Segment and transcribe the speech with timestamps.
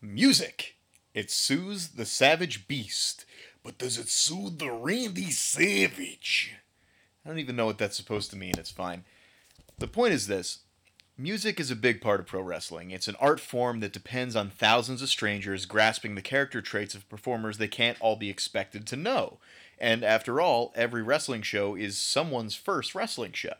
[0.00, 0.76] Music.
[1.14, 3.24] It soothes the savage beast,
[3.62, 6.54] but does it soothe the Randy Savage?
[7.24, 8.52] I don't even know what that's supposed to mean.
[8.58, 9.04] It's fine.
[9.78, 10.60] The point is this
[11.18, 12.90] music is a big part of pro wrestling.
[12.90, 17.08] It's an art form that depends on thousands of strangers grasping the character traits of
[17.08, 19.38] performers they can't all be expected to know.
[19.78, 23.54] And after all, every wrestling show is someone's first wrestling show.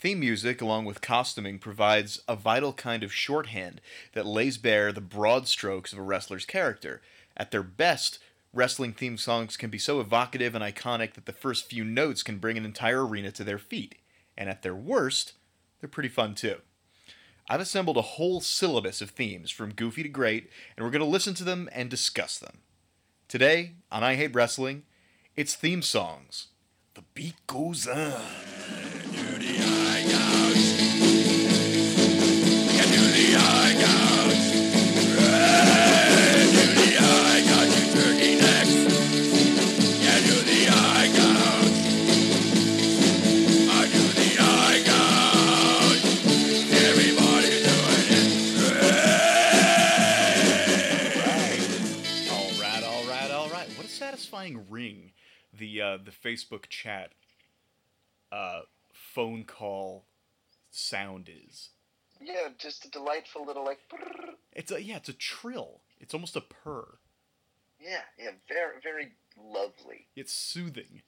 [0.00, 3.80] Theme music, along with costuming, provides a vital kind of shorthand
[4.12, 7.02] that lays bare the broad strokes of a wrestler's character.
[7.36, 8.20] At their best,
[8.52, 12.38] wrestling theme songs can be so evocative and iconic that the first few notes can
[12.38, 13.96] bring an entire arena to their feet.
[14.36, 15.32] And at their worst,
[15.80, 16.58] they're pretty fun too.
[17.48, 21.06] I've assembled a whole syllabus of themes from goofy to great, and we're going to
[21.06, 22.58] listen to them and discuss them.
[23.26, 24.84] Today, on I Hate Wrestling,
[25.34, 26.48] it's theme songs.
[26.94, 28.22] The beat goes on.
[54.68, 55.12] Ring
[55.52, 57.12] the uh, the Facebook chat
[58.30, 58.60] uh,
[58.92, 60.04] phone call
[60.70, 61.70] sound is.
[62.28, 63.78] Yeah, just a delightful little like.
[63.90, 64.34] brrr.
[64.52, 65.80] It's a yeah, it's a trill.
[65.98, 66.98] It's almost a purr.
[67.80, 70.08] Yeah, yeah, very, very lovely.
[70.14, 71.02] It's soothing.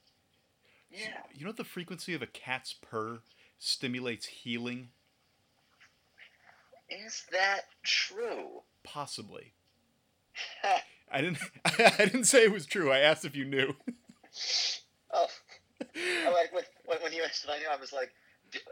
[0.90, 1.22] Yeah.
[1.34, 3.20] You know the frequency of a cat's purr
[3.58, 4.88] stimulates healing?
[6.88, 8.62] Is that true?
[8.82, 9.52] Possibly.
[11.12, 12.90] I didn't I didn't say it was true.
[12.90, 13.74] I asked if you knew.
[15.12, 15.26] oh,
[15.96, 16.64] I like when,
[17.02, 18.10] when you asked if I knew, I was like,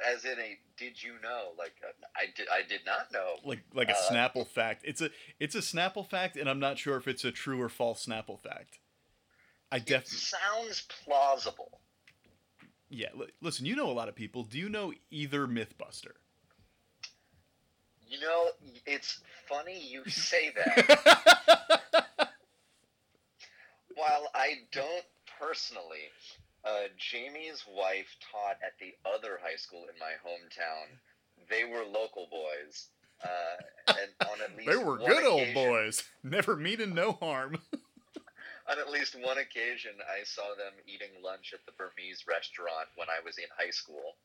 [0.06, 1.50] as in a, did you know?
[1.58, 3.36] Like, uh, I did, I did not know.
[3.44, 4.82] like like a Uh, Snapple fact.
[4.84, 7.68] It's a it's a Snapple fact, and I'm not sure if it's a true or
[7.68, 8.78] false Snapple fact.
[9.70, 11.80] I It definitely sounds plausible.
[12.88, 13.08] yeah.
[13.14, 14.44] Li- listen, you know a lot of people.
[14.44, 16.12] Do you know either MythBuster?
[18.08, 18.46] You know,
[18.86, 22.08] it's funny you say that.
[23.94, 25.04] While I don't
[25.38, 26.08] personally,
[26.64, 30.98] uh, Jamie's wife taught at the other high school in my hometown.
[31.48, 32.88] They were local boys.
[33.22, 36.04] Uh, and on at least They were good old boys.
[36.22, 37.58] Never meaning no harm.
[38.70, 43.08] On at least one occasion, I saw them eating lunch at the Burmese restaurant when
[43.08, 44.16] I was in high school.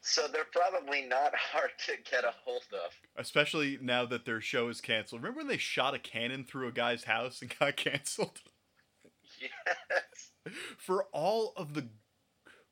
[0.00, 2.92] So they're probably not hard to get a hold of.
[3.16, 5.20] Especially now that their show is canceled.
[5.20, 8.40] Remember when they shot a cannon through a guy's house and got canceled?
[9.70, 10.54] Yes.
[10.78, 11.88] For all of the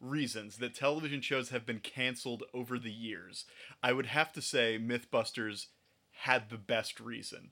[0.01, 3.45] reasons that television shows have been canceled over the years,
[3.83, 5.67] I would have to say Mythbusters
[6.13, 7.51] had the best reason.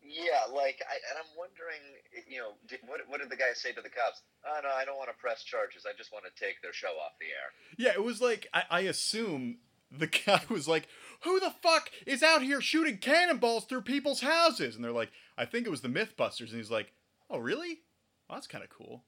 [0.00, 1.82] Yeah, like, I, and I'm wondering,
[2.26, 4.22] you know, did, what, what did the guy say to the cops?
[4.46, 5.84] Oh, no, I don't want to press charges.
[5.86, 7.52] I just want to take their show off the air.
[7.76, 9.58] Yeah, it was like I, I assume
[9.90, 10.88] the guy was like,
[11.24, 15.44] "Who the fuck is out here shooting cannonballs through people's houses?" And they're like, "I
[15.44, 16.92] think it was the MythBusters." And he's like,
[17.30, 17.82] "Oh, really?
[18.28, 19.04] Well, that's kind of cool."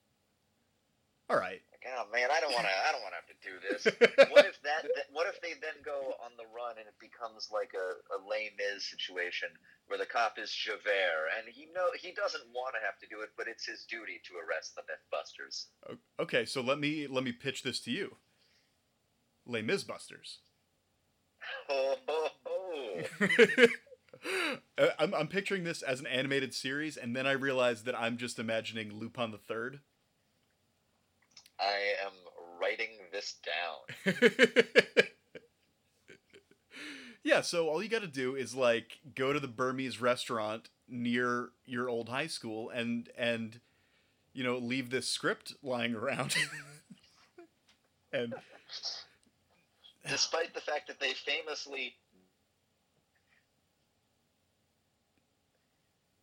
[1.31, 1.61] All right.
[1.71, 2.75] Like, oh man, I don't want to.
[2.75, 3.81] I don't want to have to do this.
[4.35, 4.83] what if that?
[5.13, 8.51] What if they then go on the run and it becomes like a, a Les
[8.59, 9.47] Mis situation
[9.87, 13.21] where the cop is Javert and he know he doesn't want to have to do
[13.23, 15.71] it, but it's his duty to arrest the MythBusters.
[16.19, 18.17] Okay, so let me let me pitch this to you.
[19.45, 20.39] Les Misbusters.
[21.69, 23.65] Oh, ho ho ho!
[24.77, 28.17] Uh, I'm, I'm picturing this as an animated series, and then I realized that I'm
[28.17, 29.79] just imagining Lupin the Third.
[31.59, 32.11] I am
[32.59, 33.35] writing this
[34.05, 34.15] down.
[37.23, 41.49] yeah, so all you got to do is like go to the Burmese restaurant near
[41.65, 43.61] your old high school and and
[44.33, 46.35] you know leave this script lying around.
[48.13, 48.33] and
[50.07, 51.93] Despite the fact that they famously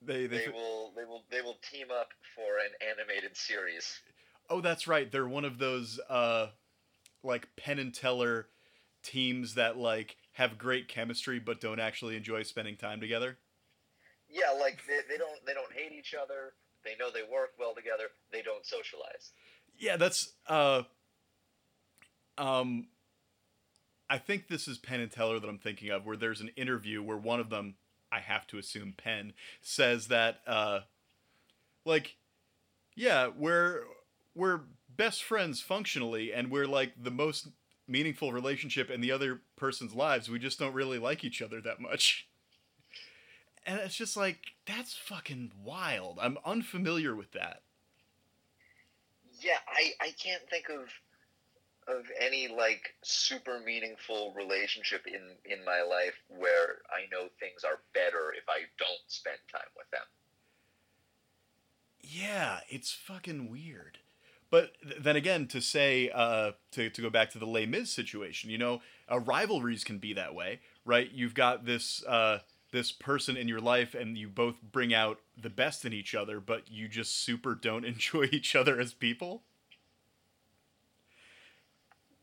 [0.02, 4.00] they they, they will they will they will team up for an animated series.
[4.50, 6.46] oh that's right they're one of those uh
[7.22, 8.46] like Penn and Teller
[9.02, 13.38] teams that like have great chemistry but don't actually enjoy spending time together.
[14.28, 16.52] Yeah, like they, they don't they don't hate each other.
[16.84, 18.04] They know they work well together.
[18.30, 19.32] They don't socialize.
[19.76, 20.82] Yeah, that's uh
[22.36, 22.88] um
[24.10, 27.02] I think this is Penn and Teller that I'm thinking of where there's an interview
[27.02, 27.74] where one of them
[28.10, 30.80] I have to assume Penn says that uh
[31.84, 32.16] like
[32.94, 33.82] yeah, we're
[34.34, 34.62] we're
[34.96, 37.48] best friends functionally and we're like the most
[37.86, 40.28] meaningful relationship in the other person's lives.
[40.28, 42.28] We just don't really like each other that much.
[43.66, 46.18] And it's just like that's fucking wild.
[46.20, 47.62] I'm unfamiliar with that.
[49.40, 50.88] Yeah, I I can't think of
[51.88, 57.80] of any like super meaningful relationship in in my life where I know things are
[57.94, 60.02] better if I don't spend time with them.
[62.00, 63.98] Yeah, it's fucking weird.
[64.50, 68.50] But then again, to say uh, to to go back to the Les Mis situation,
[68.50, 68.80] you know,
[69.10, 71.10] uh, rivalries can be that way, right?
[71.12, 72.38] You've got this uh,
[72.72, 76.40] this person in your life, and you both bring out the best in each other,
[76.40, 79.42] but you just super don't enjoy each other as people.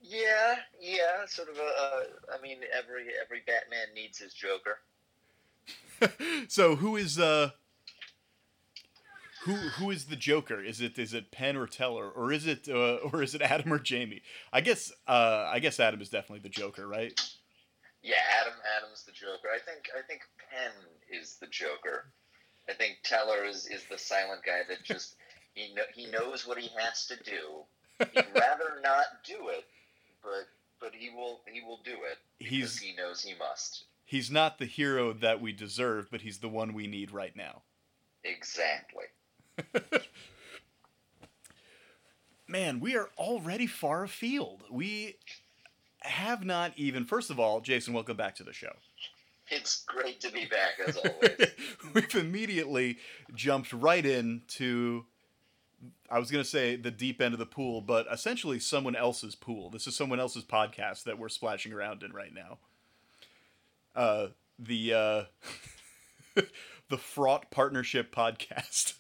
[0.08, 1.62] Yeah, yeah, sort of a.
[1.62, 4.80] Uh, I mean, every every Batman needs his Joker.
[6.48, 7.52] so who is uh
[9.46, 10.62] who who is the Joker?
[10.62, 13.72] Is it is it Penn or Teller, or is it uh, or is it Adam
[13.72, 14.22] or Jamie?
[14.52, 17.20] I guess uh, I guess Adam is definitely the Joker, right?
[18.02, 19.50] Yeah, Adam Adam's the Joker.
[19.54, 20.72] I think I think Penn
[21.10, 22.06] is the Joker.
[22.68, 25.16] I think Teller is, is the silent guy that just
[25.54, 27.64] he know, he knows what he has to do.
[28.00, 29.66] He'd rather not do it,
[30.26, 30.48] but
[30.82, 33.86] but he will he will do it because He's- he knows he must.
[34.08, 37.64] He's not the hero that we deserve, but he's the one we need right now.
[38.24, 39.06] Exactly.
[42.48, 44.64] Man, we are already far afield.
[44.70, 45.16] We
[46.02, 47.06] have not even.
[47.06, 48.74] First of all, Jason, welcome back to the show.
[49.50, 51.52] It's great to be back as always.
[51.94, 52.98] We've immediately
[53.34, 55.06] jumped right into
[56.10, 59.36] I was going to say the deep end of the pool, but essentially someone else's
[59.36, 59.70] pool.
[59.70, 62.60] This is someone else's podcast that we're splashing around in right now.
[63.96, 64.28] Uh
[64.60, 65.24] the uh
[66.90, 68.94] the fraught partnership podcast.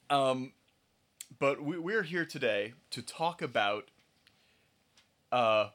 [0.10, 0.52] um
[1.38, 3.90] but we, we're here today to talk about
[5.30, 5.68] uh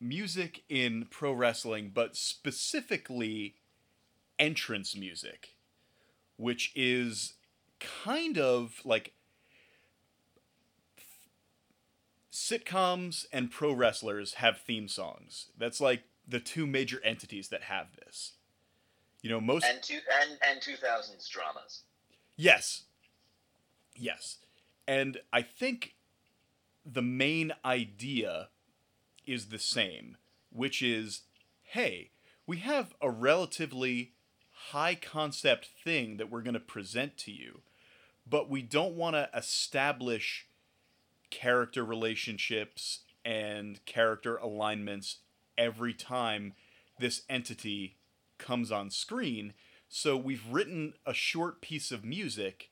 [0.00, 3.54] music in pro wrestling, but specifically
[4.38, 5.53] entrance music,
[6.36, 7.34] which is
[7.80, 9.12] kind of like
[12.32, 15.50] sitcoms and pro wrestlers have theme songs.
[15.56, 18.32] That's like the two major entities that have this.
[19.22, 21.82] You know, most and two and and two thousands dramas.
[22.36, 22.84] Yes.
[23.96, 24.38] Yes.
[24.86, 25.94] And I think
[26.84, 28.48] the main idea
[29.24, 30.16] is the same,
[30.50, 31.22] which is
[31.62, 32.10] hey,
[32.46, 34.13] we have a relatively
[34.70, 37.60] high concept thing that we're going to present to you,
[38.28, 40.46] but we don't want to establish
[41.30, 45.18] character relationships and character alignments
[45.58, 46.54] every time
[46.98, 47.96] this entity
[48.38, 49.54] comes on screen.
[49.88, 52.70] So we've written a short piece of music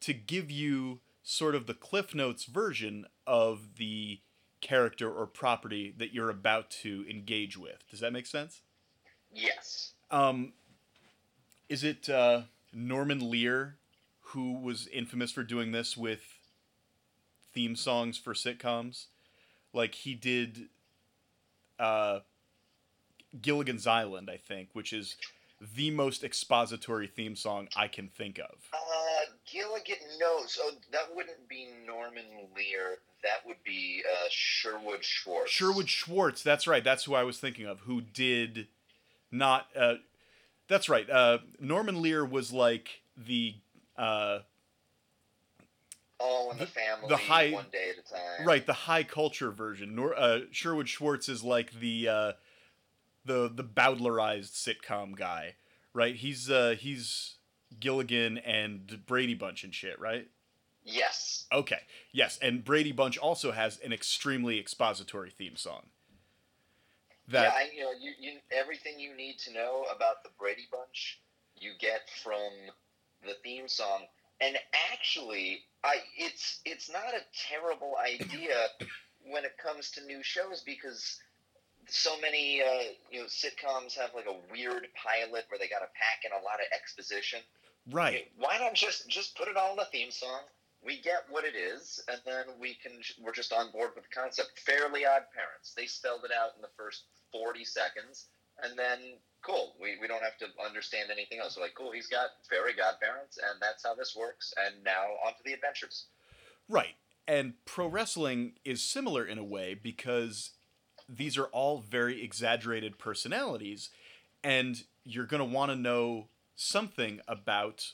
[0.00, 4.20] to give you sort of the Cliff Notes version of the
[4.60, 7.84] character or property that you're about to engage with.
[7.90, 8.62] Does that make sense?
[9.32, 9.92] Yes.
[10.10, 10.52] Um,
[11.68, 12.42] is it uh,
[12.72, 13.76] Norman Lear
[14.20, 16.38] who was infamous for doing this with
[17.54, 19.06] theme songs for sitcoms?
[19.72, 20.68] Like he did
[21.78, 22.20] uh,
[23.40, 25.16] Gilligan's Island, I think, which is
[25.74, 28.56] the most expository theme song I can think of.
[28.72, 30.40] Uh, Gilligan, no.
[30.46, 30.62] So
[30.92, 32.24] that wouldn't be Norman
[32.54, 32.98] Lear.
[33.22, 35.50] That would be uh, Sherwood Schwartz.
[35.50, 36.84] Sherwood Schwartz, that's right.
[36.84, 37.80] That's who I was thinking of.
[37.80, 38.68] Who did
[39.30, 39.66] not?
[39.74, 39.94] Uh,
[40.68, 41.08] that's right.
[41.08, 43.54] Uh, Norman Lear was like the
[43.96, 44.40] uh,
[46.18, 47.08] All in the, the- family.
[47.08, 48.08] the high- one day at a
[48.38, 48.46] time.
[48.46, 49.94] right the high culture version.
[49.94, 52.32] Nor, uh, Sherwood Schwartz is like the uh,
[53.24, 55.54] the the Bowdlerized sitcom guy,
[55.92, 56.14] right?
[56.16, 57.34] He's uh, he's
[57.78, 60.28] Gilligan and Brady Bunch and shit, right?
[60.88, 61.46] Yes.
[61.52, 61.80] Okay,
[62.12, 65.86] yes, and Brady Bunch also has an extremely expository theme song.
[67.28, 70.68] That yeah, I, you know, you, you everything you need to know about the Brady
[70.70, 71.20] Bunch,
[71.58, 72.50] you get from
[73.24, 74.02] the theme song.
[74.40, 74.56] And
[74.92, 78.54] actually, I it's it's not a terrible idea
[79.28, 81.18] when it comes to new shows because
[81.88, 85.88] so many uh, you know sitcoms have like a weird pilot where they got to
[85.94, 87.40] pack in a lot of exposition.
[87.90, 88.28] right.
[88.38, 90.40] Why not just just put it all in the theme song?
[90.86, 94.14] We get what it is, and then we can we're just on board with the
[94.14, 94.60] concept.
[94.64, 95.74] Fairly Odd Parents.
[95.76, 98.26] They spelled it out in the first forty seconds,
[98.62, 99.74] and then cool.
[99.80, 101.56] We, we don't have to understand anything else.
[101.56, 101.92] We're like, cool.
[101.92, 104.54] He's got fairy godparents, and that's how this works.
[104.64, 106.06] And now on to the adventures.
[106.68, 106.94] Right.
[107.28, 110.50] And pro wrestling is similar in a way because
[111.08, 113.90] these are all very exaggerated personalities,
[114.42, 117.92] and you're going to want to know something about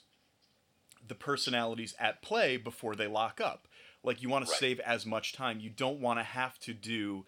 [1.07, 3.69] the personalities at play before they lock up.
[4.05, 5.61] Like you want to save as much time.
[5.61, 7.25] You don't want to have to do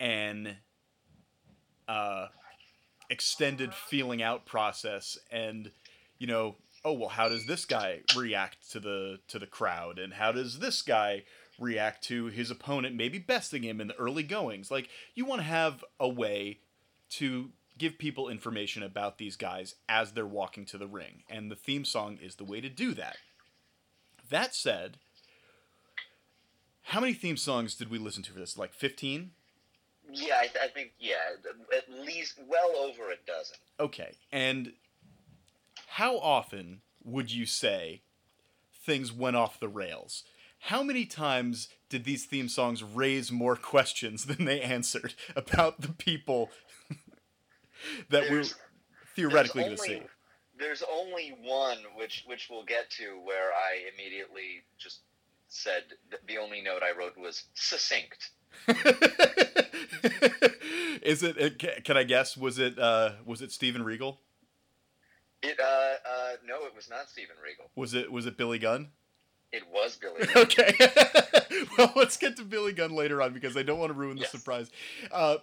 [0.00, 0.56] an
[1.88, 2.26] uh,
[3.10, 5.72] extended feeling out process and
[6.18, 10.14] you know oh well how does this guy react to the to the crowd and
[10.14, 11.24] how does this guy
[11.58, 15.46] react to his opponent maybe besting him in the early goings like you want to
[15.46, 16.60] have a way
[17.08, 17.50] to
[17.80, 21.84] give people information about these guys as they're walking to the ring and the theme
[21.84, 23.16] song is the way to do that
[24.30, 24.98] that said
[26.82, 29.30] how many theme songs did we listen to for this like 15
[30.12, 31.14] Yeah, I, I think yeah,
[31.76, 33.56] at least well over a dozen.
[33.78, 34.16] Okay.
[34.32, 34.72] And
[35.86, 38.02] how often would you say
[38.84, 40.24] things went off the rails?
[40.64, 45.92] How many times did these theme songs raise more questions than they answered about the
[45.92, 46.50] people
[48.10, 48.44] that we're
[49.16, 50.08] theoretically there's going to see?
[50.58, 55.00] There's only one which which we'll get to where I immediately just
[55.48, 58.30] said that the only note I wrote was succinct.
[61.02, 61.36] Is it?
[61.38, 62.36] it Can I guess?
[62.36, 62.78] Was it?
[62.78, 64.20] Uh, was it Steven Regal?
[65.42, 67.70] It uh uh no, it was not Steven Regal.
[67.74, 68.12] Was it?
[68.12, 68.88] Was it Billy Gunn?
[69.52, 70.26] It was Billy.
[70.34, 70.42] Gunn.
[70.44, 70.74] okay.
[71.78, 74.22] well, let's get to Billy Gunn later on because I don't want to ruin the
[74.22, 74.32] Yes.
[74.32, 74.70] surprise.
[75.10, 75.38] Uh,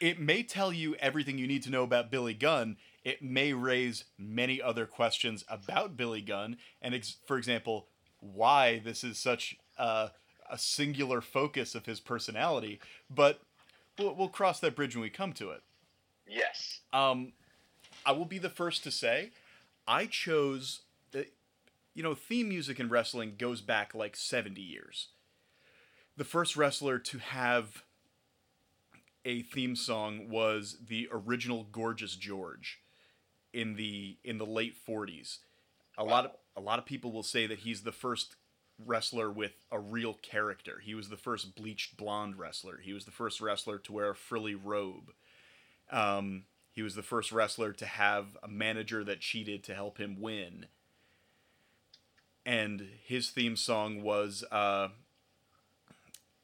[0.00, 2.76] it, may tell you everything you need to know about Billy Gunn.
[3.04, 7.86] It may raise many other questions about Billy Gunn, and ex- for example,
[8.20, 10.08] why this is such uh,
[10.50, 12.80] a singular focus of his personality.
[13.08, 13.40] But
[13.98, 15.62] we'll, we'll cross that bridge when we come to it.
[16.28, 16.80] yes.
[16.92, 17.32] Um,
[18.04, 19.30] I will be the first to say,
[19.86, 20.80] I chose,
[21.14, 21.20] uh,
[21.94, 25.08] you know, theme music in wrestling goes back like 70 years.
[26.16, 27.82] The first wrestler to have
[29.24, 32.80] a theme song was the original Gorgeous George
[33.52, 35.38] in the in the late 40s.
[35.98, 38.36] A lot of a lot of people will say that he's the first
[38.84, 40.80] wrestler with a real character.
[40.82, 42.78] He was the first bleached blonde wrestler.
[42.82, 45.12] He was the first wrestler to wear a frilly robe.
[45.90, 50.20] Um, he was the first wrestler to have a manager that cheated to help him
[50.20, 50.66] win.
[52.46, 54.88] And his theme song was uh,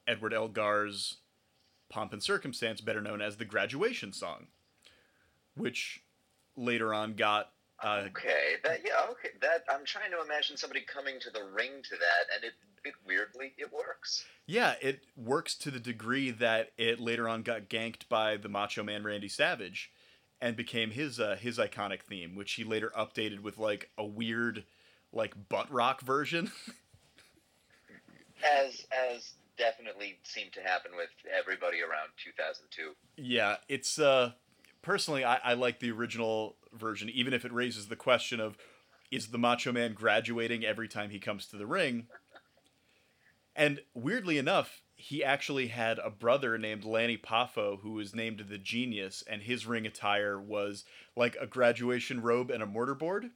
[0.07, 1.17] Edward Elgar's
[1.89, 4.47] Pomp and Circumstance, better known as the graduation song,
[5.57, 6.03] which
[6.57, 7.51] later on got.
[7.83, 8.55] Uh, Okay.
[8.65, 9.07] That yeah.
[9.11, 9.31] Okay.
[9.41, 12.53] That I'm trying to imagine somebody coming to the ring to that, and it
[12.85, 14.25] it weirdly it works.
[14.47, 18.83] yeah, it works to the degree that it later on got ganked by the Macho
[18.83, 19.93] Man Randy Savage,
[20.41, 24.65] and became his uh, his iconic theme, which he later updated with like a weird,
[25.13, 26.51] like butt rock version.
[28.45, 32.93] As as definitely seemed to happen with everybody around 2002.
[33.17, 34.33] Yeah, it's uh
[34.83, 38.57] personally I, I like the original version, even if it raises the question of
[39.11, 42.07] is the Macho Man graduating every time he comes to the ring?
[43.55, 48.59] And weirdly enough, he actually had a brother named Lanny Poffo who was named the
[48.59, 50.85] Genius, and his ring attire was
[51.15, 53.31] like a graduation robe and a mortarboard.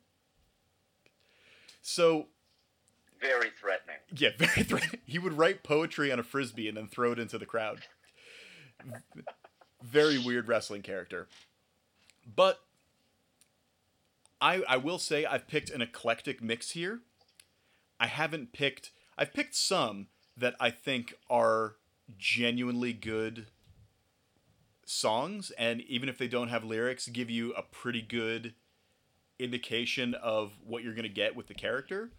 [1.82, 2.28] So
[3.20, 3.96] Very threatening.
[4.16, 5.00] yeah, very threatening.
[5.04, 7.80] He would write poetry on a frisbee and then throw it into the crowd.
[9.82, 11.28] very weird wrestling character.
[12.34, 12.60] But
[14.40, 17.00] I I will say I've picked an eclectic mix here.
[17.98, 21.74] I haven't picked I've picked some that I think are
[22.18, 23.46] genuinely good
[24.86, 28.54] songs and even if they don't have lyrics give you a pretty good
[29.38, 32.10] indication of what you're going to get with the character.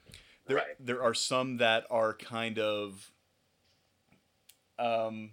[0.48, 0.76] There, Right.
[0.80, 3.12] there are some that are kind of,
[4.80, 5.32] um,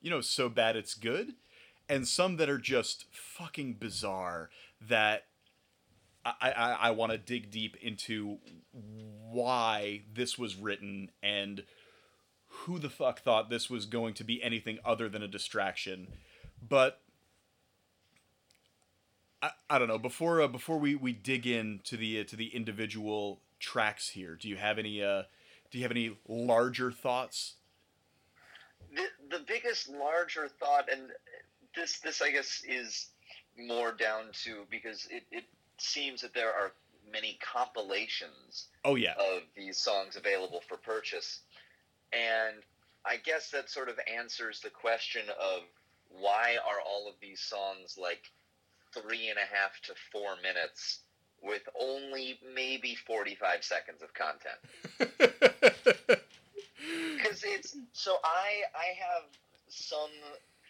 [0.00, 1.34] you know, so bad it's good,
[1.88, 5.26] and some that are just fucking bizarre that
[6.24, 8.38] I, I, I want to dig deep into
[8.72, 11.62] why this was written and
[12.48, 16.08] who the fuck thought this was going to be anything other than a distraction.
[16.66, 17.00] But
[19.40, 19.98] I, I don't know.
[19.98, 24.48] Before uh, before we, we dig into the uh, to the individual tracks here, do
[24.48, 25.22] you have any uh,
[25.70, 27.54] do you have any larger thoughts?
[28.94, 31.10] The the biggest larger thought, and
[31.74, 33.08] this this I guess is
[33.58, 35.44] more down to because it, it
[35.78, 36.72] seems that there are
[37.10, 41.40] many compilations Oh yeah, of these songs available for purchase.
[42.12, 42.62] And
[43.04, 45.62] I guess that sort of answers the question of
[46.10, 48.30] why are all of these songs like
[48.94, 51.00] three and a half to four minutes
[51.42, 56.20] with only maybe 45 seconds of content?
[57.16, 59.24] Because it's so I I have
[59.68, 60.10] some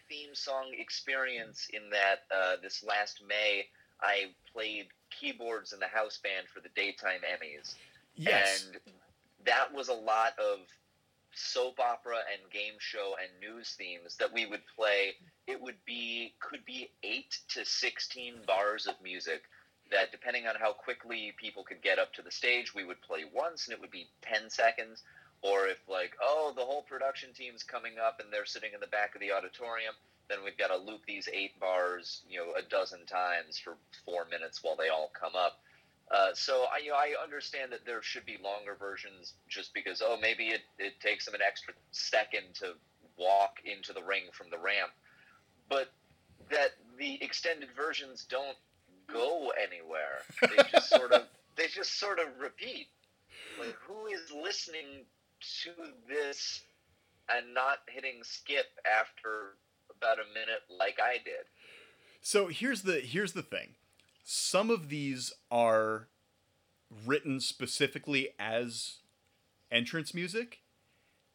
[0.08, 3.66] theme song experience in that uh, this last May
[4.00, 7.74] I played keyboards in the house band for the daytime Emmys
[8.16, 8.64] yes.
[8.64, 8.80] and
[9.44, 10.60] that was a lot of
[11.34, 15.12] soap opera and game show and news themes that we would play.
[15.46, 19.42] It would be could be eight to sixteen bars of music
[19.90, 23.24] that depending on how quickly people could get up to the stage, we would play
[23.32, 25.02] once and it would be ten seconds.
[25.42, 28.86] Or if like, oh, the whole production team's coming up and they're sitting in the
[28.86, 29.94] back of the auditorium,
[30.28, 34.26] then we've got to loop these eight bars, you know, a dozen times for four
[34.30, 35.60] minutes while they all come up.
[36.10, 40.02] Uh, so I, you know, I understand that there should be longer versions, just because
[40.04, 42.74] oh maybe it, it takes them an extra second to
[43.18, 44.90] walk into the ring from the ramp,
[45.68, 45.92] but
[46.50, 48.56] that the extended versions don't
[49.12, 50.22] go anywhere.
[50.40, 51.22] They just sort of
[51.56, 52.88] they just sort of repeat.
[53.58, 55.04] Like who is listening
[55.62, 55.70] to
[56.08, 56.62] this
[57.28, 59.56] and not hitting skip after
[59.96, 61.46] about a minute like I did?
[62.20, 63.74] So here's the here's the thing
[64.28, 66.08] some of these are
[67.06, 68.96] written specifically as
[69.70, 70.62] entrance music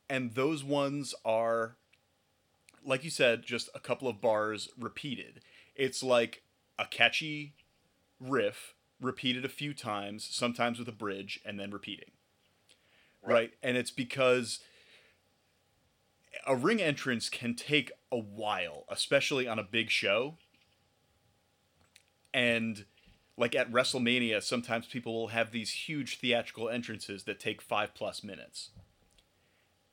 [0.09, 1.77] and those ones are
[2.85, 5.39] like you said just a couple of bars repeated
[5.75, 6.43] it's like
[6.77, 7.53] a catchy
[8.21, 12.11] riff repeated a few times sometimes with a bridge and then repeating
[13.23, 13.51] right, right?
[13.63, 14.59] and it's because
[16.45, 20.35] a ring entrance can take a while especially on a big show
[22.33, 22.85] and
[23.37, 28.23] like at WrestleMania, sometimes people will have these huge theatrical entrances that take five plus
[28.23, 28.69] minutes.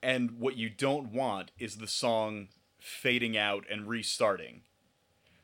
[0.02, 4.62] And what you don't want is the song fading out and restarting.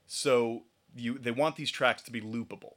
[0.07, 2.76] So you they want these tracks to be loopable.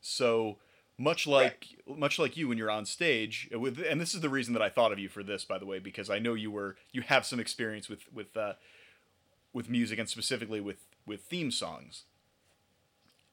[0.00, 0.58] So
[0.98, 1.98] much like right.
[1.98, 4.70] much like you when you're on stage with and this is the reason that I
[4.70, 7.26] thought of you for this by the way because I know you were you have
[7.26, 8.54] some experience with with uh,
[9.52, 12.04] with music and specifically with with theme songs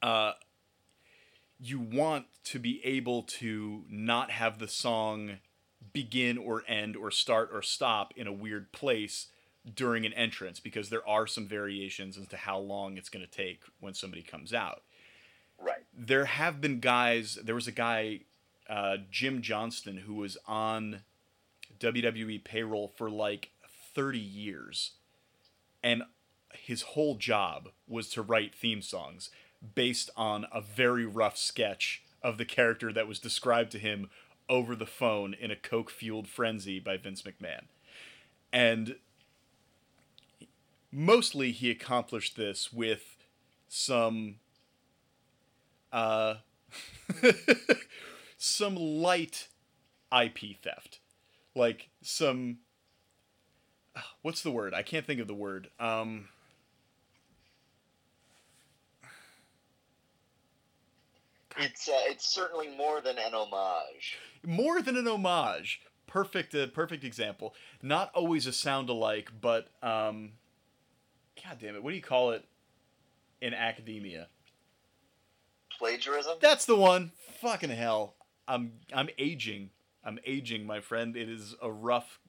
[0.01, 0.33] uh,
[1.59, 5.37] you want to be able to not have the song
[5.93, 9.27] begin or end or start or stop in a weird place
[9.71, 13.31] during an entrance because there are some variations as to how long it's going to
[13.31, 14.83] take when somebody comes out.
[15.59, 15.85] Right.
[15.97, 18.21] There have been guys, there was a guy,
[18.69, 21.01] uh, Jim Johnston, who was on
[21.79, 23.51] WWE payroll for like
[23.93, 24.91] 30 years.
[25.81, 26.03] And
[26.53, 29.29] his whole job was to write theme songs
[29.75, 34.09] based on a very rough sketch of the character that was described to him
[34.49, 37.63] over the phone in a coke fueled frenzy by Vince McMahon.
[38.51, 38.97] And
[40.93, 43.17] mostly he accomplished this with
[43.67, 44.35] some
[45.91, 46.35] uh,
[48.37, 49.47] some light
[50.17, 50.99] IP theft.
[51.55, 52.59] Like some
[54.21, 54.73] what's the word?
[54.73, 55.69] I can't think of the word.
[55.79, 56.29] Um
[61.57, 64.17] It's uh, it's certainly more than an homage.
[64.43, 65.81] More than an homage.
[66.07, 67.53] Perfect, uh, perfect example.
[67.81, 70.33] Not always a sound alike, but um,
[71.43, 72.45] God damn it, what do you call it
[73.41, 74.27] in academia?
[75.77, 76.37] Plagiarism.
[76.41, 77.11] That's the one.
[77.41, 78.15] Fucking hell,
[78.47, 79.71] I'm I'm aging.
[80.05, 81.15] I'm aging, my friend.
[81.15, 82.19] It is a rough.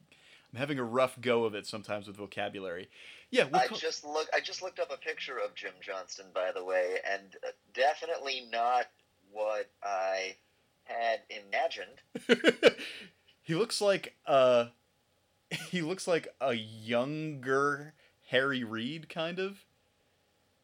[0.53, 2.89] I'm having a rough go of it sometimes with vocabulary.
[3.31, 4.29] Yeah, I just look.
[4.33, 8.47] I just looked up a picture of Jim Johnston, by the way, and uh, definitely
[8.51, 8.87] not
[9.33, 10.37] what I
[10.85, 12.77] had imagined.
[13.43, 14.67] he looks like uh
[15.71, 17.95] he looks like a younger
[18.29, 19.59] Harry Reid kind of.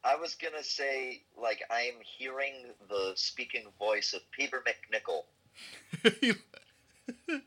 [0.03, 2.55] I was gonna say like I'm hearing
[2.89, 5.25] the speaking voice of Peter MacNicol.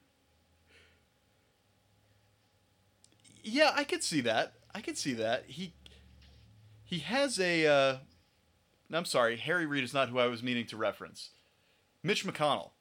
[3.43, 4.54] yeah, I could see that.
[4.73, 5.45] I could see that.
[5.47, 5.73] He
[6.84, 7.97] he has a uh
[8.91, 11.32] I'm sorry, Harry Reid is not who I was meaning to reference.
[12.04, 12.71] Mitch McConnell.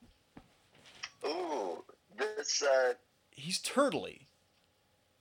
[1.24, 1.82] Ooh,
[2.18, 2.62] this.
[2.62, 2.94] Uh,
[3.30, 4.26] He's turtly.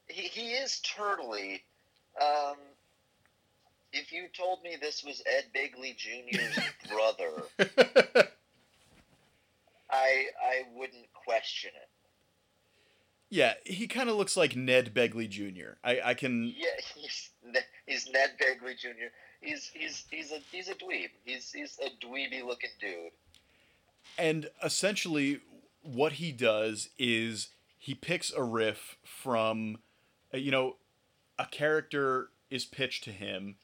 [0.08, 1.62] He, he is turtly.
[2.20, 2.58] Um,
[3.94, 7.32] if you told me this was Ed Begley Jr.'s brother,
[9.90, 11.90] I I wouldn't question it.
[13.30, 15.78] Yeah, he kind of looks like Ned Begley Jr.
[15.84, 16.48] I, I can.
[16.48, 17.30] Yeah, he's
[17.86, 19.08] he's Ned Begley Jr
[19.42, 21.10] he's he's he's a he's a dweeb.
[21.26, 23.12] He's he's a dweeby looking dude.
[24.18, 25.42] And essentially,
[25.82, 29.80] what he does is he picks a riff from,
[30.34, 30.76] uh, you know,
[31.42, 33.56] a character is pitched to him.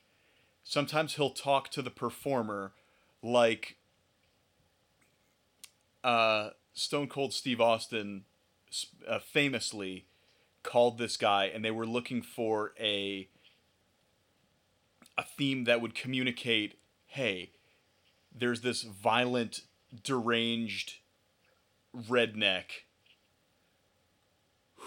[0.64, 2.72] Sometimes he'll talk to the performer,
[3.22, 3.78] like
[6.04, 8.24] uh, Stone Cold Steve Austin
[9.08, 10.08] uh, famously
[10.64, 13.30] called this guy, and they were looking for a
[15.20, 16.76] a theme that would communicate
[17.08, 17.50] hey
[18.32, 19.62] there's this violent
[20.04, 21.00] deranged
[21.96, 22.66] redneck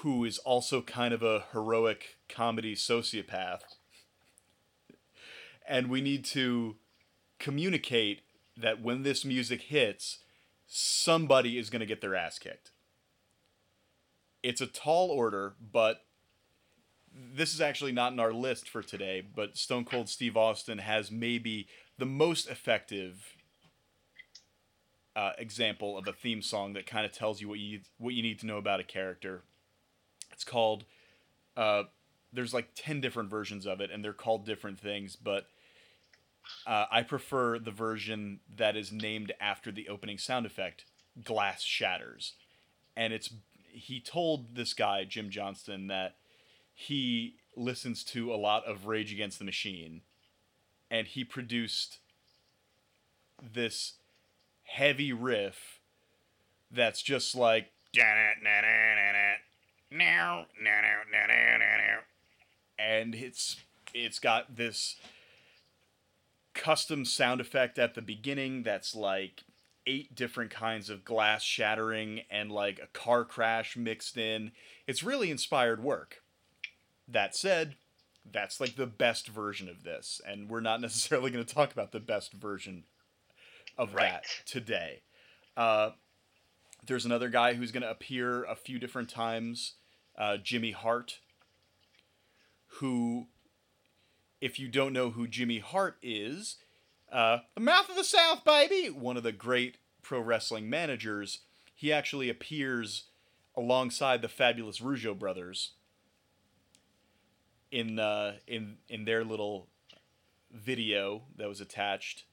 [0.03, 3.61] who is also kind of a heroic comedy sociopath.
[5.69, 6.77] And we need to
[7.39, 8.23] communicate
[8.57, 10.19] that when this music hits,
[10.67, 12.71] somebody is going to get their ass kicked.
[14.43, 16.05] It's a tall order, but
[17.13, 21.11] this is actually not in our list for today, but Stone Cold Steve Austin has
[21.11, 23.37] maybe the most effective
[25.15, 28.23] uh, example of a theme song that kind of tells you what you what you
[28.23, 29.43] need to know about a character.
[30.40, 30.85] It's called.
[31.55, 31.83] Uh,
[32.33, 35.48] there's like ten different versions of it, and they're called different things, but
[36.66, 40.87] uh, I prefer the version that is named after the opening sound effect,
[41.22, 42.33] "Glass Shatters,"
[42.96, 43.35] and it's
[43.68, 46.16] he told this guy Jim Johnston that
[46.72, 50.00] he listens to a lot of Rage Against the Machine,
[50.90, 51.98] and he produced
[53.42, 53.92] this
[54.62, 55.81] heavy riff
[56.70, 57.72] that's just like
[62.79, 63.57] and it's
[63.92, 64.96] it's got this
[66.55, 69.44] custom sound effect at the beginning that's like
[69.87, 74.53] eight different kinds of glass shattering and like a car crash mixed in.
[74.87, 76.22] It's really inspired work.
[77.09, 77.74] That said,
[78.31, 81.92] that's like the best version of this, and we're not necessarily going to talk about
[81.92, 82.85] the best version
[83.79, 84.11] of Right.
[84.12, 85.03] that today.
[85.57, 85.90] Uh,
[86.87, 89.74] there's another guy who's going to appear a few different times,
[90.20, 91.18] uh, Jimmy Hart,
[92.74, 93.26] who,
[94.40, 96.56] if you don't know who Jimmy Hart is,
[97.11, 101.40] uh, the Mouth of the South, baby, one of the great pro wrestling managers,
[101.74, 103.04] he actually appears
[103.56, 105.72] alongside the fabulous Rougeau brothers
[107.70, 109.68] in uh, in in their little
[110.52, 112.24] video that was attached.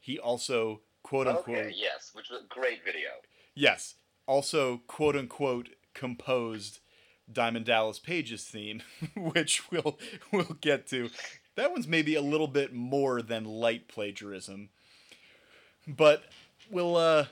[0.00, 3.08] He also quote unquote Okay, yes, which was a great video.
[3.54, 3.94] Yes.
[4.26, 6.80] Also, quote unquote, composed
[7.32, 8.82] Diamond Dallas Page's theme,
[9.16, 9.98] which we'll
[10.32, 11.10] we'll get to.
[11.54, 14.68] That one's maybe a little bit more than light plagiarism,
[15.86, 16.24] but
[16.70, 17.26] we'll uh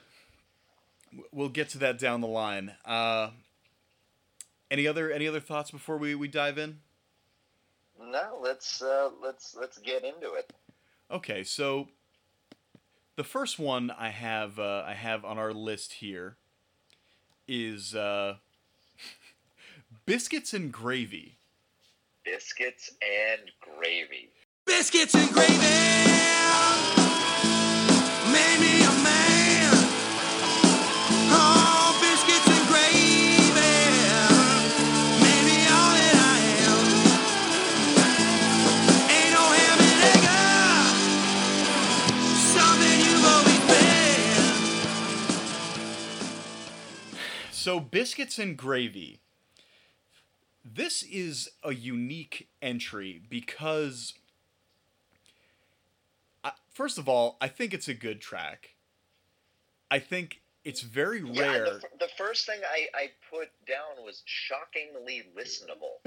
[1.33, 2.73] we'll get to that down the line.
[2.85, 3.31] Uh,
[4.71, 6.81] any other any other thoughts before we we dive in?
[8.01, 10.53] No, let's uh, let's let's get into it.
[11.11, 11.89] Okay, so
[13.17, 16.37] the first one I have uh, I have on our list here
[17.47, 18.37] is uh,
[20.07, 21.39] biscuits and gravy.
[22.27, 24.29] Biscuits and gravy.
[24.67, 25.57] Biscuits and gravy
[28.31, 29.73] made me a man.
[31.33, 33.55] Oh, biscuits and gravy
[35.25, 36.37] made me all that I
[36.69, 36.85] am.
[39.09, 40.29] Ain't no ham and egg,
[42.53, 44.45] something you've always been.
[47.53, 49.21] So biscuits and gravy.
[50.75, 54.15] This is a unique entry because,
[56.43, 58.71] I, first of all, I think it's a good track.
[59.89, 61.65] I think it's very Yeah, rare.
[61.65, 66.01] the, the first thing I, I put down was shockingly listenable.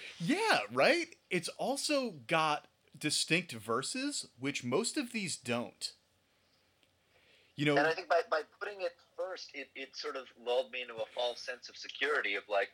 [0.20, 1.08] yeah, right?
[1.28, 5.92] It's also got distinct verses, which most of these don't.
[7.56, 10.70] You know, And I think by, by putting it first, it, it sort of lulled
[10.70, 12.68] me into a false sense of security of like,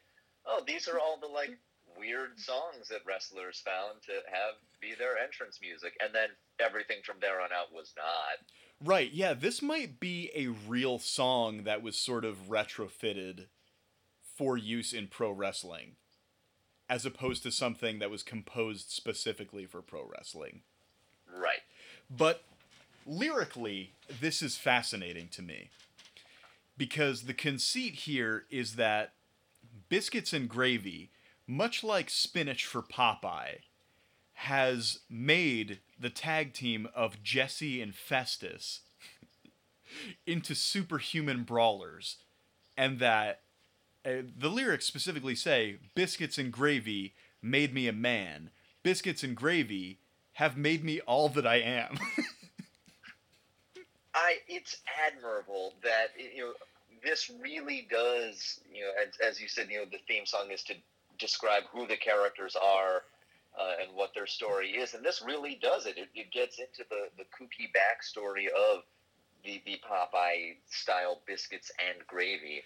[0.46, 1.56] oh, these are all the like
[1.98, 5.96] weird songs that wrestlers found to have be their entrance music.
[6.02, 6.28] And then
[6.60, 8.46] everything from there on out was not.
[8.84, 13.46] Right, yeah, this might be a real song that was sort of retrofitted
[14.36, 15.92] for use in pro wrestling,
[16.88, 20.60] as opposed to something that was composed specifically for pro wrestling.
[21.34, 21.62] Right.
[22.10, 22.42] But
[23.06, 25.70] lyrically, this is fascinating to me.
[26.76, 29.12] Because the conceit here is that
[29.94, 31.12] Biscuits and Gravy,
[31.46, 33.60] much like Spinach for Popeye,
[34.32, 38.80] has made the tag team of Jesse and Festus
[40.26, 42.16] into superhuman brawlers.
[42.76, 43.42] And that
[44.04, 48.50] uh, the lyrics specifically say, Biscuits and Gravy made me a man.
[48.82, 50.00] Biscuits and Gravy
[50.32, 52.00] have made me all that I am.
[54.12, 56.52] I it's admirable that you know
[57.04, 60.62] this really does you know as, as you said you know the theme song is
[60.62, 60.74] to
[61.18, 63.02] describe who the characters are
[63.58, 64.94] uh, and what their story is.
[64.94, 65.96] And this really does it.
[65.96, 68.82] It, it gets into the the kooky backstory of
[69.44, 72.62] the the Popeye style biscuits and gravy.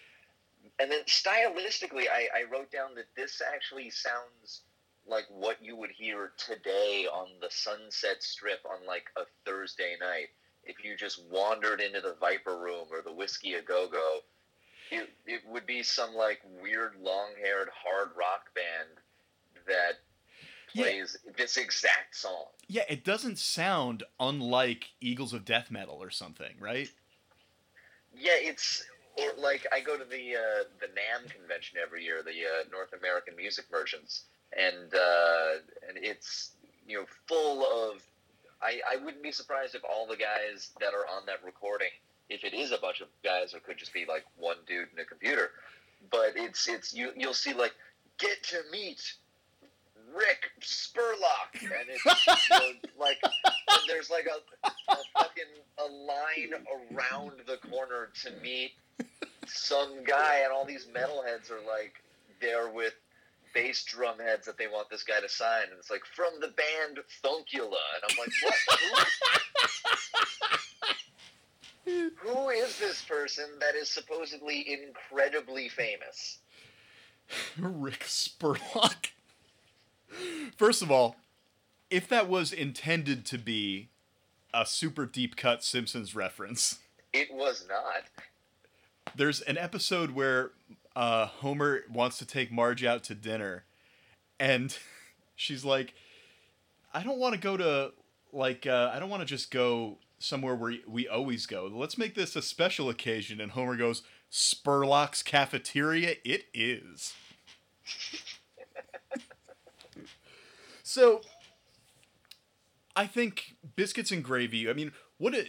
[0.81, 4.63] And then stylistically I, I wrote down that this actually sounds
[5.07, 10.29] like what you would hear today on the Sunset Strip on like a Thursday night
[10.69, 14.21] if you just wandered into the Viper Room or the Whisky a Go Go
[14.91, 18.89] it, it would be some like weird long-haired hard rock band
[19.67, 19.99] that
[20.73, 20.85] Yeah.
[20.85, 22.47] plays this exact song.
[22.69, 26.91] Yeah, it doesn't sound unlike Eagles of Death Metal or something, right?
[28.15, 28.85] Yeah, it's
[29.17, 32.93] or like I go to the uh, the NAMM convention every year, the uh, North
[32.99, 34.25] American Music Merchants,
[34.57, 35.53] and uh,
[35.89, 36.53] and it's
[36.87, 38.03] you know full of.
[38.63, 41.91] I, I wouldn't be surprised if all the guys that are on that recording,
[42.29, 45.01] if it is a bunch of guys, or could just be like one dude in
[45.01, 45.51] a computer,
[46.11, 47.75] but it's it's you you'll see like
[48.19, 49.15] get to meet
[50.15, 55.45] Rick Spurlock, and it's you know, like and there's like a, a fucking
[55.79, 58.73] a line around the corner to meet
[59.47, 62.03] some guy, and all these metalheads are like
[62.41, 62.95] there with
[63.55, 66.49] bass drum heads that they want this guy to sign, and it's like from the
[66.49, 68.57] band Thunkula, and I'm like, what?
[71.85, 76.39] Who, who is this person that is supposedly incredibly famous?
[77.59, 79.07] Rick Spurlock.
[80.57, 81.17] First of all,
[81.91, 83.89] if that was intended to be
[84.53, 86.79] a super deep cut Simpsons reference,
[87.13, 88.05] It was not.
[89.17, 90.51] there's an episode where
[90.99, 93.63] uh, Homer wants to take Marge out to dinner,
[94.41, 94.77] and
[95.37, 95.95] she's like,
[96.93, 97.93] "I don't want to go to
[98.33, 101.71] like uh, I don't want to just go somewhere where we always go.
[101.73, 107.15] Let's make this a special occasion." And Homer goes, "Spurlock's cafeteria, it is."
[110.83, 111.21] so,
[112.97, 114.69] I think biscuits and gravy.
[114.69, 115.33] I mean, what?
[115.33, 115.47] It,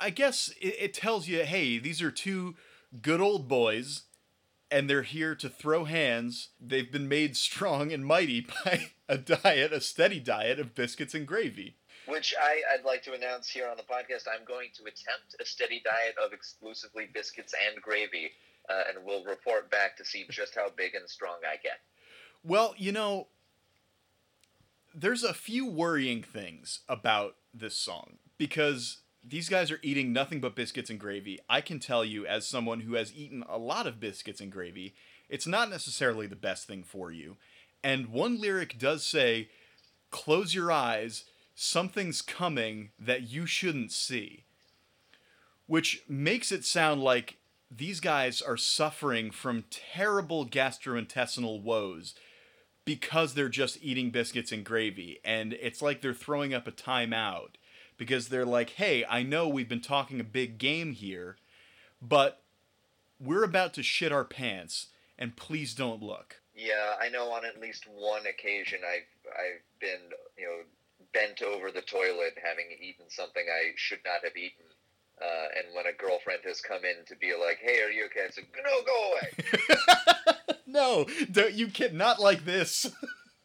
[0.00, 2.54] I guess it, it tells you, hey, these are two
[3.02, 4.02] good old boys,
[4.74, 6.48] and they're here to throw hands.
[6.60, 11.24] They've been made strong and mighty by a diet, a steady diet of biscuits and
[11.24, 11.76] gravy.
[12.06, 14.24] Which I, I'd like to announce here on the podcast.
[14.28, 18.32] I'm going to attempt a steady diet of exclusively biscuits and gravy,
[18.68, 21.78] uh, and we'll report back to see just how big and strong I get.
[22.42, 23.28] Well, you know,
[24.92, 30.54] there's a few worrying things about this song because these guys are eating nothing but
[30.54, 31.38] biscuits and gravy.
[31.48, 34.94] I can tell you, as someone who has eaten a lot of biscuits and gravy,
[35.28, 37.36] it's not necessarily the best thing for you.
[37.82, 39.48] And one lyric does say,
[40.10, 44.44] Close your eyes, something's coming that you shouldn't see.
[45.66, 47.38] Which makes it sound like
[47.70, 52.14] these guys are suffering from terrible gastrointestinal woes
[52.84, 55.18] because they're just eating biscuits and gravy.
[55.24, 57.54] And it's like they're throwing up a timeout
[57.96, 61.36] because they're like, hey, I know we've been talking a big game here,
[62.00, 62.42] but
[63.20, 66.40] we're about to shit our pants, and please don't look.
[66.54, 70.00] Yeah, I know on at least one occasion I've I've been
[70.38, 70.58] you know
[71.12, 74.66] bent over the toilet having eaten something I should not have eaten.
[75.20, 78.26] Uh, and when a girlfriend has come in to be like, "Hey, are you okay?"
[78.26, 82.90] I said, "No, go away." no, don't, you can not like this.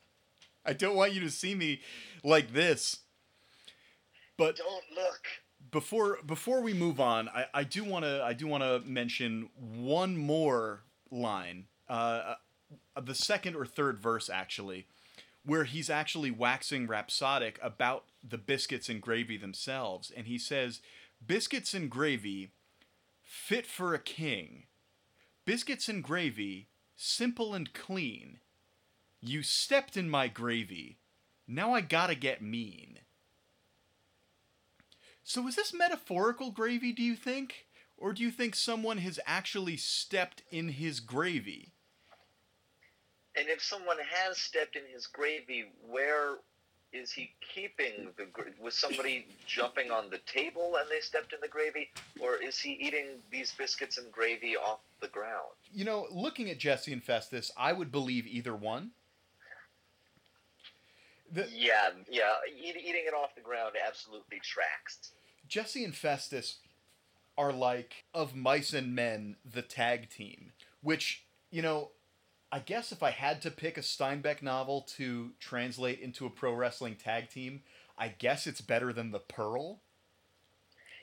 [0.66, 1.82] I don't want you to see me
[2.24, 2.98] like this.
[4.39, 5.28] But Don't look.
[5.69, 9.49] before before we move on, I, I do want to I do want to mention
[9.60, 12.36] one more line, uh,
[12.95, 14.88] uh, the second or third verse actually,
[15.43, 20.80] where he's actually waxing rhapsodic about the biscuits and gravy themselves, and he says,
[21.25, 22.52] "Biscuits and gravy,
[23.21, 24.67] fit for a king.
[25.43, 28.39] Biscuits and gravy, simple and clean.
[29.19, 30.97] You stepped in my gravy.
[31.45, 32.99] Now I gotta get mean."
[35.30, 37.68] So is this metaphorical gravy, do you think?
[38.00, 41.74] Or do you think someone has actually stepped in his gravy?
[43.36, 46.38] And if someone has stepped in his gravy, where
[46.92, 48.26] is he keeping the?
[48.60, 52.72] Was somebody jumping on the table and they stepped in the gravy, or is he
[52.72, 55.54] eating these biscuits and gravy off the ground?
[55.72, 58.94] You know, looking at Jesse and Festus, I would believe either one.
[61.32, 62.34] The, Yeah, yeah.
[62.48, 65.12] Eat, eating it off the ground absolutely tracks.
[65.48, 66.58] Jesse and Festus
[67.38, 71.92] are like of mice and men, the tag team, which, you know,
[72.52, 76.54] I guess if I had to pick a Steinbeck novel to translate into a pro
[76.54, 77.62] wrestling tag team,
[77.98, 79.80] I guess it's better than The Pearl.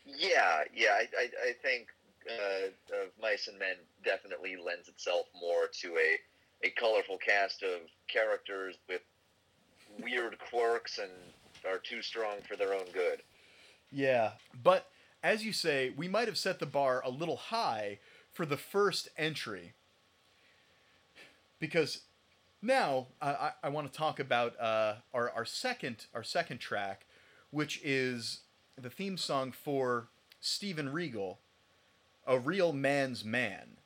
[0.04, 0.90] Yeah, yeah.
[0.90, 1.88] I, I, I think
[2.28, 2.66] uh,
[3.02, 8.76] of Mice and Men definitely lends itself more to a, a colorful cast of characters
[8.88, 9.02] with
[10.02, 11.10] weird quirks and
[11.66, 13.22] are too strong for their own good.
[13.90, 14.32] Yeah,
[14.62, 14.88] but
[15.22, 17.98] as you say, we might have set the bar a little high
[18.32, 19.72] for the first entry.
[21.58, 22.02] Because
[22.60, 27.06] now I, I, I want to talk about uh, our, our second our second track,
[27.50, 28.40] which is
[28.80, 30.08] the theme song for
[30.40, 31.40] Steven Regal,
[32.26, 33.78] A Real Man's Man.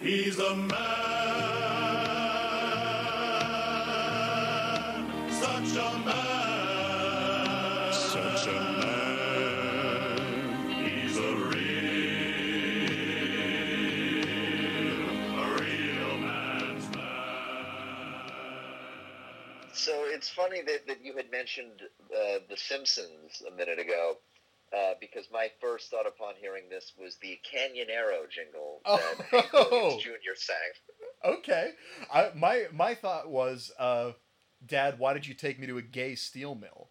[0.00, 1.63] He's a man,
[20.24, 24.16] it's funny that, that you had mentioned uh, The Simpsons a minute ago,
[24.74, 29.68] uh, because my first thought upon hearing this was the Canyonero jingle that Hank Oh.
[29.70, 30.34] Williams Jr.
[30.34, 31.36] sang.
[31.36, 31.72] Okay.
[32.12, 34.12] I, my my thought was, uh,
[34.64, 36.88] Dad, why did you take me to a gay steel mill?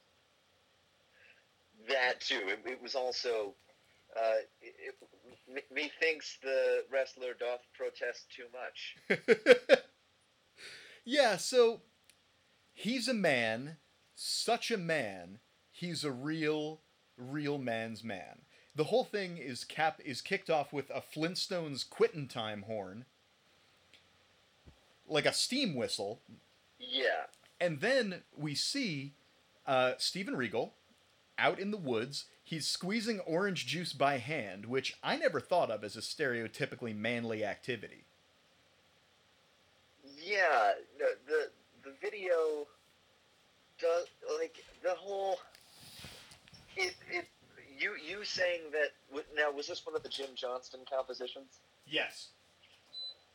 [1.89, 2.39] That too.
[2.45, 3.55] It, it was also.
[4.15, 4.93] Uh, it,
[5.49, 9.79] it, methinks the wrestler doth protest too much.
[11.03, 11.81] yeah, so
[12.73, 13.77] he's a man,
[14.15, 15.39] such a man.
[15.71, 16.79] He's a real,
[17.17, 18.41] real man's man.
[18.75, 23.05] The whole thing is cap is kicked off with a Flintstones quittin' time horn,
[25.07, 26.19] like a steam whistle,
[26.79, 27.25] Yeah.
[27.59, 29.13] and then we see
[29.67, 30.73] uh, Steven Regal
[31.37, 32.25] out in the woods.
[32.43, 37.43] He's squeezing orange juice by hand, which I never thought of as a stereotypically manly
[37.45, 38.05] activity.
[40.17, 41.52] Yeah, no, the the
[42.03, 42.67] video
[43.79, 44.07] does
[44.39, 45.39] like the whole.
[46.75, 47.25] It it
[47.79, 51.59] you you saying that now was this one of the Jim Johnston compositions?
[51.87, 52.29] Yes.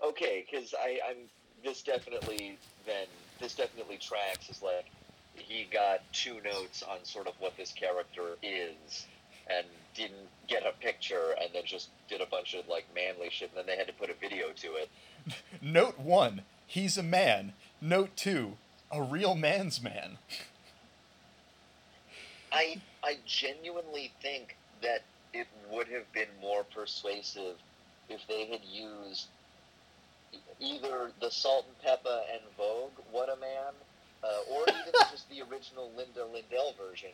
[0.04, 1.16] Okay, because I I'm
[1.64, 3.06] this definitely then
[3.40, 4.86] this definitely tracks as like
[5.34, 9.06] he got two notes on sort of what this character is
[9.48, 13.50] and didn't get a picture and then just did a bunch of like manly shit
[13.50, 14.90] and then they had to put a video to it.
[15.62, 17.54] Note one, he's a man.
[17.80, 18.56] Note two,
[18.90, 20.18] a real man's man.
[22.50, 27.56] I I genuinely think that it would have been more persuasive
[28.08, 29.26] if they had used
[30.60, 33.72] either the Salt-N-Pepa and Vogue, What a Man,
[34.24, 37.10] uh, or even just the original Linda Lyndell version.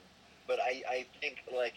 [0.47, 1.75] But I, I think like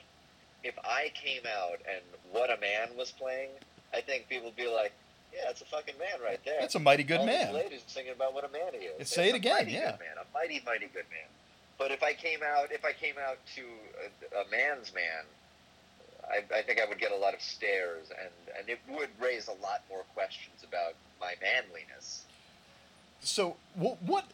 [0.63, 3.49] if I came out and What a Man was playing,
[3.93, 4.93] I think people would be like,
[5.33, 6.57] yeah, it's a fucking man right there.
[6.59, 7.53] That's a mighty good All these man.
[7.53, 9.09] ladies singing about what a man he is.
[9.09, 9.91] Say it again, mighty yeah.
[9.91, 11.27] Good man, a mighty, mighty good man.
[11.77, 15.25] But if I came out, if I came out to a, a man's man,
[16.29, 19.47] I, I think I would get a lot of stares, and and it would raise
[19.47, 22.25] a lot more questions about my manliness.
[23.19, 24.25] So what what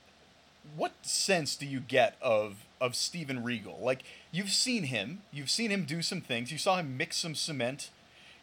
[0.75, 3.77] what sense do you get of of Steven Regal?
[3.81, 6.51] Like you've seen him, you've seen him do some things.
[6.51, 7.89] You saw him mix some cement.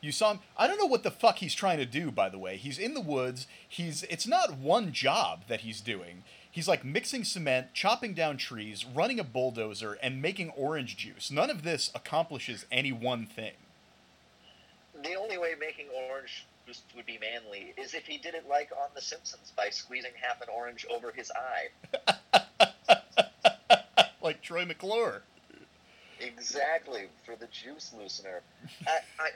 [0.00, 0.40] You saw him.
[0.56, 2.10] I don't know what the fuck he's trying to do.
[2.10, 3.46] By the way, he's in the woods.
[3.68, 4.02] He's.
[4.04, 6.22] It's not one job that he's doing.
[6.50, 11.30] He's like mixing cement, chopping down trees, running a bulldozer, and making orange juice.
[11.30, 13.52] None of this accomplishes any one thing.
[15.02, 18.70] The only way making orange juice would be manly is if he did it like
[18.72, 22.68] on The Simpsons by squeezing half an orange over his eye.
[24.22, 25.22] like Troy McClure.
[26.18, 28.40] Exactly for the juice loosener.
[28.86, 29.30] I, I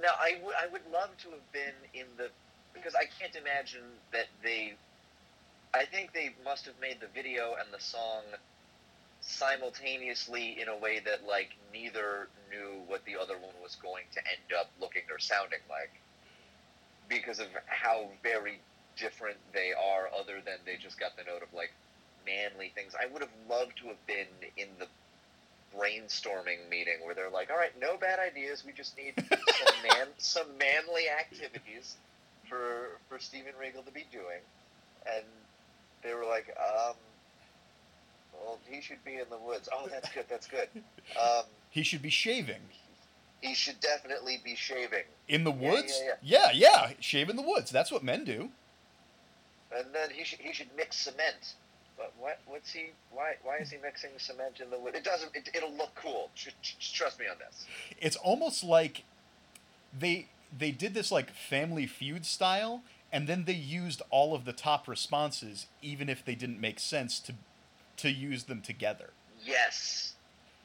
[0.00, 2.28] now I would I would love to have been in the
[2.74, 4.74] because I can't imagine that they.
[5.72, 8.24] I think they must have made the video and the song
[9.20, 14.20] simultaneously in a way that like neither knew what the other one was going to
[14.20, 15.92] end up looking or sounding like
[17.08, 18.60] because of how very
[18.96, 21.70] different they are other than they just got the note of like
[22.26, 24.86] manly things i would have loved to have been in the
[25.76, 30.06] brainstorming meeting where they're like all right no bad ideas we just need some man
[30.18, 31.96] some manly activities
[32.48, 34.40] for for Steven Regal to be doing
[35.06, 35.24] and
[36.02, 36.94] they were like um
[38.34, 40.68] well he should be in the woods oh that's good that's good
[41.20, 42.62] um He should be shaving
[43.40, 46.02] he should definitely be shaving in the Yeah, woods.
[46.04, 47.70] yeah, yeah, yeah, shave in the woods.
[47.70, 48.50] That's what men do.
[49.74, 51.54] and then he should he should mix cement.
[52.00, 52.86] But what what's he?
[53.10, 54.94] Why why is he mixing cement in the wood?
[54.94, 55.36] It doesn't.
[55.36, 56.30] It, it'll look cool.
[56.34, 57.66] Tr- tr- trust me on this.
[58.00, 59.04] it's almost like
[59.96, 62.82] they they did this like family feud style
[63.12, 67.20] and then they used all of the top responses even if they didn't make sense
[67.20, 67.34] to
[67.98, 69.10] to use them together
[69.44, 70.14] Yes,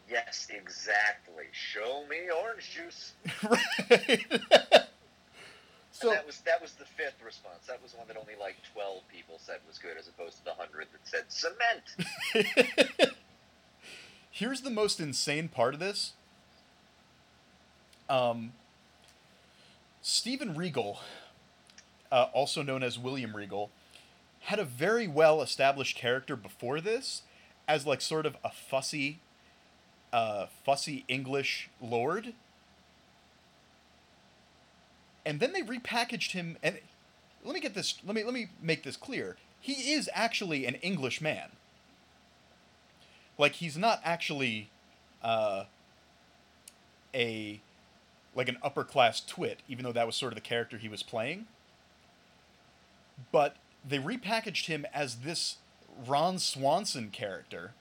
[0.10, 1.46] yes, exactly.
[1.52, 3.14] Show me orange juice.
[3.50, 4.26] right
[5.96, 7.68] so and that was that was the fifth response.
[7.68, 10.54] That was one that only like twelve people said was good, as opposed to the
[10.54, 13.16] hundred that said cement.
[14.30, 16.12] here's the most insane part of this
[18.10, 18.52] um
[20.02, 21.00] Steven Regal
[22.12, 23.72] uh, also known as William Regal
[24.42, 27.24] had a very well established character before this
[27.68, 29.20] as like sort of a fussy
[30.14, 32.34] uh, fussy English lord.
[35.26, 36.80] And then they repackaged him and
[37.44, 37.96] let me get this.
[38.06, 39.38] Let me let me make this clear.
[39.60, 41.50] He is actually an English man.
[43.38, 44.70] Like he's not actually
[45.24, 45.66] uh,
[47.14, 47.62] a
[48.36, 51.04] like an upper class twit, even though that was sort of the character he was
[51.04, 51.48] playing.
[53.32, 53.56] But
[53.88, 55.58] they repackaged him as this
[56.06, 57.74] Ron Swanson character,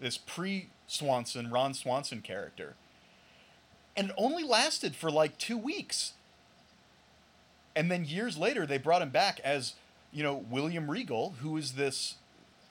[0.00, 2.74] this pre Swanson Ron Swanson character,
[3.96, 6.14] and it only lasted for like two weeks.
[7.74, 9.74] And then years later, they brought him back as,
[10.12, 12.16] you know, William Regal, who is this,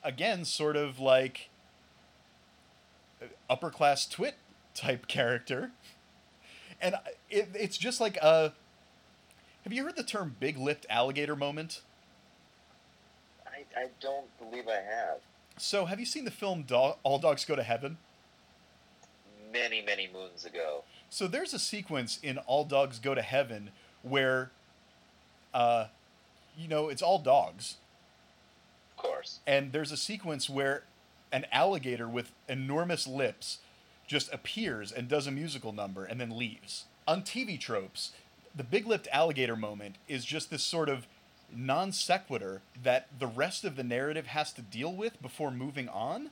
[0.04, 1.50] again, sort of like
[3.22, 4.36] uh, upper class twit
[4.76, 5.72] type character.
[6.82, 6.96] And
[7.30, 8.54] it, it's just like a.
[9.64, 11.82] Have you heard the term big lipped alligator moment?
[13.46, 15.20] I, I don't believe I have.
[15.58, 17.98] So, have you seen the film Do- All Dogs Go to Heaven?
[19.52, 20.84] Many, many moons ago.
[21.10, 23.72] So, there's a sequence in All Dogs Go to Heaven
[24.02, 24.52] where,
[25.54, 25.86] uh,
[26.58, 27.78] you know, it's all dogs.
[28.92, 29.40] Of course.
[29.48, 30.84] And there's a sequence where
[31.32, 33.60] an alligator with enormous lips
[34.08, 36.86] just appears and does a musical number and then leaves.
[37.08, 38.12] On TV tropes,
[38.56, 41.08] the big lipped alligator moment is just this sort of
[41.56, 46.32] non sequitur that the rest of the narrative has to deal with before moving on.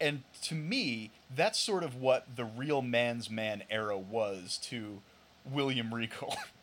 [0.00, 5.00] And to me, that's sort of what the real man's man era was to
[5.44, 6.36] William Regal.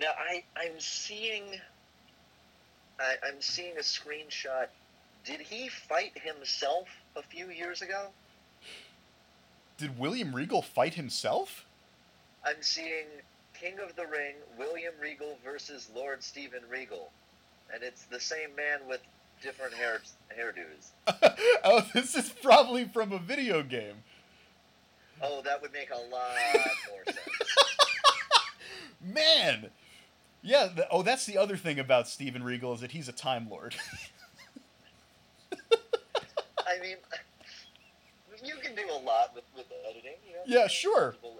[0.00, 1.44] Now I I'm seeing
[3.00, 4.68] I, I'm seeing a screenshot.
[5.24, 8.08] Did he fight himself a few years ago?
[9.76, 11.66] Did William Regal fight himself?
[12.44, 13.06] I'm seeing
[13.58, 17.10] King of the Ring, William Regal versus Lord Steven Regal,
[17.72, 19.00] and it's the same man with
[19.42, 20.00] different hair
[20.38, 20.92] hairdos.
[21.64, 23.96] oh, this is probably from a video game.
[25.22, 26.36] Oh, that would make a lot
[26.90, 27.18] more sense.
[29.00, 29.70] Man,
[30.46, 30.68] yeah.
[30.74, 33.74] The, oh, that's the other thing about Steven Regal is that he's a time lord.
[36.66, 36.96] I mean,
[38.44, 40.14] you can do a lot with, with editing.
[40.26, 40.42] You know?
[40.46, 41.16] Yeah, sure.
[41.22, 41.36] Multiple,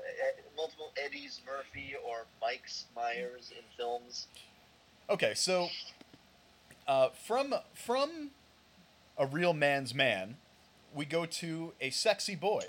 [0.56, 4.26] multiple Eddies Murphy or Mike's Myers in films.
[5.08, 5.68] okay, so
[6.88, 8.30] uh, from from
[9.18, 10.36] a real man's man,
[10.94, 12.64] we go to a sexy boy.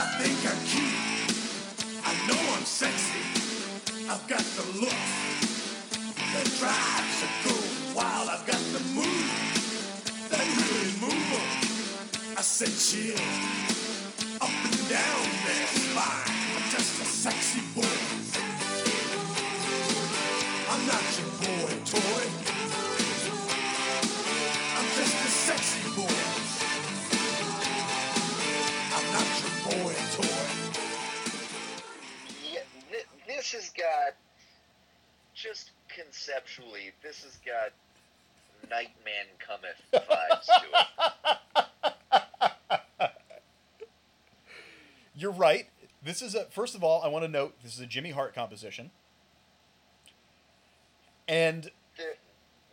[0.00, 0.87] I
[2.68, 3.24] sexy.
[4.10, 5.00] I've got the look
[6.34, 8.28] that drives a girl wild.
[8.28, 9.30] I've got the move
[10.28, 11.48] that really move 'em.
[12.36, 13.16] I said chill
[14.40, 16.34] up and down their spine.
[16.56, 17.62] I'm just a sexy
[33.50, 34.14] this has got
[35.34, 37.72] just conceptually, this has got
[38.70, 40.66] Nightman Cometh vibes to
[43.00, 43.10] it.
[45.16, 45.68] You're right.
[46.02, 48.34] This is a first of all, I want to note this is a Jimmy Hart
[48.34, 48.90] composition.
[51.26, 52.04] And The,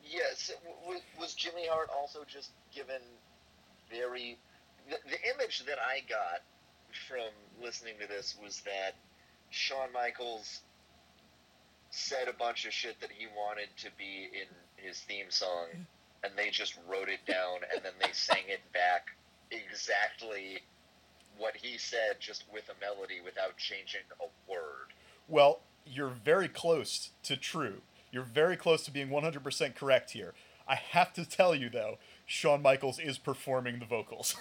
[0.05, 0.51] yes,
[0.83, 3.01] w- was Jimmy Hart also just given
[3.91, 4.37] very
[4.89, 6.41] the, the image that I got
[7.07, 7.29] from
[7.63, 8.95] listening to this was that
[9.49, 10.61] Shawn Michaels
[11.95, 15.67] said a bunch of shit that he wanted to be in his theme song,
[16.23, 19.09] and they just wrote it down, and then they sang it back
[19.51, 20.59] exactly
[21.37, 24.93] what he said, just with a melody without changing a word.
[25.27, 27.81] Well, you're very close to true.
[28.11, 30.33] You're very close to being 100% correct here.
[30.67, 34.35] I have to tell you, though, Shawn Michaels is performing the vocals.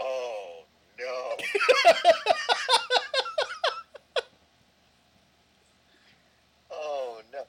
[0.00, 0.62] Oh
[0.98, 1.36] no!
[6.70, 7.40] oh no!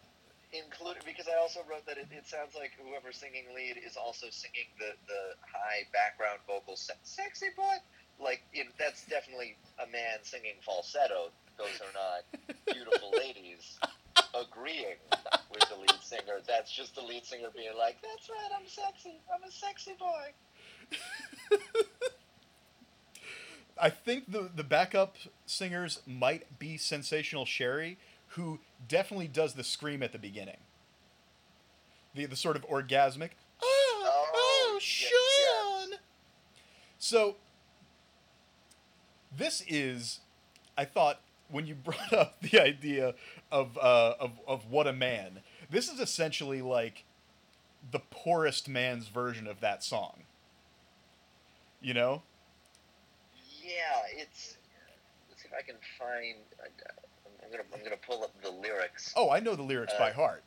[0.51, 4.27] Included because I also wrote that it, it sounds like whoever's singing lead is also
[4.29, 7.77] singing the the high background vocal se- "sexy boy."
[8.19, 11.31] Like in, that's definitely a man singing falsetto.
[11.57, 12.25] Those are not
[12.65, 13.79] beautiful ladies
[14.33, 14.97] agreeing
[15.51, 16.39] with the lead singer.
[16.47, 19.21] That's just the lead singer being like, "That's right, I'm sexy.
[19.33, 20.33] I'm a sexy boy."
[23.81, 25.15] I think the, the backup
[25.45, 27.97] singers might be Sensational Sherri,
[28.29, 30.57] who definitely does the scream at the beginning.
[32.15, 33.31] The, the sort of orgasmic,
[33.61, 35.99] oh, Oh, oh, ye- Shawn!
[36.97, 37.35] So,
[39.35, 40.19] this is,
[40.77, 43.13] I thought, when you brought up the idea
[43.51, 45.39] of, uh, of, of what a man,
[45.69, 47.03] this is essentially like
[47.91, 50.23] the poorest man's version of that song.
[51.81, 52.23] You know?
[53.63, 54.57] yeah, it's.
[55.29, 56.35] Let's see if I can find.
[56.61, 56.91] I-
[57.41, 59.11] I'm gonna I'm gonna pull up the lyrics.
[59.15, 60.43] Oh, I know the lyrics by Uh, heart.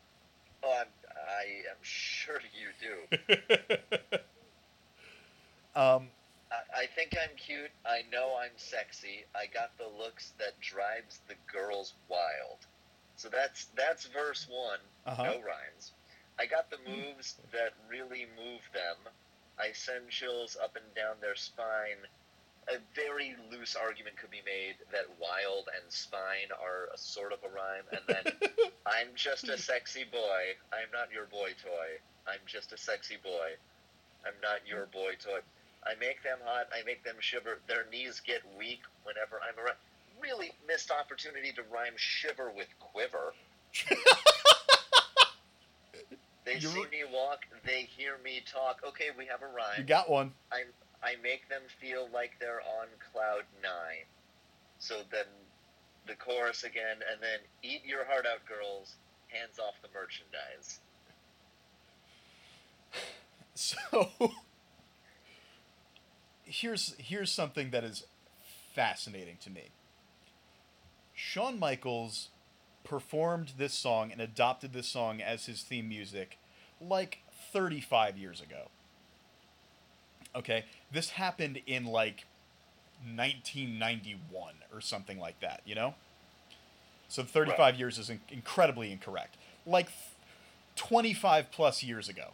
[0.62, 0.86] Oh, I'm,
[1.32, 2.96] I am sure you do.
[5.80, 6.08] um,
[6.50, 7.70] I, I think I'm cute.
[7.86, 9.24] I know I'm sexy.
[9.34, 12.66] I got the looks that drives the girls wild.
[13.16, 14.80] So that's that's verse one.
[15.06, 15.24] uh-huh.
[15.24, 15.92] No rhymes.
[16.38, 18.96] I got the moves that really move them.
[19.58, 22.02] I send chills up and down their spine.
[22.68, 27.40] A very loose argument could be made that wild and spine are a sort of
[27.42, 28.50] a rhyme, and then
[28.86, 30.54] I'm just a sexy boy.
[30.72, 31.98] I'm not your boy toy.
[32.26, 33.58] I'm just a sexy boy.
[34.24, 35.40] I'm not your boy toy.
[35.84, 36.68] I make them hot.
[36.72, 37.58] I make them shiver.
[37.66, 39.76] Their knees get weak whenever I'm around.
[40.22, 43.34] Really missed opportunity to rhyme shiver with quiver.
[46.44, 47.44] They You're see me walk.
[47.64, 48.80] They hear me talk.
[48.86, 49.78] Okay, we have a rhyme.
[49.78, 50.32] you got one.
[51.02, 54.06] I make them feel like they're on cloud nine.
[54.78, 55.26] So then
[56.06, 58.96] the chorus again, and then eat your heart out, girls.
[59.28, 60.80] Hands off the merchandise.
[63.54, 64.10] So
[66.44, 68.04] here's here's something that is
[68.74, 69.70] fascinating to me.
[71.14, 72.30] Shawn Michaels
[72.82, 76.38] performed this song and adopted this song as his theme music
[76.80, 77.22] like
[77.52, 78.68] 35 years ago.
[80.34, 82.24] Okay, this happened in like
[83.04, 85.94] 1991 or something like that, you know?
[87.08, 89.36] So 35 years is in- incredibly incorrect.
[89.66, 89.88] Like
[90.76, 92.30] 25 plus years ago.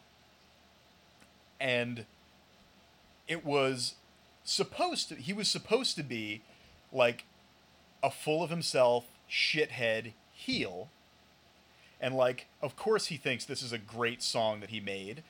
[1.61, 2.05] And
[3.27, 3.95] it was
[4.45, 6.43] supposed to he was supposed to be
[6.93, 7.25] like
[8.03, 10.89] a full of himself shithead heel.
[12.01, 15.25] And like of course he thinks this is a great song that he made.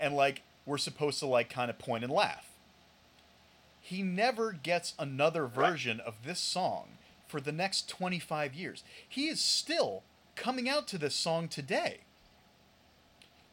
[0.00, 2.50] And like we're supposed to like kind of point and laugh
[3.80, 6.88] he never gets another version of this song
[7.26, 10.02] for the next 25 years he is still
[10.36, 12.00] coming out to this song today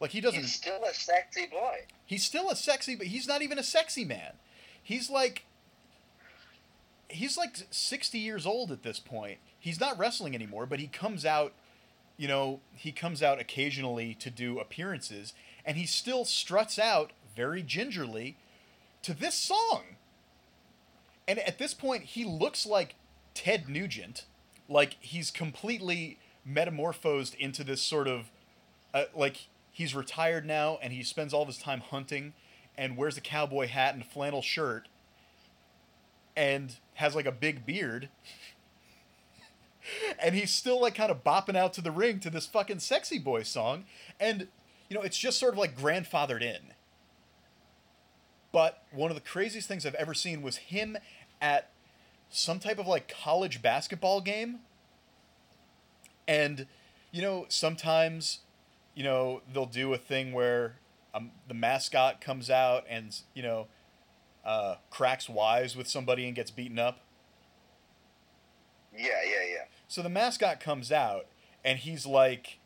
[0.01, 1.85] like he doesn't He's still a sexy boy.
[2.05, 4.33] He's still a sexy, but he's not even a sexy man.
[4.81, 5.45] He's like
[7.07, 9.37] he's like 60 years old at this point.
[9.59, 11.53] He's not wrestling anymore, but he comes out,
[12.17, 15.33] you know, he comes out occasionally to do appearances
[15.65, 18.35] and he still struts out very gingerly
[19.03, 19.83] to this song.
[21.27, 22.95] And at this point he looks like
[23.33, 24.25] Ted Nugent,
[24.67, 28.31] like he's completely metamorphosed into this sort of
[28.93, 32.33] uh, like he's retired now and he spends all of his time hunting
[32.77, 34.87] and wears a cowboy hat and a flannel shirt
[36.35, 38.09] and has like a big beard
[40.19, 43.19] and he's still like kind of bopping out to the ring to this fucking sexy
[43.19, 43.85] boy song
[44.19, 44.47] and
[44.91, 46.73] you know it's just sort of like grandfathered in.
[48.51, 50.97] But one of the craziest things i've ever seen was him
[51.41, 51.69] at
[52.29, 54.59] some type of like college basketball game.
[56.27, 56.67] And
[57.09, 58.39] you know sometimes
[58.93, 60.75] you know they'll do a thing where
[61.13, 63.67] um, the mascot comes out and you know
[64.43, 66.99] uh, cracks wise with somebody and gets beaten up.
[68.93, 69.63] Yeah, yeah, yeah.
[69.87, 71.27] so the mascot comes out
[71.63, 72.57] and he's like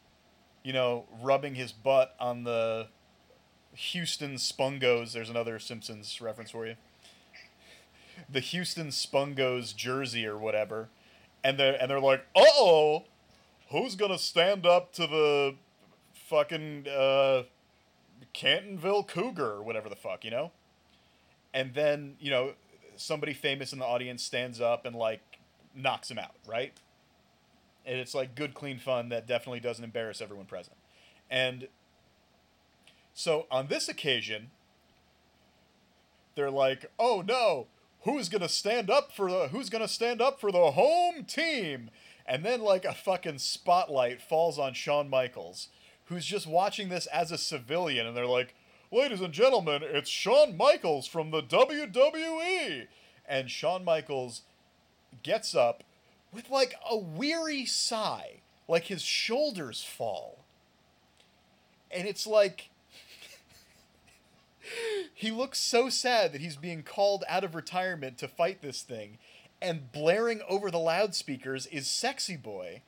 [0.65, 2.87] you know rubbing his butt on the
[3.73, 6.75] houston spungos there's another simpsons reference for you
[8.29, 10.89] the houston spungos jersey or whatever
[11.43, 13.03] and they're and they're like uh-oh
[13.69, 15.55] who's gonna stand up to the
[16.13, 17.43] fucking uh,
[18.33, 20.51] Cantonville Cougar or whatever the fuck, you know?
[21.53, 22.53] And then, you know,
[22.97, 25.21] somebody famous in the audience stands up and like
[25.75, 26.73] knocks him out, right?
[27.85, 30.77] And it's like good, clean fun that definitely doesn't embarrass everyone present.
[31.29, 31.67] And
[33.13, 34.51] so on this occasion,
[36.35, 37.67] they're like, "Oh no,
[38.01, 41.89] who's gonna stand up for the who's gonna stand up for the home team?"
[42.25, 45.69] And then like a fucking spotlight falls on Shawn Michaels,
[46.05, 48.55] who's just watching this as a civilian, and they're like,
[48.91, 52.87] "Ladies and gentlemen, it's Shawn Michaels from the WWE."
[53.27, 54.41] And Shawn Michaels
[55.23, 55.83] gets up
[56.35, 60.39] with like a weary sigh, like his shoulders fall.
[61.89, 62.69] And it's like
[65.13, 69.17] he looks so sad that he's being called out of retirement to fight this thing,
[69.61, 72.81] and blaring over the loudspeakers is Sexy Boy,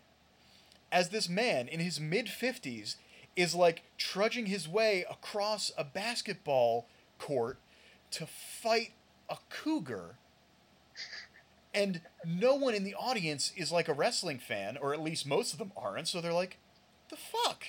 [0.92, 2.96] as this man in his mid 50s
[3.36, 6.88] is like trudging his way across a basketball
[7.20, 7.60] court
[8.12, 8.92] to fight
[9.30, 10.16] a cougar.
[11.74, 15.54] And no one in the audience is like a wrestling fan, or at least most
[15.54, 16.58] of them aren't, so they're like,
[17.10, 17.68] the fuck?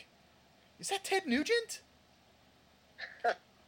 [0.81, 1.81] Is that Ted Nugent?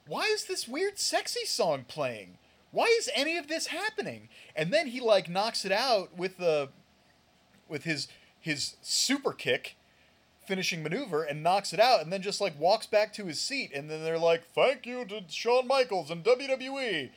[0.07, 2.39] Why is this weird sexy song playing?
[2.71, 4.29] why is any of this happening?
[4.55, 6.69] And then he like knocks it out with the
[7.69, 9.77] with his his super kick
[10.47, 13.71] finishing maneuver and knocks it out and then just like walks back to his seat
[13.73, 17.11] and then they're like thank you to Shawn Michaels and WWE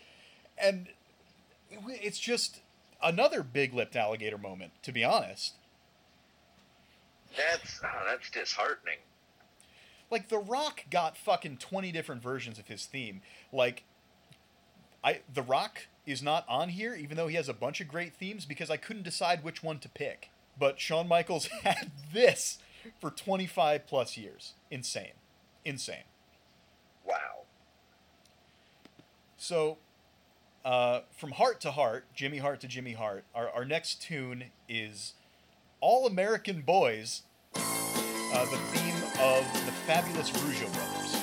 [0.57, 0.88] and
[1.88, 2.59] it's just
[3.03, 5.53] another big lipped alligator moment to be honest.
[7.35, 8.97] That's oh, that's disheartening.
[10.11, 13.21] like The Rock got fucking 20 different versions of his theme.
[13.51, 13.83] Like
[15.03, 18.13] I The Rock is not on here even though he has a bunch of great
[18.13, 20.29] themes because I couldn't decide which one to pick.
[20.57, 22.59] But Shawn Michaels had this
[22.99, 24.53] for 25 plus years.
[24.69, 25.13] Insane.
[25.65, 26.03] Insane.
[27.05, 27.43] Wow.
[29.37, 29.77] So,
[30.66, 35.14] uh, from heart to heart, Jimmy Hart to Jimmy Hart, our, our next tune is
[35.82, 37.24] All American Boys,
[37.55, 41.22] uh, the theme of the fabulous Rougeau brothers.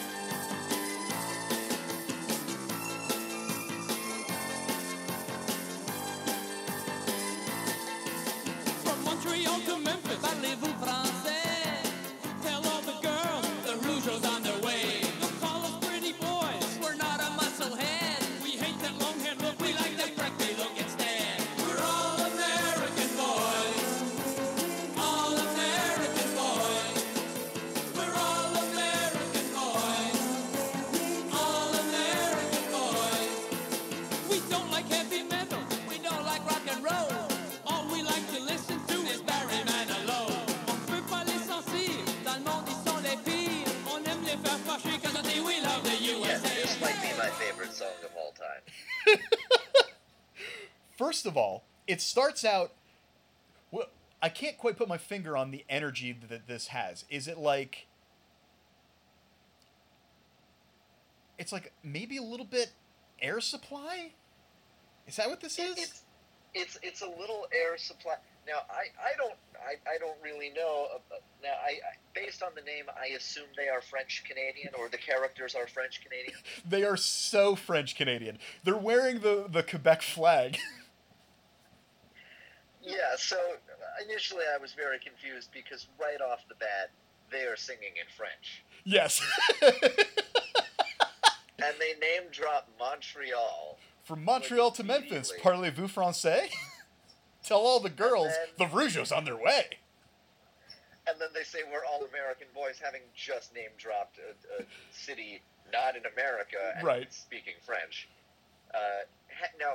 [52.41, 52.73] Starts out.
[53.71, 53.87] Well,
[54.23, 57.05] I can't quite put my finger on the energy that this has.
[57.11, 57.87] Is it like.
[61.39, 62.73] It's like maybe a little bit
[63.23, 64.13] air supply?
[65.07, 65.79] Is that what this is?
[65.79, 66.03] It's
[66.53, 68.17] it's it's a little air supply.
[68.47, 70.89] Now I, I don't I, I don't really know.
[70.95, 74.91] uh, Now I, I based on the name I assume they are French Canadian or
[74.91, 76.37] the characters are French Canadian.
[76.69, 78.39] They are so French Canadian.
[78.65, 80.59] They're wearing the, the Quebec flag.
[82.83, 83.17] Yeah.
[83.17, 83.37] So
[84.09, 86.91] initially I was very confused because right off the bat
[87.31, 89.21] they are singing in French yes.
[89.63, 89.73] and
[91.79, 93.79] they name drop Montreal.
[94.03, 96.49] From Montreal to Memphis, parlez-vous français?
[97.45, 99.65] Tell all the girls then- the Rougeau's on their way.
[101.07, 105.41] And then they say we're all American boys, having just name dropped a, a city
[105.73, 107.13] not in America and Right.
[107.13, 108.09] speaking French.
[108.73, 109.05] Uh,
[109.59, 109.73] now,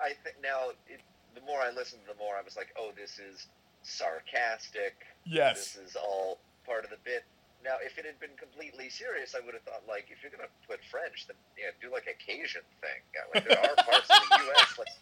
[0.00, 1.00] I think now it,
[1.38, 3.46] the more I listened, the more I was like, oh, this is
[3.82, 5.06] sarcastic.
[5.24, 5.74] Yes.
[5.74, 7.24] This is all part of the bit.
[7.64, 10.50] Now, if it had been completely serious, I would have thought like, if you're gonna
[10.66, 13.02] put French, then yeah, do like a Cajun thing.
[13.34, 14.78] Like there are parts of the U.S.
[14.78, 14.94] like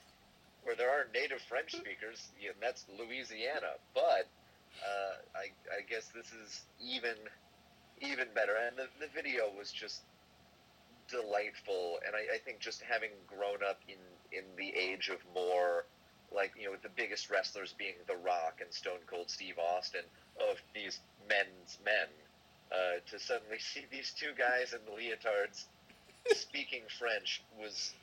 [0.65, 3.77] where there are native French speakers, yeah, and that's Louisiana.
[3.95, 4.27] But
[4.81, 7.17] uh, I, I guess this is even
[8.01, 8.57] even better.
[8.57, 10.03] And the, the video was just
[11.09, 12.01] delightful.
[12.07, 14.01] And I, I think just having grown up in
[14.33, 15.85] in the age of more
[16.35, 20.03] like you know the biggest wrestlers being The Rock and Stone Cold Steve Austin
[20.51, 22.09] of these men's men,
[22.73, 25.65] uh, to suddenly see these two guys in the leotards
[26.35, 27.95] speaking French was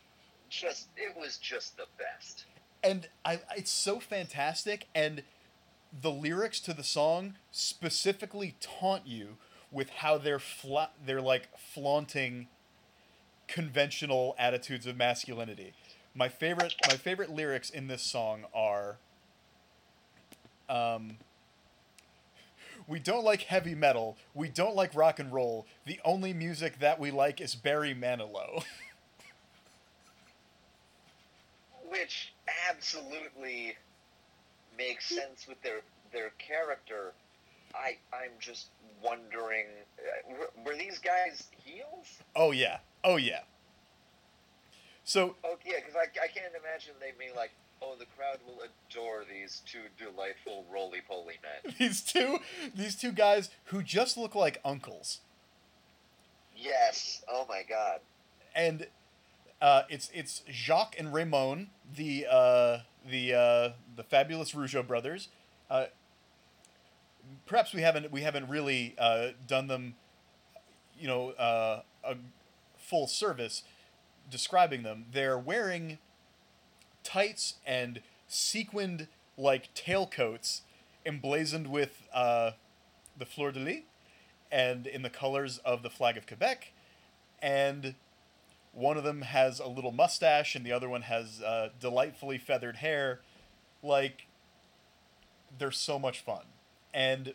[0.49, 2.45] just it was just the best.
[2.83, 5.23] and I, it's so fantastic and
[6.01, 9.37] the lyrics to the song specifically taunt you
[9.71, 12.47] with how they're fla- they're like flaunting
[13.47, 15.73] conventional attitudes of masculinity
[16.15, 18.97] my favorite my favorite lyrics in this song are
[20.69, 21.17] um
[22.87, 24.17] we don't like heavy metal.
[24.33, 25.65] We don't like rock and roll.
[25.85, 28.65] The only music that we like is Barry Manilow.
[31.89, 32.33] which
[32.69, 33.75] absolutely
[34.77, 37.13] makes sense with their their character.
[37.73, 38.67] I I'm just
[39.01, 39.67] wondering,
[39.99, 42.07] uh, were, were these guys heels?
[42.35, 42.79] oh yeah.
[43.03, 43.41] Oh yeah.
[45.03, 47.51] So Oh yeah, because I, I can't imagine they being like,
[47.81, 51.73] oh, the crowd will adore these two delightful roly poly men.
[51.79, 52.39] these two
[52.75, 55.19] these two guys who just look like uncles.
[56.55, 57.23] Yes.
[57.29, 57.99] Oh my God.
[58.55, 58.87] and
[59.61, 62.79] uh, it's it's Jacques and Raymond, the uh,
[63.09, 65.29] the uh, the fabulous Rougeau brothers.
[65.69, 65.85] Uh,
[67.45, 69.95] perhaps we haven't we haven't really uh, done them,
[70.99, 72.15] you know, uh, a
[72.77, 73.63] full service
[74.33, 75.05] describing them.
[75.11, 75.99] They're wearing
[77.03, 79.07] tights and sequined
[79.37, 80.61] like tailcoats
[81.05, 82.51] emblazoned with uh,
[83.15, 83.81] the fleur de lis
[84.51, 86.71] and in the colors of the flag of Quebec,
[87.41, 87.93] and
[88.71, 92.77] one of them has a little mustache and the other one has uh, delightfully feathered
[92.77, 93.19] hair.
[93.83, 94.25] Like,
[95.59, 96.45] they're so much fun.
[96.91, 97.33] And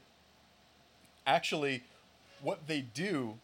[1.27, 1.85] actually,
[2.43, 3.39] what they do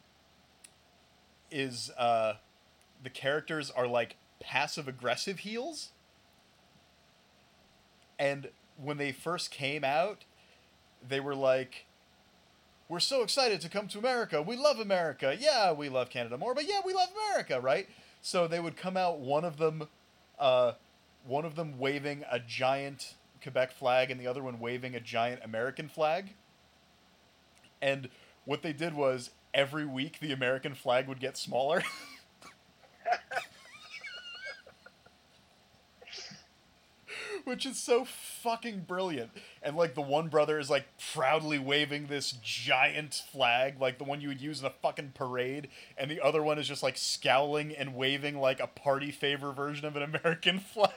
[1.52, 2.34] is uh,
[3.04, 5.90] the characters are like passive aggressive heels.
[8.18, 8.48] And
[8.82, 10.24] when they first came out,
[11.06, 11.86] they were like,
[12.88, 14.42] We're so excited to come to America.
[14.42, 15.36] We love America.
[15.38, 17.88] Yeah, we love Canada more, but yeah, we love America, right?
[18.22, 19.88] So they would come out, one of them,
[20.38, 20.72] uh,
[21.26, 25.40] one of them waving a giant Quebec flag and the other one waving a giant
[25.44, 26.32] American flag.
[27.82, 28.08] And
[28.46, 31.82] what they did was every week the American flag would get smaller.
[37.44, 39.30] Which is so fucking brilliant.
[39.62, 44.20] And like the one brother is like proudly waving this giant flag, like the one
[44.20, 47.74] you would use in a fucking parade, and the other one is just like scowling
[47.74, 50.90] and waving like a party favor version of an American flag.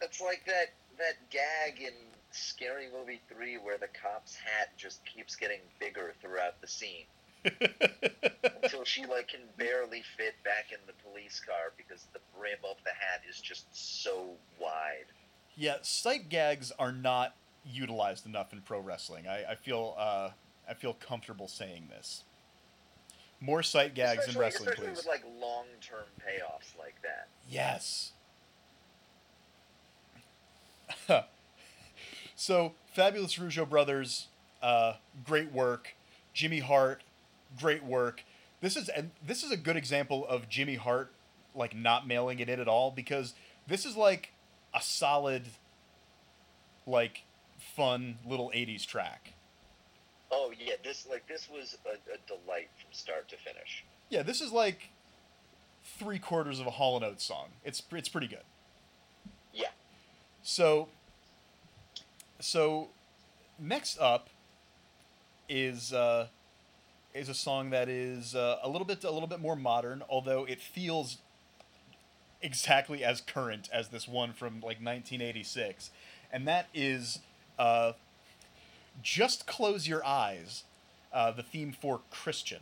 [0.00, 1.94] It's like that that gag in
[2.32, 7.06] Scary Movie three where the cop's hat just keeps getting bigger throughout the scene
[8.62, 12.76] until she like can barely fit back in the police car because the brim of
[12.84, 14.30] the hat is just so
[14.60, 15.06] wide.
[15.56, 19.26] Yeah, sight gags are not utilized enough in pro wrestling.
[19.28, 20.30] I, I feel uh,
[20.68, 22.24] I feel comfortable saying this.
[23.40, 24.96] More sight gags in wrestling, especially please.
[24.98, 27.28] with like long term payoffs like that.
[27.48, 28.12] Yes.
[32.36, 34.28] so, Fabulous Rougeau Brothers,
[34.62, 35.94] uh, great work.
[36.32, 37.02] Jimmy Hart,
[37.60, 38.24] great work.
[38.60, 41.12] This is and this is a good example of Jimmy Hart
[41.54, 43.34] like not mailing it in at all because
[43.66, 44.32] this is like
[44.74, 45.44] a solid,
[46.86, 47.22] like
[47.58, 49.34] fun little '80s track.
[50.30, 53.84] Oh yeah, this like this was a, a delight from start to finish.
[54.08, 54.90] Yeah, this is like
[55.84, 57.48] three quarters of a Hall and Oates song.
[57.64, 58.44] It's it's pretty good.
[59.52, 59.68] Yeah.
[60.42, 60.88] So,
[62.40, 62.88] so
[63.58, 64.28] next up
[65.48, 66.28] is uh,
[67.14, 70.44] is a song that is uh, a little bit a little bit more modern, although
[70.44, 71.18] it feels
[72.42, 75.90] exactly as current as this one from like 1986,
[76.32, 77.20] and that is
[77.58, 77.92] uh,
[79.00, 80.64] "Just Close Your Eyes,"
[81.12, 82.60] uh, the theme for Christian.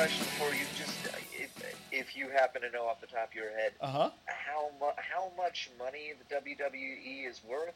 [0.00, 0.64] Question for you.
[0.78, 1.50] Just uh, if,
[1.92, 4.10] if you happen to know off the top of your head, Uh huh.
[4.26, 7.74] how mu- how much money the WWE is worth?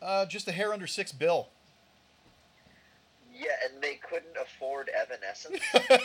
[0.00, 1.48] Uh, just a hair under six bill.
[3.34, 5.58] Yeah, and they couldn't afford Evanescence.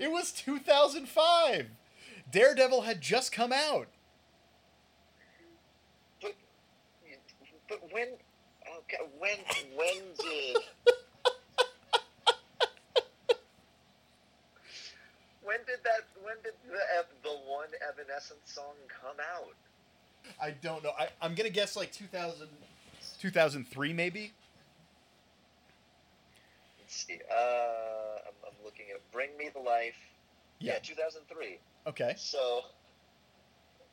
[0.00, 1.66] it was 2005.
[2.32, 3.86] Daredevil had just come out.
[6.20, 6.34] but
[7.68, 8.08] but when
[8.78, 9.36] okay, when
[9.76, 10.56] when did
[15.42, 16.78] when did that when did the
[17.22, 19.56] the one Evanescence song come out?
[20.40, 20.92] I don't know.
[20.98, 22.48] I, I'm gonna guess like 2000,
[23.20, 24.32] 2003 maybe.
[26.78, 27.18] Let's see.
[27.30, 29.96] Uh, I'm, I'm looking at Bring Me the Life.
[30.58, 30.74] Yeah.
[30.74, 31.58] yeah 2003.
[31.86, 32.14] Okay.
[32.18, 32.62] So,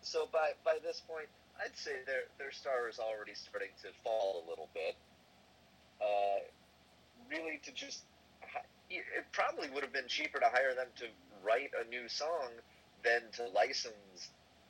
[0.01, 1.27] so by by this point,
[1.63, 4.95] I'd say their their star is already starting to fall a little bit.
[6.01, 6.43] Uh,
[7.31, 8.01] really, to just
[8.89, 11.05] it probably would have been cheaper to hire them to
[11.45, 12.49] write a new song
[13.03, 14.29] than to license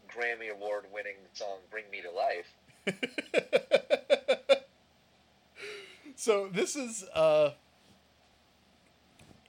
[0.10, 2.54] Grammy Award winning song "Bring Me to Life."
[6.16, 7.52] so this is uh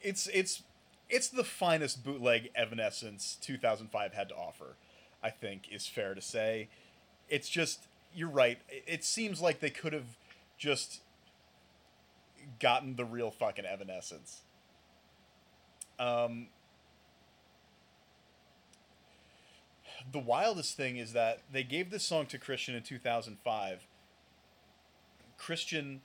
[0.01, 0.63] it's it's
[1.09, 4.77] it's the finest bootleg Evanescence 2005 had to offer.
[5.23, 6.69] I think is fair to say.
[7.29, 8.59] It's just you're right.
[8.69, 10.17] It- seems like they could have
[10.59, 11.01] just
[12.61, 14.41] gotten the real fucking Evanescence.
[15.99, 16.49] Um,
[20.11, 23.87] the wildest thing is that they gave this song to Christian in 2005.
[25.39, 26.01] Christian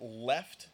[0.00, 0.68] left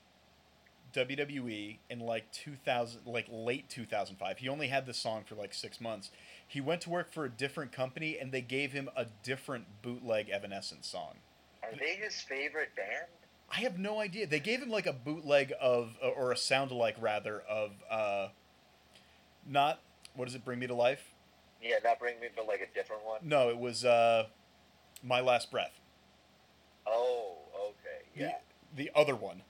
[0.95, 4.39] WWE in like 2000 like late 2005.
[4.39, 6.11] He only had this song for like 6 months.
[6.47, 10.31] He went to work for a different company and they gave him a different bootleg
[10.31, 11.17] Evanescence song.
[11.63, 13.07] Are they his favorite band?
[13.51, 14.27] I have no idea.
[14.27, 18.29] They gave him like a bootleg of, or a sound alike rather, of, uh,
[19.47, 19.81] not,
[20.15, 21.15] what does it bring me to life?
[21.63, 23.21] Yeah, not Bring Me, but like a different one.
[23.23, 24.27] No, it was, uh,
[25.03, 25.73] My Last Breath.
[26.87, 28.39] Oh, okay, The, yeah.
[28.77, 29.43] the other one.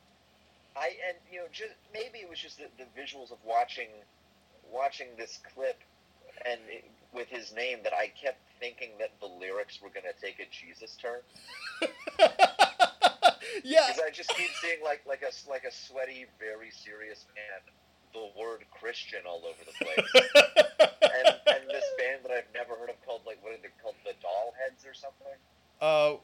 [0.76, 3.88] I and you know, just maybe it was just the, the visuals of watching,
[4.72, 5.80] watching this clip,
[6.46, 10.38] and it, with his name that I kept thinking that the lyrics were gonna take
[10.38, 11.20] a Jesus turn.
[13.64, 13.86] yeah.
[13.88, 17.60] Because I just keep seeing like like a like a sweaty, very serious man,
[18.12, 20.12] the word Christian all over the place,
[21.02, 23.94] and and this band that I've never heard of called like what are they called,
[24.04, 25.36] the Dollheads or something?
[25.80, 26.16] uh,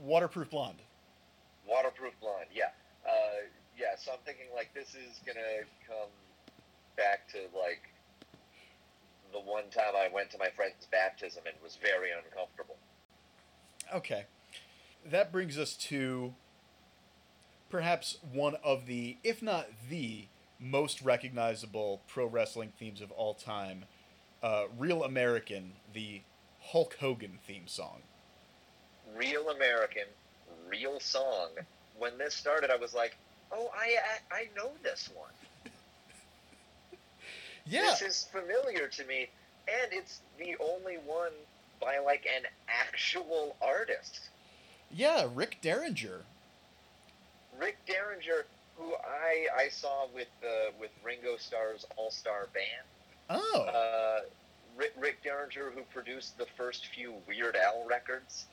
[0.00, 0.78] Waterproof Blonde.
[1.66, 2.70] Waterproof Blonde, yeah,
[3.06, 3.44] uh,
[3.78, 3.96] yeah.
[3.98, 6.10] So I'm thinking like this is gonna come
[6.96, 7.82] back to like
[9.32, 12.76] the one time I went to my friend's baptism and was very uncomfortable.
[13.94, 14.24] Okay.
[15.04, 16.34] That brings us to
[17.70, 20.26] perhaps one of the, if not the,
[20.60, 23.84] most recognizable pro wrestling themes of all time
[24.42, 26.20] uh, Real American, the
[26.60, 28.02] Hulk Hogan theme song.
[29.16, 30.04] Real American,
[30.68, 31.48] real song.
[31.98, 33.16] When this started, I was like,
[33.50, 33.96] oh, I
[34.32, 35.30] I, I know this one.
[37.70, 37.82] Yeah.
[37.82, 39.28] This is familiar to me,
[39.68, 41.32] and it's the only one
[41.82, 44.30] by like an actual artist.
[44.90, 46.22] Yeah, Rick Derringer.
[47.60, 48.46] Rick Derringer,
[48.78, 52.86] who I I saw with uh, with Ringo Starr's All Star Band.
[53.30, 53.62] Oh.
[53.62, 54.20] Uh,
[54.76, 58.46] Rick, Rick Derringer, who produced the first few Weird Al records.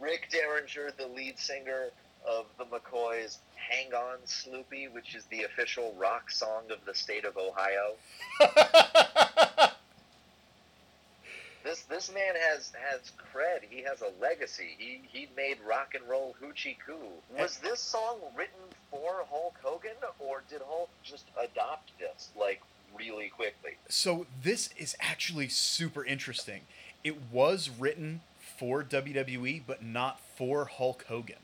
[0.00, 1.88] Rick Derringer, the lead singer
[2.26, 7.24] of the McCoys' "Hang On, Sloopy," which is the official rock song of the state
[7.24, 7.94] of Ohio.
[11.68, 13.58] This this man has has cred.
[13.68, 14.74] He has a legacy.
[14.78, 16.96] He he made rock and roll hoochie koo.
[17.38, 22.62] Was this song written for Hulk Hogan, or did Hulk just adopt this like
[22.96, 23.72] really quickly?
[23.86, 26.62] So this is actually super interesting.
[27.04, 31.36] It was written for WWE, but not for Hulk Hogan.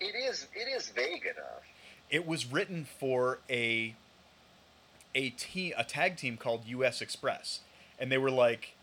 [0.00, 1.62] It is it is vague enough.
[2.10, 3.94] It was written for a
[5.14, 7.00] a team, a tag team called U.S.
[7.00, 7.60] Express,
[8.02, 8.74] and they were like,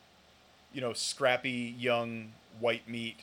[0.73, 3.17] you know, scrappy young white meat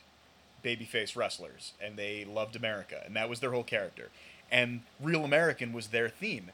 [0.63, 4.09] babyface wrestlers, and they loved America, and that was their whole character.
[4.51, 6.51] And Real American was their theme,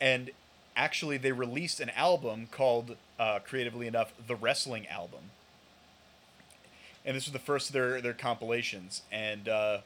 [0.00, 0.30] and
[0.74, 5.30] actually they released an album called, uh, creatively enough, the Wrestling Album.
[7.04, 9.78] And this was the first of their their compilations, and uh,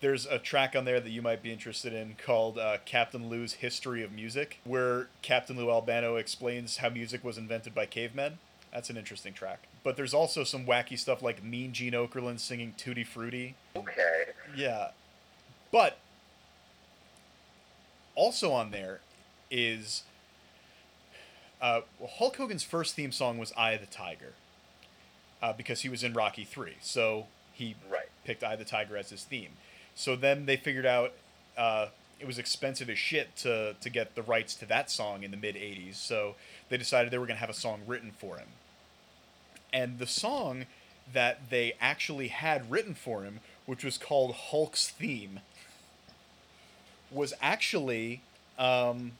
[0.00, 3.54] there's a track on there that you might be interested in called uh, Captain Lou's
[3.54, 8.38] History of Music, where Captain Lou Albano explains how music was invented by cavemen.
[8.72, 9.64] That's an interesting track.
[9.82, 13.56] But there's also some wacky stuff like Mean Gene Okerlund singing Tutti Frutti.
[13.76, 14.24] Okay.
[14.56, 14.88] Yeah.
[15.72, 15.98] But
[18.14, 19.00] also on there
[19.50, 20.02] is
[21.60, 21.80] uh,
[22.18, 24.32] Hulk Hogan's first theme song was "Eye of the Tiger"
[25.42, 28.08] uh, because he was in Rocky Three, so he Right.
[28.24, 29.50] picked "Eye of the Tiger" as his theme.
[29.94, 31.12] So then they figured out
[31.56, 31.86] uh,
[32.18, 35.36] it was expensive as shit to to get the rights to that song in the
[35.36, 36.36] mid '80s, so
[36.68, 38.48] they decided they were going to have a song written for him.
[39.72, 40.66] And the song
[41.12, 45.40] that they actually had written for him, which was called Hulk's Theme,
[47.10, 48.22] was actually
[48.58, 49.12] um,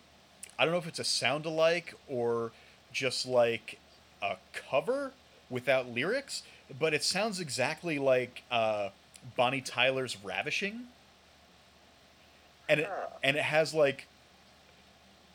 [0.58, 2.52] I don't know if it's a sound alike or
[2.92, 3.78] just like
[4.22, 5.12] a cover
[5.48, 6.42] without lyrics,
[6.78, 8.90] but it sounds exactly like uh,
[9.36, 10.88] Bonnie Tyler's "Ravishing,"
[12.68, 13.08] and it Huh.
[13.22, 14.06] and it has like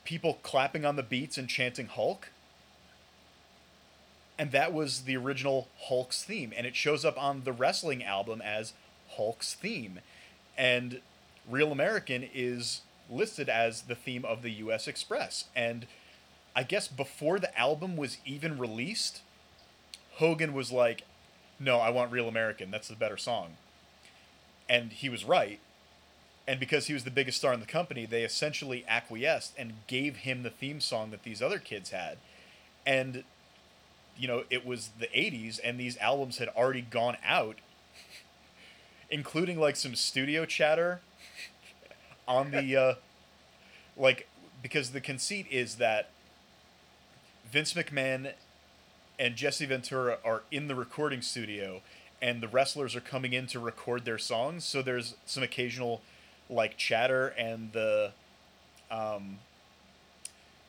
[0.03, 2.29] people clapping on the beats and chanting Hulk.
[4.37, 8.41] And that was the original Hulk's theme, and it shows up on the wrestling album
[8.41, 8.73] as
[9.11, 10.01] Hulk's theme.
[10.57, 11.01] And
[11.49, 15.45] Real American is listed as the theme of the US Express.
[15.55, 15.87] And
[16.55, 19.21] I guess before the album was even released,
[20.15, 21.03] Hogan was like,
[21.59, 22.71] No, I want Real American.
[22.71, 23.55] That's the better song.
[24.67, 25.59] And he was right.
[26.47, 30.17] And because he was the biggest star in the company, they essentially acquiesced and gave
[30.17, 32.17] him the theme song that these other kids had.
[32.85, 33.23] And,
[34.17, 37.57] you know, it was the 80s, and these albums had already gone out,
[39.09, 41.01] including like some studio chatter
[42.27, 42.93] on the, uh,
[43.97, 44.27] like,
[44.61, 46.09] because the conceit is that
[47.51, 48.33] Vince McMahon
[49.17, 51.81] and Jesse Ventura are in the recording studio
[52.21, 56.01] and the wrestlers are coming in to record their songs so there's some occasional
[56.49, 58.11] like chatter and the
[58.91, 59.39] um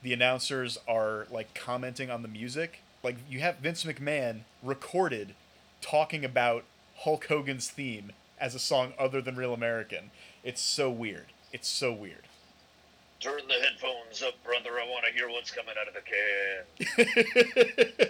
[0.02, 5.34] the announcers are like commenting on the music like you have Vince McMahon recorded
[5.80, 6.64] talking about
[6.98, 10.10] Hulk Hogan's theme as a song other than Real American.
[10.42, 11.26] It's so weird.
[11.52, 12.22] It's so weird.
[13.20, 14.70] Turn the headphones up, brother.
[14.72, 16.02] I want to hear what's coming out of the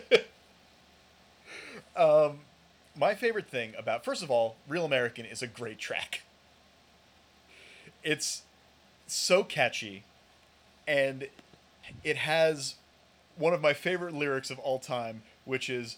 [0.06, 0.20] can.
[2.30, 2.40] um,
[2.98, 6.22] my favorite thing about first of all, Real American is a great track.
[8.02, 8.42] It's
[9.06, 10.04] so catchy,
[10.86, 11.28] and
[12.02, 12.76] it has
[13.36, 15.96] one of my favorite lyrics of all time, which is,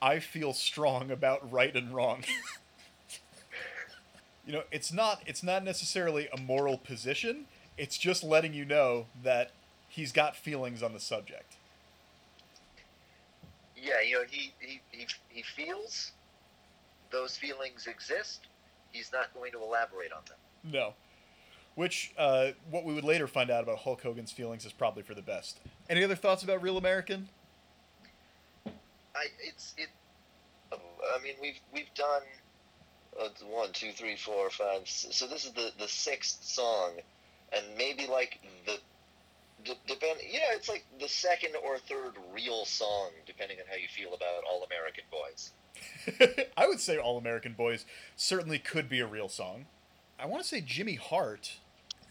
[0.00, 2.24] "I feel strong about right and wrong."
[4.46, 7.46] you know, it's not it's not necessarily a moral position.
[7.76, 9.50] It's just letting you know that
[9.88, 11.56] he's got feelings on the subject.
[13.76, 16.12] Yeah, you know, he, he, he, he feels
[17.10, 18.46] those feelings exist.
[18.92, 20.72] He's not going to elaborate on them.
[20.72, 20.94] No.
[21.76, 25.14] Which, uh, what we would later find out about Hulk Hogan's feelings is probably for
[25.14, 25.60] the best.
[25.88, 27.28] Any other thoughts about Real American?
[28.66, 29.88] I it's it.
[30.72, 32.22] I mean, we've we've done
[33.20, 34.82] uh, one, two, three, four, five.
[34.84, 36.92] So this is the the sixth song,
[37.52, 38.78] and maybe like the.
[39.64, 43.88] d- Depend, yeah, it's like the second or third real song, depending on how you
[43.88, 45.52] feel about All American Boys.
[46.56, 47.84] I would say All American Boys
[48.16, 49.66] certainly could be a real song.
[50.18, 51.58] I want to say Jimmy Hart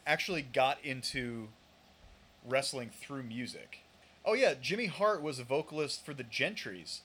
[0.05, 1.49] actually got into
[2.47, 3.79] wrestling through music.
[4.25, 6.99] Oh, yeah, Jimmy Hart was a vocalist for the Gentrys.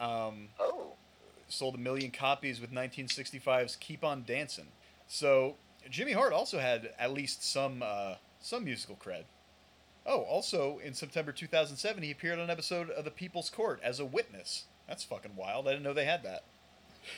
[0.00, 0.92] Um, Oh,
[1.48, 4.68] sold a million copies with 1965's "Keep on Dancing."
[5.08, 5.56] So
[5.90, 9.24] Jimmy Hart also had at least some uh, some musical cred.
[10.06, 14.00] Oh, also in September 2007, he appeared on an episode of The People's Court as
[14.00, 14.64] a witness.
[14.90, 15.68] That's fucking wild.
[15.68, 16.42] I didn't know they had that.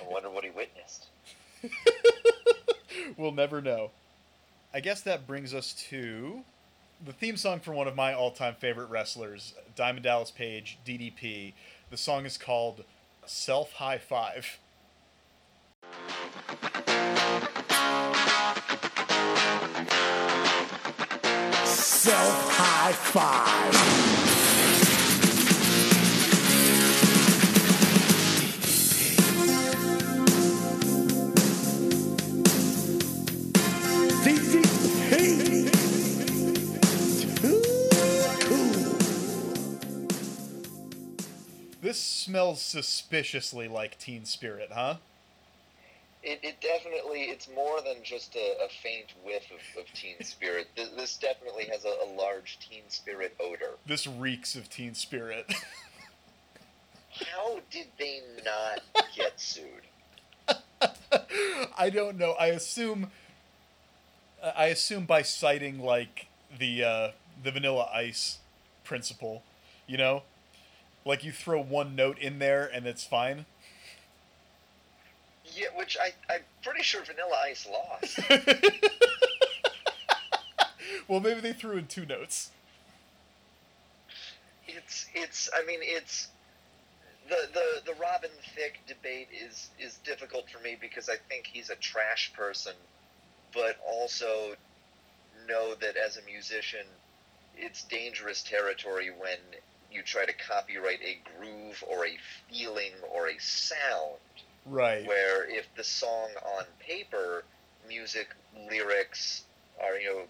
[0.00, 1.06] I wonder what he witnessed.
[3.16, 3.90] We'll never know.
[4.72, 6.42] I guess that brings us to
[7.04, 11.54] the theme song for one of my all-time favorite wrestlers, Diamond Dallas Page, DDP.
[11.90, 12.84] The song is called
[13.26, 14.58] "Self High Five."
[21.64, 24.32] Self high five.
[41.93, 44.95] This smells suspiciously like Teen Spirit, huh?
[46.22, 50.68] It, it definitely it's more than just a, a faint whiff of, of teen spirit.
[50.74, 53.72] This, this definitely has a, a large teen spirit odor.
[53.84, 55.53] This reeks of Teen Spirit.
[57.11, 58.80] How did they not
[59.14, 59.82] get sued?
[61.76, 62.32] I don't know.
[62.40, 63.11] I assume.
[64.43, 66.28] I assume by citing like
[66.59, 67.09] the uh,
[67.43, 68.38] the Vanilla Ice
[68.82, 69.43] principle,
[69.86, 70.22] you know,
[71.05, 73.46] like you throw one note in there and it's fine.
[75.55, 78.20] Yeah, which I I'm pretty sure Vanilla Ice lost.
[81.09, 82.50] well, maybe they threw in two notes.
[84.66, 86.28] it's it's I mean it's
[87.28, 91.70] the the the Robin Thicke debate is is difficult for me because I think he's
[91.70, 92.74] a trash person,
[93.53, 94.55] but also
[95.48, 96.86] know that as a musician,
[97.57, 99.38] it's dangerous territory when
[99.93, 102.16] you try to copyright a groove or a
[102.51, 104.18] feeling or a sound.
[104.64, 105.07] Right.
[105.07, 107.45] Where if the song on paper,
[107.88, 108.28] music,
[108.70, 109.45] lyrics,
[109.82, 110.22] are you know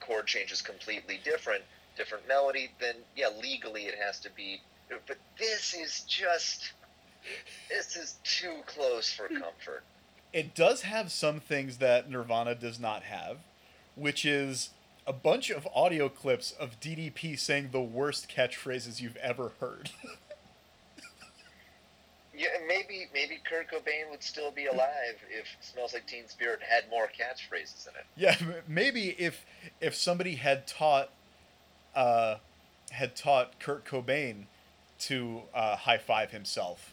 [0.00, 1.62] chord changes completely different,
[1.96, 4.60] different melody, then yeah, legally it has to be.
[5.06, 6.72] But this is just,
[7.68, 9.40] this is too close for hmm.
[9.40, 9.82] comfort.
[10.32, 13.38] It does have some things that Nirvana does not have,
[13.94, 14.70] which is
[15.06, 19.90] a bunch of audio clips of DDP saying the worst catchphrases you've ever heard.
[22.36, 26.90] Yeah, maybe maybe Kurt Cobain would still be alive if "Smells Like Teen Spirit" had
[26.90, 28.06] more catchphrases in it.
[28.16, 28.36] Yeah,
[28.66, 29.46] maybe if
[29.80, 31.10] if somebody had taught
[31.94, 32.36] uh,
[32.90, 34.46] had taught Kurt Cobain
[35.00, 36.92] to uh, high five himself,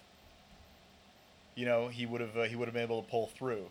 [1.55, 3.65] you know, he would have uh, he would have been able to pull through.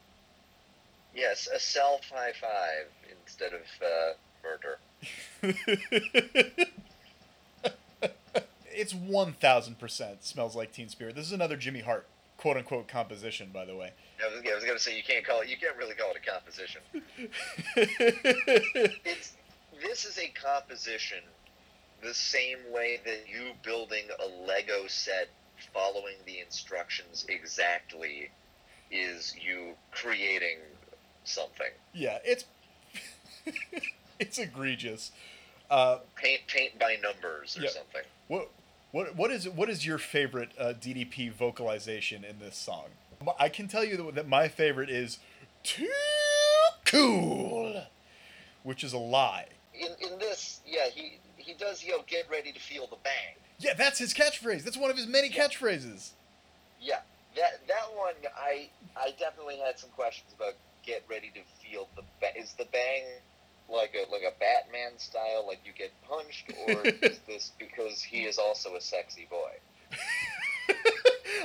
[1.15, 2.89] Yes, a self high five
[3.23, 4.13] instead of uh,
[4.43, 4.79] murder.
[8.67, 11.15] it's one thousand percent smells like Teen Spirit.
[11.15, 13.93] This is another Jimmy Hart quote unquote composition, by the way.
[14.23, 15.49] I was, I was gonna say you can't call it.
[15.49, 16.81] You can't really call it a composition.
[19.05, 19.33] It's
[19.83, 21.19] this is a composition
[22.03, 25.29] the same way that you building a Lego set
[25.73, 28.31] following the instructions exactly
[28.91, 30.59] is you creating
[31.25, 31.71] something.
[31.93, 32.45] yeah, it's
[34.27, 35.11] it's egregious.
[35.71, 37.71] Uh, Paint paint by numbers or Yeah.
[37.71, 38.03] something.
[38.29, 38.51] what
[38.93, 42.87] What what is what is your favorite uh, DDP vocalization in this song?
[43.39, 45.19] I can tell you that, my favorite is
[45.63, 45.91] "Too
[46.87, 47.85] Cool,"
[48.63, 49.47] which is a lie.
[49.75, 53.35] In in this, yeah, he he does yo get ready to feel the bang.
[53.59, 54.65] Yeah, that's his catchphrase.
[54.65, 56.11] That's one of his many catchphrases.
[56.81, 57.01] Yeah,
[57.37, 60.55] that that one I I definitely had some questions about.
[60.83, 62.33] Get ready to feel the bang.
[62.37, 63.03] Is the bang
[63.73, 68.25] like a like a Batman style, like you get punched, or is this because he
[68.25, 69.51] is also a sexy boy?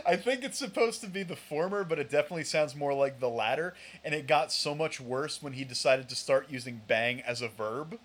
[0.06, 3.30] I think it's supposed to be the former, but it definitely sounds more like the
[3.30, 3.74] latter.
[4.04, 7.48] And it got so much worse when he decided to start using bang as a
[7.48, 7.98] verb.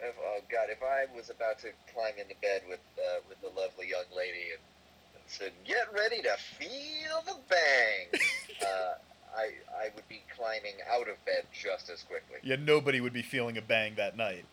[0.00, 3.48] If, oh God, if I was about to climb into bed with uh, with the
[3.48, 4.62] lovely young lady and,
[5.14, 8.22] and said, "Get ready to feel the bang,"
[8.62, 8.94] uh,
[9.36, 12.38] I I would be climbing out of bed just as quickly.
[12.42, 14.44] Yeah, nobody would be feeling a bang that night.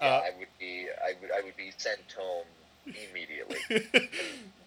[0.00, 2.46] Yeah, Uh, I would be I would I would be sent home
[2.86, 3.58] immediately.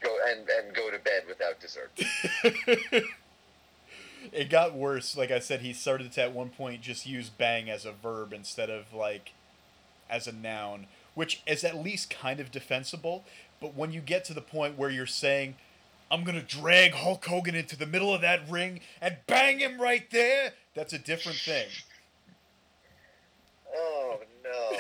[0.02, 1.92] go and and go to bed without dessert.
[4.32, 5.18] it got worse.
[5.18, 8.34] Like I said, he started to at one point just use bang as a verb
[8.34, 9.34] instead of like
[10.10, 13.24] as a noun, which is at least kind of defensible.
[13.60, 15.56] But when you get to the point where you're saying,
[16.14, 20.08] I'm gonna drag Hulk Hogan into the middle of that ring and bang him right
[20.12, 21.68] there, that's a different thing.
[23.76, 24.78] Oh no.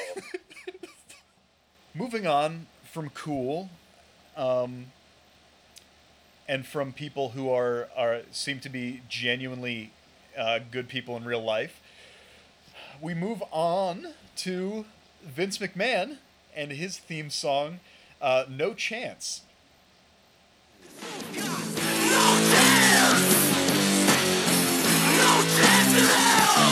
[1.95, 3.71] Moving on from cool,
[4.37, 4.91] um,
[6.47, 9.91] and from people who are are seem to be genuinely
[10.37, 11.81] uh, good people in real life,
[13.01, 14.85] we move on to
[15.25, 16.17] Vince McMahon
[16.55, 17.79] and his theme song,
[18.21, 19.41] uh, "No Chance."
[25.55, 26.62] Come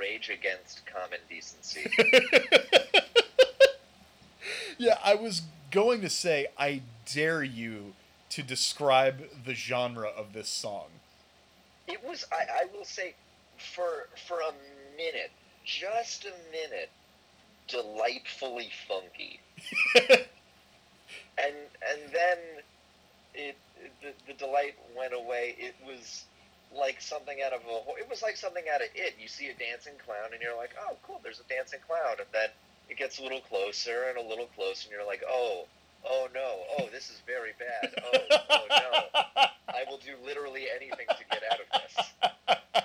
[0.00, 1.90] rage against common decency.
[4.78, 6.80] Yeah, I was going to say, I
[7.12, 7.92] dare you
[8.30, 10.86] to describe the genre of this song.
[11.86, 13.14] it was I, I will say
[13.58, 14.52] for for a
[14.96, 15.32] minute,
[15.64, 16.88] just a minute,
[17.68, 19.40] delightfully funky.
[21.38, 21.54] and
[21.90, 22.38] and then
[23.34, 23.56] it,
[24.00, 25.56] the, the delight went away.
[25.58, 26.24] It was
[26.76, 29.14] like something out of a it was like something out of it.
[29.20, 32.28] You see a dancing clown and you're like, "Oh, cool, there's a dancing clown." And
[32.32, 32.48] then
[32.88, 35.66] it gets a little closer and a little closer and you're like, "Oh,
[36.08, 36.60] oh no.
[36.78, 37.94] Oh, this is very bad.
[38.02, 38.18] Oh,
[38.50, 39.04] oh no.
[39.68, 41.96] I will do literally anything to get out of this."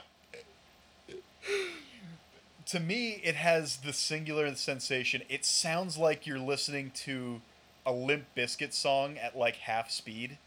[2.67, 5.21] to me, it has the singular sensation.
[5.29, 7.41] It sounds like you're listening to
[7.85, 10.37] a Limp Bizkit song at like half speed.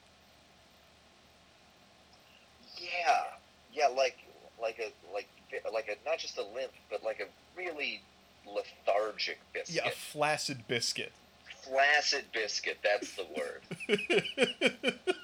[2.88, 3.24] Yeah,
[3.72, 4.18] yeah, like
[4.60, 5.28] like a like
[5.72, 8.02] like a not just a limp, but like a really
[8.46, 9.74] lethargic biscuit.
[9.74, 11.12] Yeah, a flaccid biscuit.
[11.62, 12.78] Flaccid biscuit.
[12.82, 14.94] That's the word.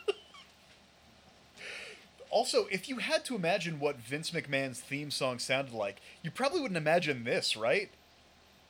[2.34, 6.60] Also, if you had to imagine what Vince McMahon's theme song sounded like, you probably
[6.60, 7.90] wouldn't imagine this, right?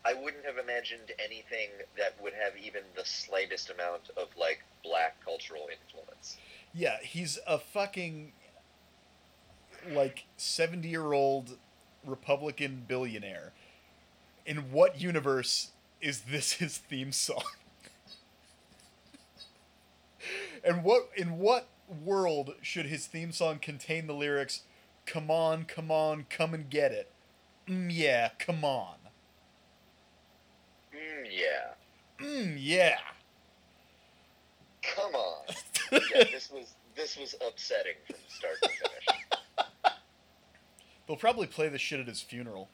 [0.04, 5.16] I wouldn't have imagined anything that would have even the slightest amount of like black
[5.24, 6.36] cultural influence.
[6.74, 8.32] Yeah, he's a fucking
[9.88, 11.56] like 70 year old
[12.04, 13.52] Republican billionaire.
[14.46, 15.70] In what universe
[16.00, 17.42] is this his theme song?
[20.62, 21.68] and what in what
[22.04, 24.62] world should his theme song contain the lyrics
[25.06, 27.10] come on come on come and get it
[27.68, 28.94] mm, yeah come on
[30.94, 31.74] Mm, yeah.
[32.24, 32.98] mm, yeah
[34.82, 35.44] Come on.
[35.92, 38.93] yeah, this was this was upsetting from start to finish.
[41.06, 42.68] They'll probably play the shit at his funeral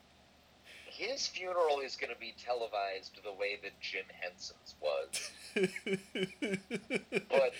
[0.91, 5.31] His funeral is going to be televised the way that Jim Henson's was.
[7.29, 7.55] but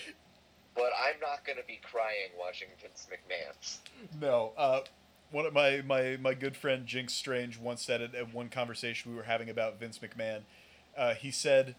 [0.75, 3.79] but I'm not going to be crying watching Vince McMahon's.
[4.19, 4.53] No.
[4.57, 4.81] Uh,
[5.31, 9.11] one of my, my, my good friend Jinx Strange once said it at one conversation
[9.11, 10.41] we were having about Vince McMahon.
[10.97, 11.75] Uh, he said,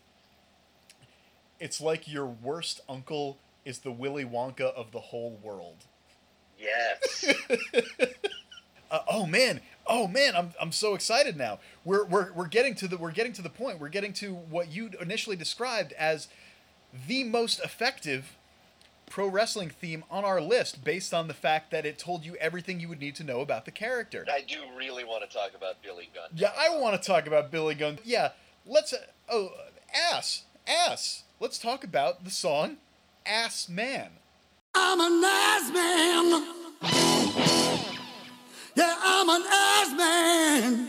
[1.61, 5.85] "It's like your worst uncle is the Willy Wonka of the whole world."
[6.59, 7.25] Yes.
[8.93, 11.59] Uh, oh man, oh man, I'm, I'm so excited now.
[11.83, 13.81] We're, we're, we're getting to the we're getting to the point.
[13.81, 16.29] We're getting to what you initially described as
[17.09, 18.37] the most effective
[19.09, 22.81] pro wrestling theme on our list based on the fact that it told you everything
[22.81, 24.27] you would need to know about the character.
[24.31, 26.29] I do really want to talk about Billy Gunn.
[26.35, 27.99] Yeah, I want to talk about Billy Gunn.
[28.05, 28.33] Yeah,
[28.67, 28.93] let's.
[28.93, 28.99] Uh,
[29.31, 29.53] oh,
[30.13, 31.25] ass, ass.
[31.41, 32.77] Let's talk about the song
[33.25, 34.11] "Ass Man."
[34.75, 36.59] I'm an ass man.
[38.75, 40.89] Yeah, I'm an ass man.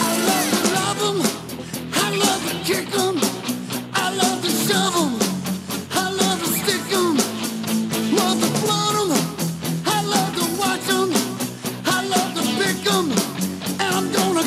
[0.00, 1.18] I love to love 'em.
[1.92, 3.16] I love to kick 'em.
[3.94, 4.50] I love to.
[5.92, 7.02] I love to.
[8.16, 8.60] Love to.
[9.86, 10.44] I love to.
[11.86, 12.42] I love to.
[13.80, 14.44] And I'm gonna.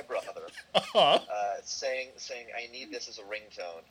[0.00, 0.42] My brother,
[0.74, 0.98] Uh-huh.
[0.98, 3.82] uh, saying saying I need this as a ringtone,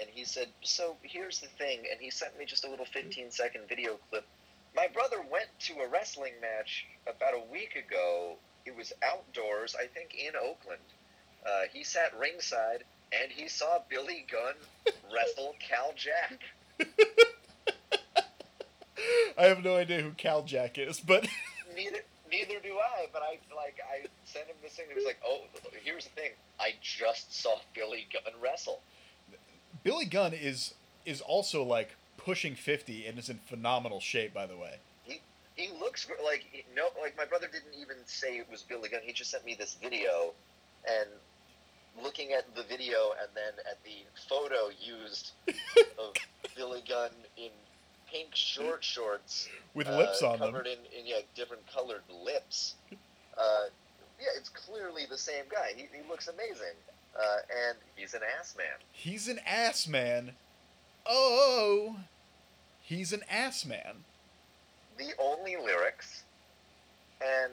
[0.00, 3.30] and he said, "So here's the thing," and he sent me just a little 15
[3.30, 4.24] second video clip.
[4.74, 8.36] My brother went to a wrestling match about a week ago.
[8.66, 10.80] It was outdoors, I think, in Oakland.
[11.46, 14.54] Uh, he sat ringside and he saw Billy Gunn
[15.14, 16.40] wrestle Cal Jack.
[19.38, 21.26] I have no idea who Cal Jack is, but
[21.74, 22.00] Neither
[22.30, 24.86] neither do I, but I like I sent him this thing.
[24.88, 25.40] He was like, "Oh,
[25.82, 26.30] here's the thing.
[26.60, 28.80] I just saw Billy Gunn wrestle."
[29.82, 30.74] Billy Gunn is
[31.04, 34.76] is also like pushing 50 and is in phenomenal shape by the way.
[35.04, 35.20] He
[35.54, 39.00] he looks like no, like my brother didn't even say it was Billy Gunn.
[39.04, 40.32] He just sent me this video,
[40.88, 41.08] and
[42.02, 45.32] looking at the video and then at the photo used
[45.98, 46.14] of
[46.54, 47.50] Billy Gunn in
[48.10, 50.50] pink short shorts With uh, lips on them.
[50.52, 52.74] covered in, in yeah different colored lips.
[52.92, 53.64] Uh,
[54.18, 55.72] yeah, it's clearly the same guy.
[55.76, 56.74] He, he looks amazing,
[57.18, 57.36] uh,
[57.68, 58.66] and he's an ass man.
[58.92, 60.32] He's an ass man.
[61.04, 61.96] Oh,
[62.80, 64.04] he's an ass man.
[64.98, 66.22] The only lyrics,
[67.20, 67.52] and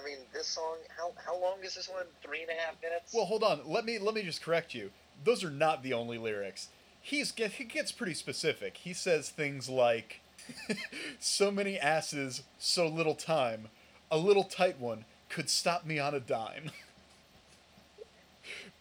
[0.00, 0.76] I mean this song.
[0.96, 2.04] How how long is this one?
[2.22, 3.12] Three and a half minutes.
[3.12, 3.60] Well, hold on.
[3.66, 4.90] Let me let me just correct you.
[5.24, 6.68] Those are not the only lyrics.
[7.06, 8.78] He's get, he gets pretty specific.
[8.78, 10.22] He says things like,
[11.20, 13.68] "So many asses, so little time.
[14.10, 16.70] A little tight one could stop me on a dime."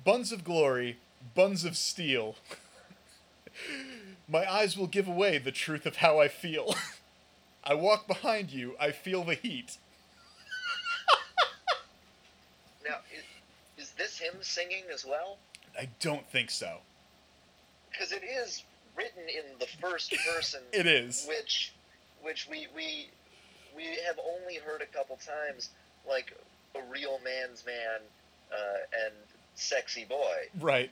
[0.05, 0.99] buns of glory,
[1.35, 2.35] buns of steel.
[4.29, 6.75] My eyes will give away the truth of how I feel.
[7.65, 9.77] I walk behind you, I feel the heat.
[12.87, 15.39] now is, is this him singing as well?
[15.77, 16.77] I don't think so.
[17.93, 18.63] Because it is
[18.97, 20.61] written in the first person.
[20.73, 21.25] It is.
[21.27, 21.73] which
[22.21, 23.07] which we we
[23.75, 25.69] we have only heard a couple times
[26.07, 26.33] like
[26.75, 27.99] a real man's man
[28.51, 29.13] uh, and
[29.55, 30.89] sexy boy Right.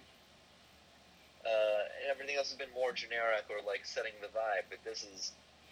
[1.46, 1.50] uh,
[2.02, 5.32] and everything else has been more generic or like setting the vibe but this is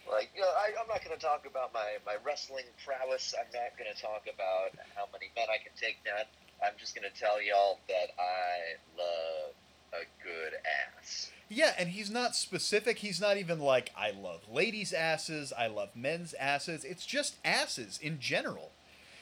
[0.09, 3.49] like you know I, i'm not going to talk about my, my wrestling prowess i'm
[3.53, 6.25] not going to talk about how many men i can take down
[6.65, 9.53] i'm just going to tell y'all that i love
[9.93, 10.53] a good
[10.97, 12.99] ass Yeah, and he's not specific.
[12.99, 16.83] He's not even like I love ladies' asses, I love men's asses.
[16.83, 18.71] It's just asses in general.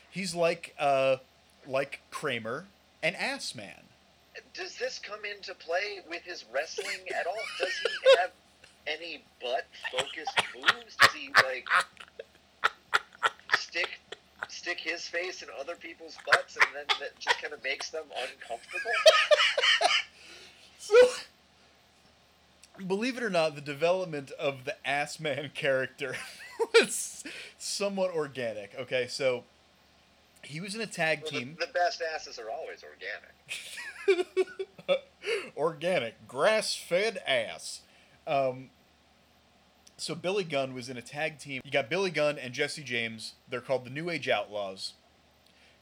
[0.09, 1.17] He's like uh
[1.65, 2.65] like Kramer,
[3.03, 3.83] an ass man.
[4.53, 7.35] does this come into play with his wrestling at all?
[7.59, 8.31] Does he have
[8.87, 10.95] any butt focused moves?
[10.95, 11.67] Does he like
[13.57, 13.99] stick
[14.49, 18.03] stick his face in other people's butts and then that just kind of makes them
[18.15, 18.91] uncomfortable?
[20.87, 20.95] So
[22.87, 26.15] believe it or not, the development of the ass man character
[26.73, 27.23] was
[27.57, 28.75] somewhat organic.
[28.79, 29.43] Okay, so
[30.43, 31.57] he was in a tag Well, the, team.
[31.59, 34.27] the best asses are always organic.
[35.57, 37.81] organic, grass fed ass.
[38.25, 38.69] Um,
[39.97, 41.61] so Billy Gunn was in a tag team.
[41.65, 43.33] You got Billy Gunn and Jesse James.
[43.49, 44.93] They're called the New Age Outlaws.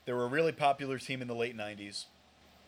[0.05, 2.05] They were a really popular team in the late 90s.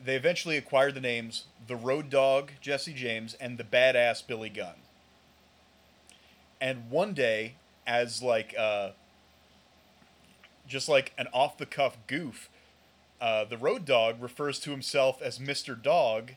[0.03, 4.75] They eventually acquired the names the Road Dog Jesse James and the Badass Billy Gunn.
[6.61, 7.55] And one day,
[7.85, 8.91] as like uh,
[10.67, 12.49] just like an off the cuff goof,
[13.19, 15.81] uh, the Road Dog refers to himself as Mr.
[15.81, 16.33] Dog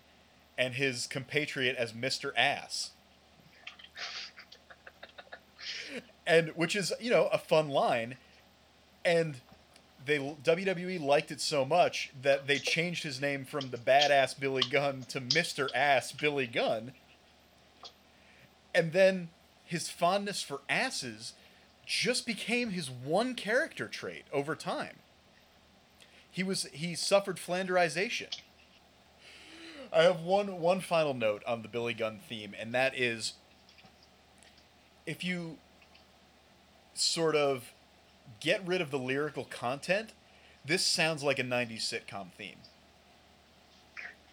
[0.56, 2.32] and his compatriot as Mr.
[2.36, 2.90] Ass.
[6.26, 8.16] and which is, you know, a fun line.
[9.04, 9.40] And
[10.06, 14.62] they WWE liked it so much that they changed his name from the badass Billy
[14.62, 15.68] Gunn to Mr.
[15.74, 16.92] Ass Billy Gunn.
[18.74, 19.28] And then
[19.64, 21.34] his fondness for asses
[21.86, 24.96] just became his one character trait over time.
[26.30, 28.38] He was he suffered flanderization.
[29.92, 33.34] I have one one final note on the Billy Gunn theme, and that is
[35.06, 35.58] if you
[36.94, 37.72] sort of
[38.40, 40.12] get rid of the lyrical content,
[40.64, 42.56] this sounds like a 90s sitcom theme.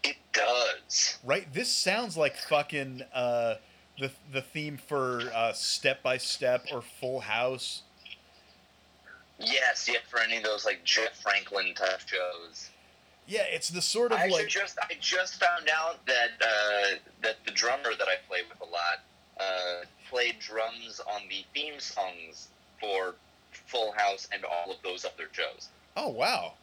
[0.03, 1.17] It does.
[1.23, 1.51] Right?
[1.51, 3.55] This sounds like fucking uh,
[3.99, 7.83] the the theme for uh, Step by Step or Full House.
[9.39, 12.69] Yes, yeah, for any of those like Jeff Franklin type shows.
[13.27, 17.35] Yeah, it's the sort of I like just I just found out that uh, that
[17.45, 19.03] the drummer that I play with a lot
[19.39, 22.47] uh, played drums on the theme songs
[22.79, 23.15] for
[23.65, 25.69] Full House and all of those other shows.
[25.95, 26.53] oh wow.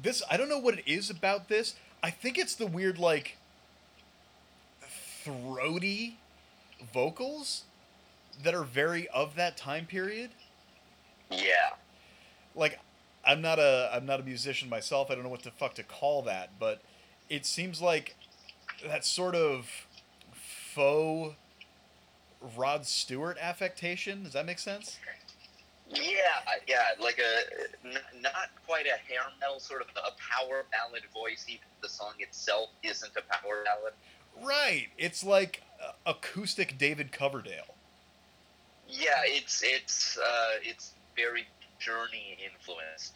[0.00, 1.74] This I don't know what it is about this.
[2.02, 3.36] I think it's the weird like
[5.24, 6.16] throaty
[6.92, 7.64] vocals
[8.42, 10.30] that are very of that time period.
[11.30, 11.70] Yeah,
[12.54, 12.78] like
[13.24, 15.10] I'm not a I'm not a musician myself.
[15.10, 16.80] I don't know what the fuck to call that, but
[17.28, 18.14] it seems like
[18.86, 19.86] that sort of
[20.32, 21.34] faux
[22.56, 24.24] Rod Stewart affectation.
[24.24, 24.98] Does that make sense?
[25.90, 26.00] yeah,
[26.66, 31.44] yeah, like a n- not quite a hair metal sort of a power ballad voice.
[31.48, 33.94] Even the song itself isn't a power ballad.
[34.42, 34.88] Right.
[34.96, 37.74] It's like uh, acoustic David Coverdale.
[38.88, 41.46] Yeah, it's it's uh, it's very
[41.78, 43.14] Journey influenced.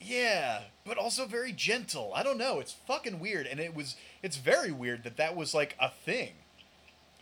[0.00, 2.12] Yeah, but also very gentle.
[2.14, 2.60] I don't know.
[2.60, 3.96] It's fucking weird, and it was.
[4.22, 6.32] It's very weird that that was like a thing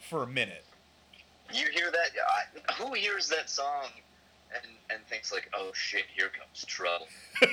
[0.01, 0.65] for a minute.
[1.55, 2.11] You hear that?
[2.69, 3.87] I, who hears that song
[4.55, 7.07] and and thinks like, oh shit, here comes trouble.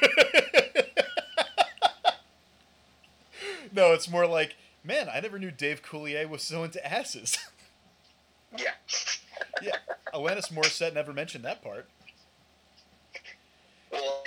[3.72, 7.38] no, it's more like, man, I never knew Dave Coulier was so into asses.
[8.57, 8.72] Yeah.
[9.61, 9.78] yeah,
[10.14, 11.88] Alanis Morissette never mentioned that part.
[13.90, 14.26] Well,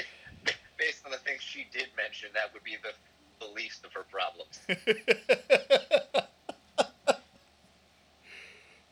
[0.79, 2.95] based on the things she did mention, that would be the
[3.45, 4.61] the least of her problems.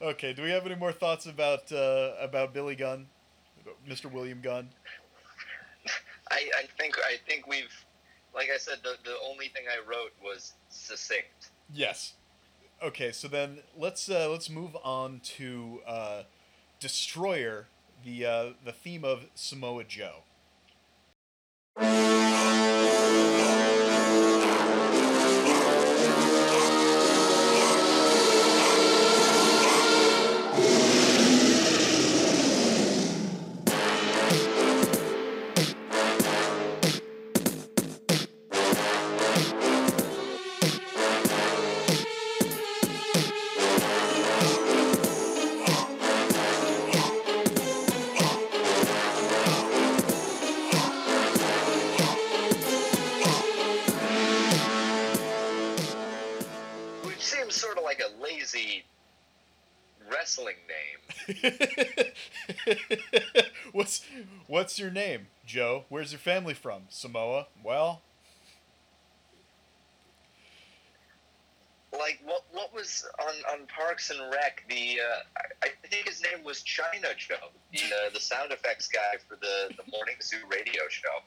[0.03, 3.07] Okay, do we have any more thoughts about uh, about Billy Gunn,
[3.89, 4.11] Mr.
[4.11, 4.69] William Gunn?
[6.31, 7.85] I, I think I think we've,
[8.35, 11.51] like I said, the the only thing I wrote was succinct.
[11.73, 12.15] Yes.
[12.83, 16.23] Okay, so then let's uh, let's move on to uh,
[16.81, 17.69] Destroyer,
[18.05, 20.25] the uh, the theme of Samoa Joe.
[64.83, 65.85] Your name, Joe?
[65.89, 66.83] Where's your family from?
[66.91, 67.47] Samoa.
[67.65, 68.03] Well,
[71.93, 74.65] Like what what was on, on Parks and Rec?
[74.69, 75.21] The uh,
[75.63, 79.37] I, I think his name was China Joe, the uh, the sound effects guy for
[79.37, 81.21] the the morning zoo radio show.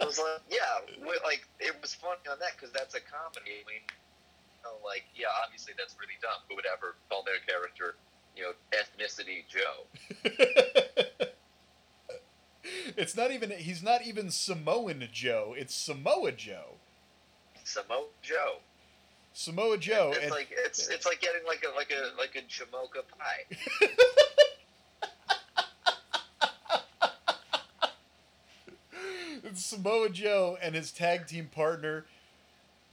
[0.00, 3.58] I was like, yeah, we- like it was funny on that because that's a comedy.
[3.58, 6.38] I mean, you know, like yeah, obviously that's really dumb.
[6.48, 7.98] Who would ever call their character,
[8.38, 9.86] you know, ethnicity Joe?
[12.96, 15.54] it's not even he's not even Samoan Joe.
[15.56, 16.76] It's Samoa Joe.
[17.64, 18.58] Samoa Joe.
[19.32, 20.12] Samoa Joe.
[20.14, 23.56] It's and- like it's it's like getting like a like a like a Jamocha pie.
[29.44, 32.04] It's Samoa Joe and his tag team partner,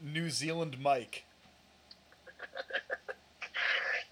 [0.02, 1.26] New Zealand Mike.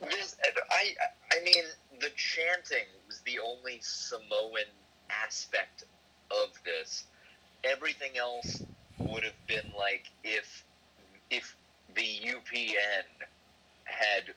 [0.09, 0.35] This,
[0.69, 0.95] I,
[1.43, 1.63] I mean,
[1.99, 4.63] the chanting was the only Samoan
[5.09, 5.83] aspect
[6.31, 7.03] of this.
[7.65, 8.63] Everything else
[8.97, 10.63] would have been like if,
[11.29, 11.55] if
[11.95, 13.27] the UPN
[13.83, 14.33] had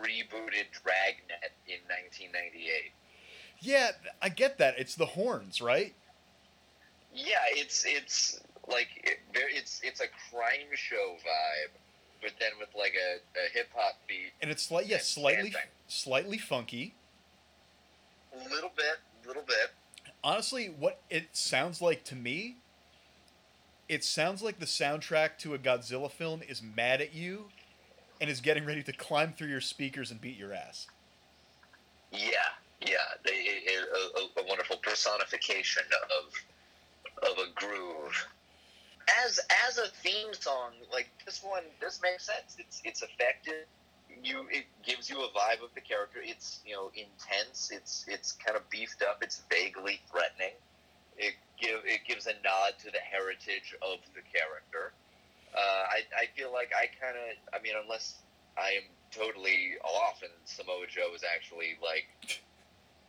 [0.00, 2.92] rebooted Dragnet in 1998.
[3.60, 3.90] Yeah,
[4.20, 4.74] I get that.
[4.78, 5.94] It's the horns, right?
[7.14, 11.72] Yeah, it's it's like it, it's it's a crime show vibe,
[12.20, 15.70] but then with like a, a hip hop beat, And it's like yeah, slightly dancing.
[15.86, 16.94] Slightly funky.
[18.34, 19.72] a little bit, little bit.
[20.22, 22.56] Honestly, what it sounds like to me,
[23.88, 27.46] it sounds like the soundtrack to a Godzilla film is mad at you
[28.20, 30.88] and is getting ready to climb through your speakers and beat your ass.
[32.12, 32.28] Yeah,
[32.80, 35.84] yeah, they, a, a, a wonderful personification
[36.18, 36.32] of
[37.22, 38.26] of a groove.
[39.24, 42.56] As as a theme song, like this one, this makes sense.
[42.58, 43.66] It's it's effective.
[44.22, 46.18] You it gives you a vibe of the character.
[46.22, 47.70] It's you know intense.
[47.72, 49.22] It's it's kind of beefed up.
[49.22, 50.54] It's vaguely threatening.
[51.16, 54.92] It give it gives a nod to the heritage of the character.
[55.54, 58.16] Uh, I I feel like I kind of I mean unless
[58.56, 62.42] I am totally off and Samoa Joe is actually like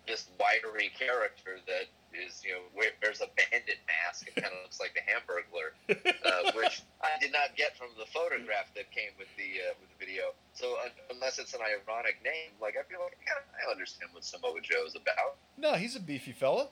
[0.07, 4.79] this wiry character that is, you know, wears a bandit mask and kind of looks
[4.79, 9.27] like the Hamburglar, uh, which I did not get from the photograph that came with
[9.37, 10.33] the uh, with the video.
[10.53, 14.23] So uh, unless it's an ironic name, like I feel like yeah, I understand what
[14.23, 15.35] Samoa Joe is about.
[15.57, 16.69] No, he's a beefy fella.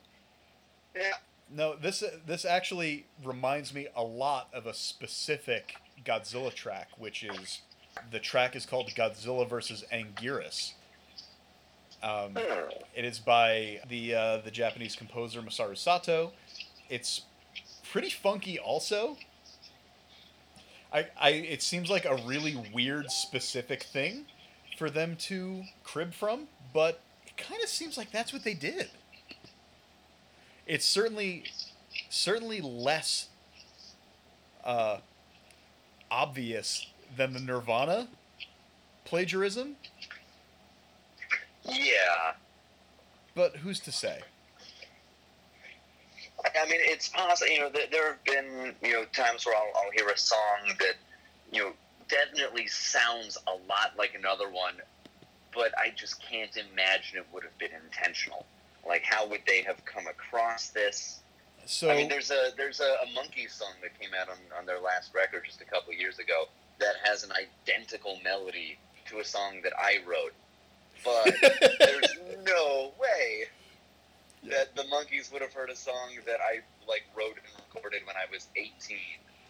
[0.96, 1.20] Yeah,
[1.54, 5.76] No, this this actually reminds me a lot of a specific
[6.06, 7.62] Godzilla track, which is
[8.12, 10.74] the track is called Godzilla versus Anguirus.
[12.06, 12.70] Um, Hmm.
[12.96, 16.32] it is by the uh, the Japanese composer Masaru Sato.
[16.88, 17.22] It's
[17.92, 19.18] pretty funky, also.
[20.94, 24.26] I, I it seems like a really weird specific thing
[24.78, 28.90] for them to crib from, but it kind of seems like that's what they did.
[30.68, 31.46] It's certainly
[32.10, 33.30] certainly less
[34.64, 34.98] uh,
[36.12, 36.88] obvious
[37.18, 38.08] than the Nirvana
[39.06, 39.76] plagiarism,
[41.68, 42.34] yeah.
[43.34, 44.22] but who's to say?
[46.46, 47.52] I mean, it's possible.
[47.52, 50.76] You know, there, there have been you know times where I'll, I'll hear a song
[50.80, 50.96] that
[51.52, 51.72] you know
[52.08, 54.76] definitely sounds a lot like another one,
[55.54, 58.46] but I just can't imagine it would have been intentional.
[58.88, 61.22] Like, how would they have come across this?
[61.66, 64.66] So I mean, there's a there's a, a monkey song that came out on, on
[64.66, 66.46] their last record just a couple years ago
[66.80, 68.78] that has an identical melody
[69.08, 70.34] to a song that I wrote,
[71.06, 71.36] but
[71.80, 73.46] there's no way
[74.50, 78.16] that the Monkees would have heard a song that I like wrote and recorded when
[78.16, 78.98] I was 18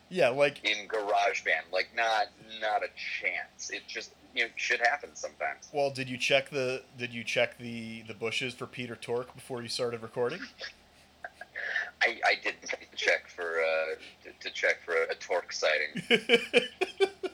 [0.09, 1.71] yeah, like in GarageBand.
[1.71, 2.27] Like, not
[2.61, 3.71] not a chance.
[3.71, 5.69] It just you know should happen sometimes.
[5.73, 9.61] well, did you check the did you check the the bushes for Peter Tork before
[9.61, 10.39] you started recording?
[12.01, 13.95] I, I didn't check for uh,
[14.25, 16.03] to, to check for a, a Tork sighting.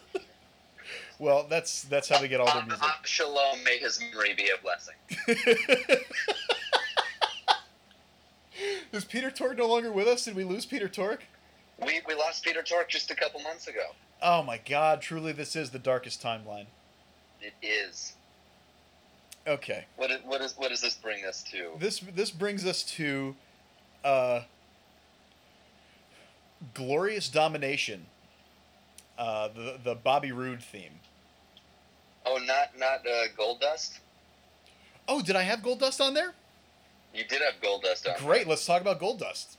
[1.22, 2.84] well, that's that's how they get all their music.
[3.03, 4.95] shalom, may his memory be a blessing.
[8.91, 10.26] Is Peter Tork no longer with us?
[10.26, 11.23] Did we lose Peter Tork?
[11.85, 13.85] We, we lost Peter Tork just a couple months ago.
[14.22, 15.02] Oh my God!
[15.02, 16.65] Truly, this is the darkest timeline.
[17.41, 18.14] It is.
[19.48, 21.72] Okay, What, is- what, is, what does this bring us to?
[21.80, 23.35] this this brings us to,
[24.03, 24.41] uh,
[26.76, 28.06] glorious domination.
[29.18, 30.99] Uh, the the Bobby Roode theme.
[32.26, 33.99] Oh, not not uh, Goldust.
[35.07, 36.34] Oh, did I have Goldust on there?
[37.14, 38.18] You did have Goldust on.
[38.19, 38.48] Great.
[38.48, 39.57] Let's talk about Goldust.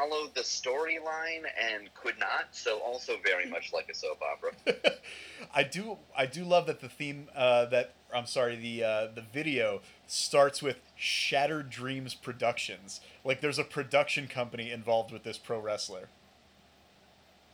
[0.00, 2.48] Trying to follow the storyline and could not.
[2.52, 4.94] So also very much like a soap opera.
[5.54, 9.22] I do I do love that the theme uh, that I'm sorry the uh, the
[9.32, 13.00] video starts with Shattered Dreams Productions.
[13.24, 16.08] Like there's a production company involved with this pro wrestler.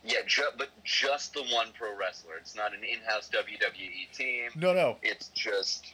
[0.03, 2.35] Yeah, ju- but just the one pro wrestler.
[2.39, 4.51] It's not an in-house WWE team.
[4.55, 5.87] No, no, It's just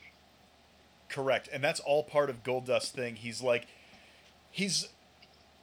[1.09, 3.15] Correct, and that's all part of Goldust thing.
[3.15, 3.67] He's like,
[4.51, 4.87] he's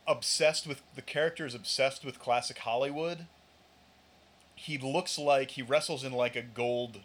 [0.07, 3.27] obsessed with the character is obsessed with classic Hollywood.
[4.55, 7.01] He looks like he wrestles in like a gold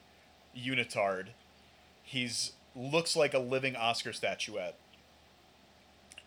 [0.58, 1.28] unitard.
[2.04, 4.76] He's looks like a living Oscar statuette.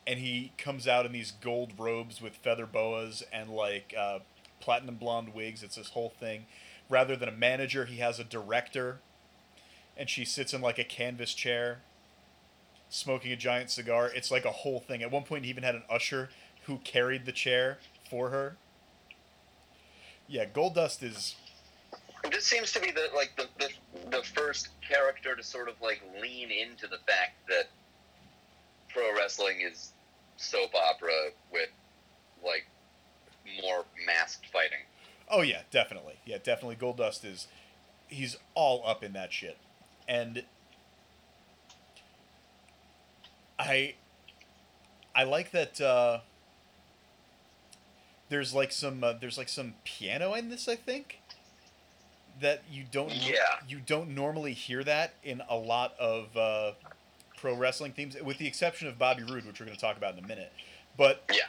[0.07, 4.21] And he comes out in these gold robes with feather boas and like uh,
[4.61, 5.63] platinum blonde wigs.
[5.63, 6.47] It's this whole thing.
[6.89, 9.01] Rather than a manager, he has a director,
[9.95, 11.81] and she sits in like a canvas chair
[12.89, 14.11] smoking a giant cigar.
[14.15, 15.03] It's like a whole thing.
[15.03, 16.31] At one point, he even had an usher
[16.69, 17.79] who carried the chair
[18.09, 18.57] for her.
[20.29, 21.35] Yeah, Goldust is.
[22.31, 23.71] This seems to be the like the, the
[24.11, 27.69] the first character to sort of like lean into the fact that
[28.91, 29.93] pro wrestling is
[30.37, 31.71] soap opera with
[32.45, 32.67] like
[33.63, 34.85] more masked fighting.
[35.31, 36.17] Oh yeah, definitely.
[36.27, 36.77] Yeah, definitely.
[36.77, 37.49] Goldust is.
[38.09, 39.57] He's all up in that shit,
[40.07, 40.43] and
[43.59, 43.95] I.
[45.15, 45.81] I like that.
[45.81, 46.21] Uh,
[48.29, 50.69] there's like some uh, there's like some piano in this.
[50.69, 51.21] I think
[52.41, 53.37] that you don't Yeah.
[53.67, 56.73] you don't normally hear that in a lot of uh,
[57.37, 60.17] pro wrestling themes, with the exception of Bobby Roode, which we're going to talk about
[60.17, 60.53] in a minute.
[60.97, 61.47] But Yeah.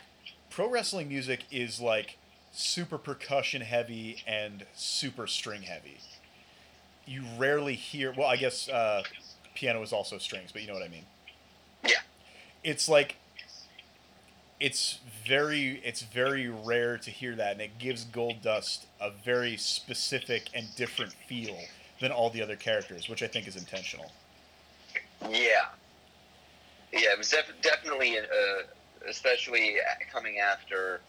[0.50, 2.18] pro wrestling music is like
[2.52, 6.00] super percussion heavy and super string heavy.
[7.06, 8.12] You rarely hear.
[8.12, 9.04] Well, I guess uh,
[9.56, 11.06] piano is also strings, but you know what I mean.
[11.84, 12.00] Yeah.
[12.64, 13.16] It's like
[14.60, 20.50] it's very it's very rare to hear that, and it gives Goldust a very specific
[20.54, 21.58] and different feel
[22.02, 24.12] than all the other characters, which I think is intentional.
[25.30, 25.68] Yeah.
[26.92, 28.24] Yeah, it was def- definitely, uh,
[29.08, 29.76] especially
[30.12, 31.02] coming after,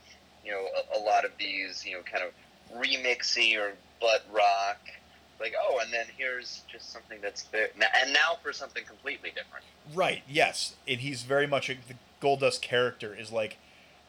[0.45, 4.81] you know, a, a lot of these, you know, kind of remixy or butt rock.
[5.41, 7.69] Like, oh, and then here's just something that's there.
[8.03, 9.65] And now for something completely different.
[9.95, 10.23] Right.
[10.29, 13.59] Yes, and he's very much a, the Goldust character is like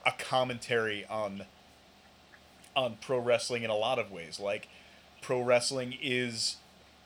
[0.06, 1.44] a commentary on
[2.76, 4.40] on pro wrestling in a lot of ways.
[4.40, 4.68] Like
[5.22, 6.58] pro wrestling is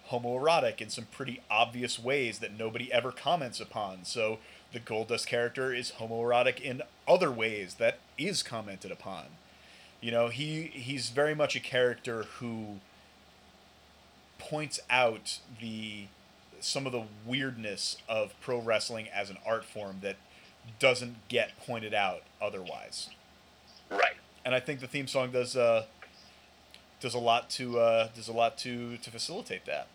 [0.10, 4.06] homoerotic in some pretty obvious ways that nobody ever comments upon.
[4.06, 4.40] So
[4.72, 9.26] the Goldust character is homoerotic in other ways that is commented upon.
[10.02, 12.80] You know, he he's very much a character who
[14.38, 16.08] points out the
[16.60, 20.18] some of the weirdness of pro wrestling as an art form that
[20.80, 23.10] doesn't get pointed out otherwise.
[23.90, 24.16] Right.
[24.44, 25.86] And I think the theme song does uh,
[27.00, 29.88] does a lot to uh, does a lot to to facilitate that.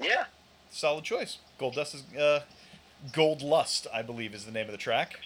[0.00, 0.24] Yeah.
[0.70, 1.38] Solid choice.
[1.58, 2.40] Goldust is uh,
[3.12, 5.20] Gold Lust, I believe, is the name of the track.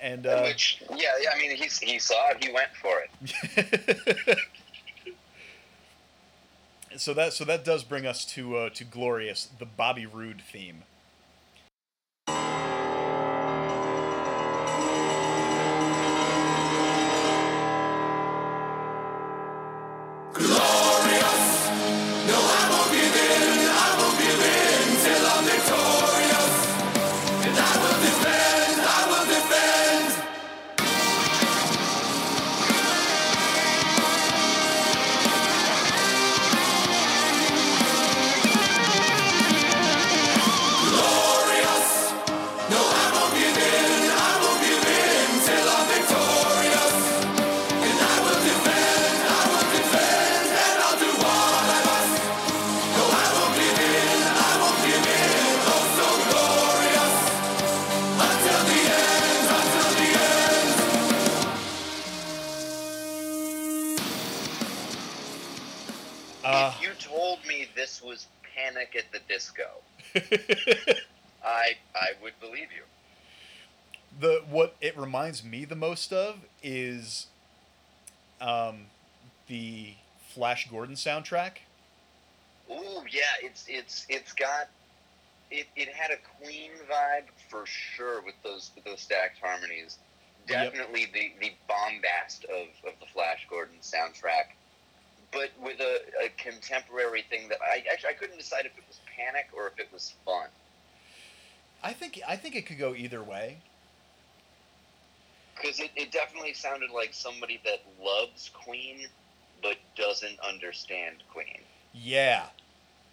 [0.00, 4.38] And uh, Which, yeah, yeah, I mean, he's, he saw it, he went for it.
[6.96, 10.84] so that so that does bring us to uh, to glorious the Bobby Roode theme.
[68.80, 69.64] Panic at the Disco,
[71.44, 72.82] I I would believe you.
[74.18, 77.26] the what it reminds me the most of is
[78.40, 78.86] um,
[79.46, 79.94] the
[80.28, 81.58] Flash Gordon soundtrack.
[82.70, 84.68] Ooh, yeah, it's it's it's got
[85.50, 89.98] it, it had a Queen vibe for sure with those with those stacked harmonies.
[90.48, 90.72] Yep.
[90.72, 94.56] Definitely the, the bombast of, of the Flash Gordon soundtrack,
[95.32, 99.00] but with a, a contemporary thing that I actually I couldn't decide if it was
[99.16, 100.48] Panic or if it was fun.
[101.82, 103.58] I think I think it could go either way.
[105.54, 109.06] Because it, it definitely sounded like somebody that loves Queen
[109.62, 111.60] but doesn't understand Queen.
[111.92, 112.46] Yeah,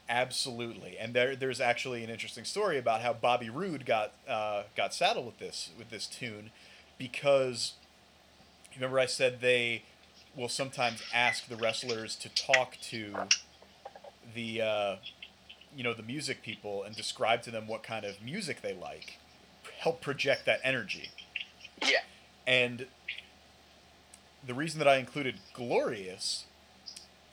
[0.10, 0.98] absolutely.
[0.98, 5.26] And there there's actually an interesting story about how Bobby Roode got uh, got saddled
[5.26, 6.52] with this with this tune
[6.98, 7.74] because
[8.76, 9.84] remember I said they
[10.38, 13.14] will sometimes ask the wrestlers to talk to
[14.36, 14.96] the uh,
[15.76, 19.18] you know the music people and describe to them what kind of music they like
[19.80, 21.10] help project that energy
[21.82, 22.00] Yeah.
[22.46, 22.86] and
[24.46, 26.46] the reason that I included Glorious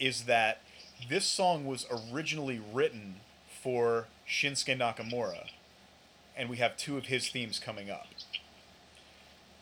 [0.01, 0.60] is that
[1.09, 3.16] this song was originally written
[3.62, 5.47] for Shinsuke Nakamura,
[6.36, 8.06] and we have two of his themes coming up.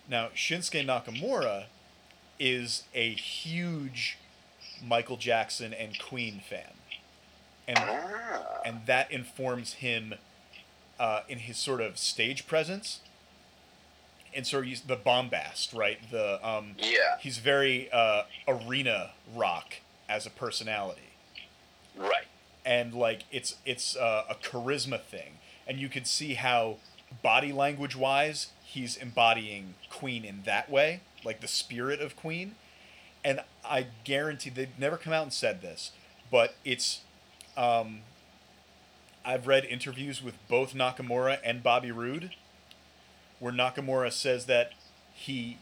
[0.09, 1.65] Now, Shinsuke Nakamura
[2.45, 4.19] is a huge
[4.85, 6.73] Michael Jackson and Queen fan.
[7.69, 8.61] And Ah.
[8.65, 10.15] and that informs him
[10.99, 12.99] uh, in his sort of stage presence
[14.35, 15.99] and sort of he's the bombast, right?
[16.11, 17.19] The um, Yeah.
[17.21, 19.75] he's very uh, arena rock
[20.09, 21.11] as a personality,
[21.97, 22.27] Right.
[22.65, 26.79] and like it's it's uh, a charisma thing, and you could see how
[27.23, 32.55] body language wise he's embodying Queen in that way, like the spirit of Queen,
[33.25, 35.93] and I guarantee they've never come out and said this,
[36.31, 37.01] but it's
[37.57, 38.01] um,
[39.25, 42.31] I've read interviews with both Nakamura and Bobby Roode
[43.43, 44.73] where Nakamura says that
[45.13, 45.59] he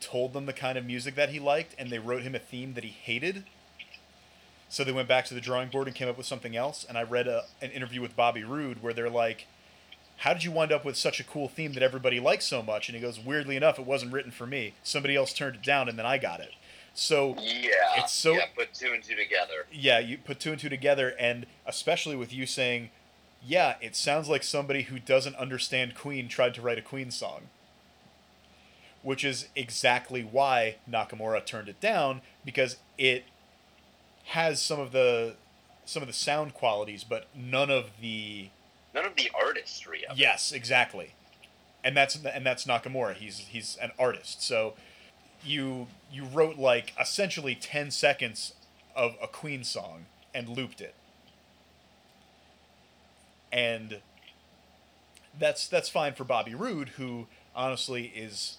[0.00, 2.74] told them the kind of music that he liked and they wrote him a theme
[2.74, 3.44] that he hated.
[4.68, 6.84] So they went back to the drawing board and came up with something else.
[6.86, 9.46] And I read a, an interview with Bobby Roode where they're like,
[10.18, 12.88] How did you wind up with such a cool theme that everybody likes so much?
[12.88, 14.74] And he goes, Weirdly enough, it wasn't written for me.
[14.82, 16.52] Somebody else turned it down and then I got it.
[16.94, 17.70] So Yeah.
[17.96, 18.46] It's so- Yeah.
[18.56, 19.66] Put two and two together.
[19.70, 22.90] yeah, you put two and two together, and especially with you saying,
[23.44, 27.48] yeah, it sounds like somebody who doesn't understand Queen tried to write a Queen song.
[29.02, 33.24] Which is exactly why Nakamura turned it down because it
[34.28, 35.36] has some of the
[35.84, 38.48] some of the sound qualities, but none of the
[38.96, 40.20] None of the artistry of it.
[40.20, 41.12] Yes, exactly.
[41.84, 43.14] And that's and that's Nakamura.
[43.14, 44.42] He's he's an artist.
[44.42, 44.72] So
[45.44, 48.54] you you wrote like essentially 10 seconds
[48.96, 50.94] of a Queen song and looped it.
[53.52, 54.00] And
[55.38, 58.56] that's that's fine for Bobby Roode who honestly is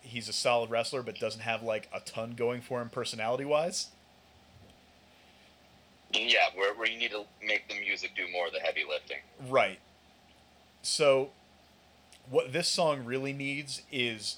[0.00, 3.88] he's a solid wrestler but doesn't have like a ton going for him personality wise.
[6.14, 9.18] Yeah, where, where you need to make the music do more of the heavy lifting.
[9.48, 9.78] Right.
[10.82, 11.30] So,
[12.30, 14.36] what this song really needs is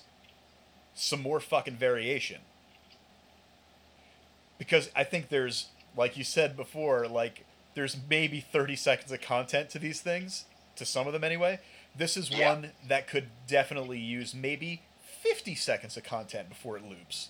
[0.94, 2.40] some more fucking variation.
[4.58, 5.66] Because I think there's,
[5.96, 7.44] like you said before, like,
[7.74, 10.46] there's maybe 30 seconds of content to these things,
[10.76, 11.60] to some of them anyway.
[11.94, 12.54] This is Yeah.
[12.54, 14.80] one that could definitely use maybe
[15.20, 17.28] 50 seconds of content before it loops.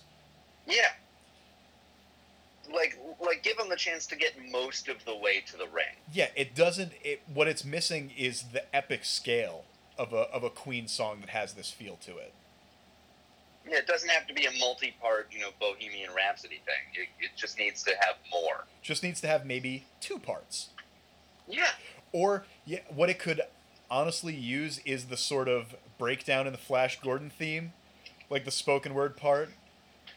[0.65, 0.93] Yeah.
[2.73, 5.95] Like, like, give him the chance to get most of the way to the ring.
[6.11, 6.91] Yeah, it doesn't.
[7.03, 9.63] It what it's missing is the epic scale
[9.97, 12.33] of a of a Queen song that has this feel to it.
[13.69, 17.03] Yeah, it doesn't have to be a multi-part, you know, Bohemian Rhapsody thing.
[17.03, 18.65] It, it just needs to have more.
[18.81, 20.69] Just needs to have maybe two parts.
[21.47, 21.71] Yeah.
[22.13, 23.41] Or yeah, what it could
[23.91, 27.73] honestly use is the sort of breakdown in the Flash Gordon theme,
[28.29, 29.49] like the spoken word part.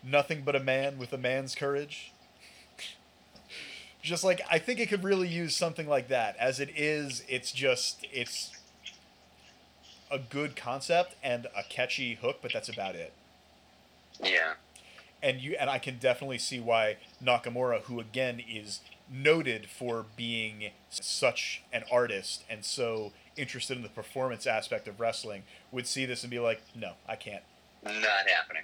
[0.02, 2.12] Nothing but a man with a man's courage.
[4.02, 6.36] Just like I think it could really use something like that.
[6.38, 8.52] As it is, it's just it's
[10.10, 13.12] a good concept and a catchy hook, but that's about it.
[14.22, 14.54] Yeah.
[15.22, 20.70] and you and I can definitely see why Nakamura, who again is noted for being
[20.90, 26.22] such an artist and so interested in the performance aspect of wrestling, would see this
[26.22, 27.42] and be like, "No, I can't."
[27.84, 28.62] Not happening.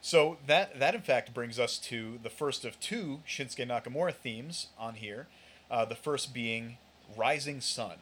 [0.00, 4.68] So that that in fact brings us to the first of two Shinsuke Nakamura themes
[4.78, 5.26] on here.
[5.70, 6.78] Uh, the first being
[7.16, 7.96] "Rising Sun."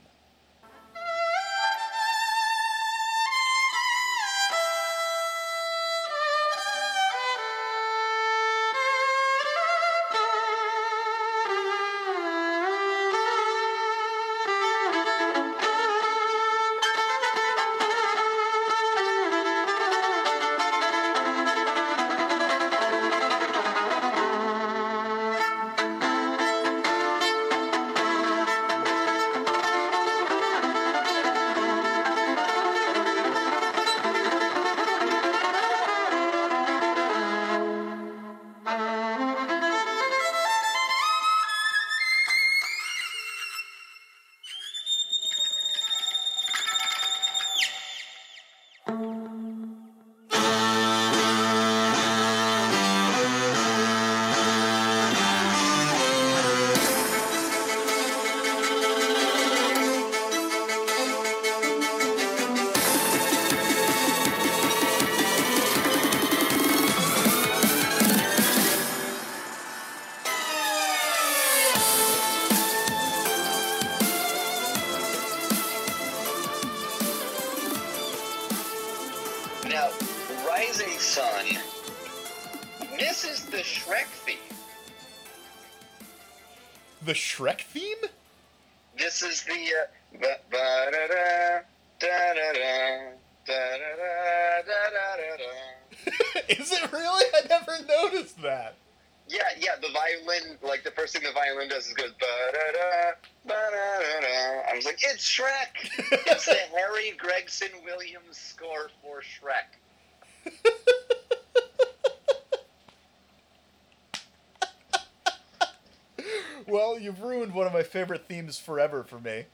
[118.54, 119.44] Forever for me.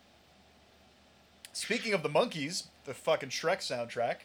[1.52, 4.16] Speaking of the Monkees, the fucking Shrek soundtrack.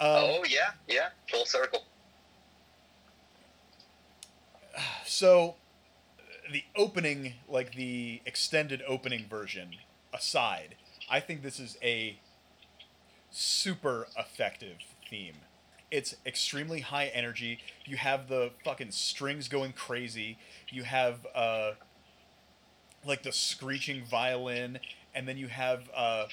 [0.00, 1.84] Um, oh yeah, yeah, full circle.
[5.06, 5.54] So,
[6.50, 9.76] the opening, like the extended opening version
[10.12, 10.74] aside,
[11.08, 12.18] I think this is a
[13.30, 14.78] super effective
[15.08, 15.36] theme.
[15.90, 17.60] It's extremely high energy.
[17.84, 20.38] You have the fucking strings going crazy.
[20.68, 21.72] You have uh,
[23.06, 24.78] like the screeching violin,
[25.14, 26.26] and then you have uh,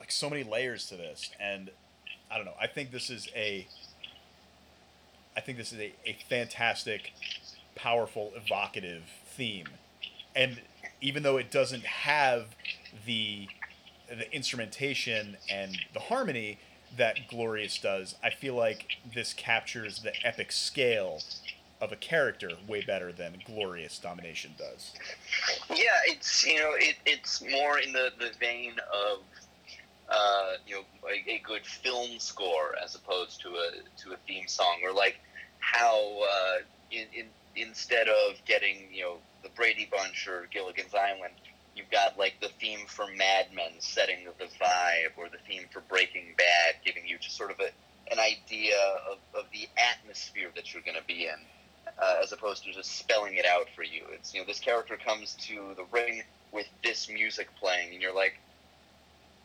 [0.00, 1.30] like so many layers to this.
[1.40, 1.70] And
[2.30, 2.54] I don't know.
[2.60, 3.66] I think this is a.
[5.36, 7.12] I think this is a, a fantastic
[7.74, 9.66] powerful, evocative theme.
[10.36, 10.60] And
[11.00, 12.54] even though it doesn't have
[13.06, 13.48] the
[14.08, 16.58] the instrumentation and the harmony
[16.96, 21.20] that Glorious does, I feel like this captures the epic scale
[21.82, 24.92] of a character way better than Glorious Domination does.
[25.68, 29.18] Yeah, it's you know it, it's more in the, the vein of
[30.08, 34.46] uh, you know a, a good film score as opposed to a to a theme
[34.46, 35.18] song, or like
[35.58, 36.58] how uh,
[36.92, 37.26] in, in
[37.56, 41.34] instead of getting you know the Brady Bunch or Gilligan's Island,
[41.74, 45.80] you've got like the theme for Mad Men setting the vibe, or the theme for
[45.80, 47.70] Breaking Bad giving you just sort of a
[48.12, 48.76] an idea
[49.10, 51.38] of, of the atmosphere that you're going to be in
[52.00, 54.02] uh, as opposed to just spelling it out for you.
[54.12, 56.22] It's you know this character comes to the ring
[56.52, 58.34] with this music playing, and you're like,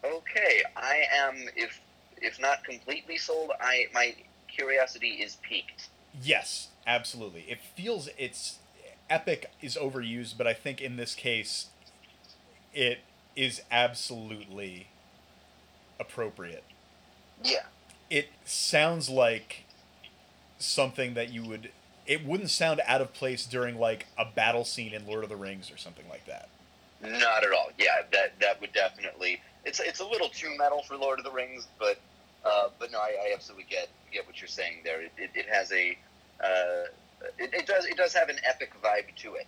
[0.05, 1.79] okay, I am if
[2.17, 4.15] if not completely sold, I my
[4.47, 5.89] curiosity is piqued.
[6.21, 7.41] Yes, absolutely.
[7.47, 8.59] It feels it's
[9.09, 11.67] epic is overused, but I think in this case
[12.73, 12.99] it
[13.35, 14.87] is absolutely
[15.99, 16.63] appropriate.
[17.43, 17.65] Yeah,
[18.09, 19.63] It sounds like
[20.59, 21.69] something that you would
[22.07, 25.35] it wouldn't sound out of place during like a battle scene in Lord of the
[25.35, 26.49] Rings or something like that.
[27.01, 27.69] not at all.
[27.77, 29.41] Yeah, that that would definitely.
[29.65, 31.99] It's it's a little too metal for Lord of the Rings, but
[32.45, 35.01] uh, but no, I, I absolutely get get what you're saying there.
[35.01, 35.97] It, it, it has a
[36.41, 36.87] uh,
[37.37, 39.47] it, it does it does have an epic vibe to it.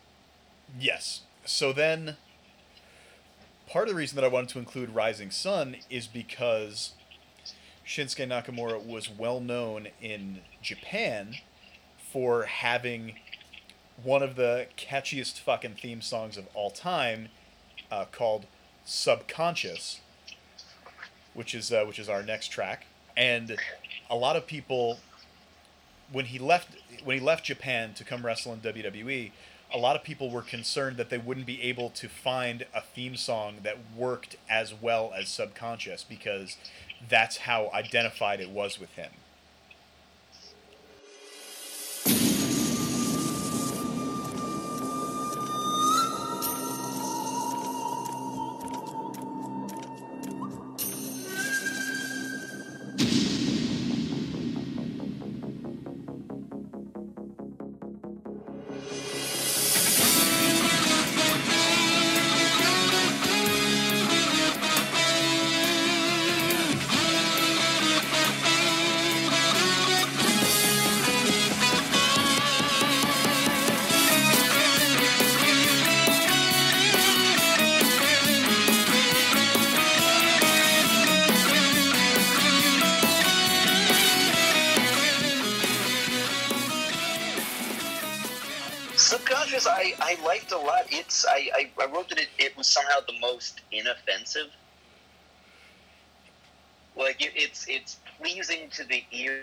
[0.78, 1.22] Yes.
[1.46, 2.18] So then,
[3.68, 6.92] part of the reason that I wanted to include Rising Sun is because
[7.88, 11.36] Shinsuke Nakamura was well known in Japan
[12.12, 13.16] for having
[14.04, 17.30] one of the catchiest fucking theme songs of all time,
[17.92, 18.46] uh, called
[18.86, 20.02] "Subconscious,"
[21.34, 23.58] which is uh, which is our next track, and
[24.10, 25.00] a lot of people
[26.12, 29.32] when he left when he left Japan to come wrestle in WWE,
[29.74, 33.16] a lot of people were concerned that they wouldn't be able to find a theme
[33.16, 36.58] song that worked as well as Subconscious because
[37.08, 39.12] that's how identified it was with him.
[94.36, 94.52] Inoffensive.
[96.96, 99.42] Like it's it's pleasing to the ear.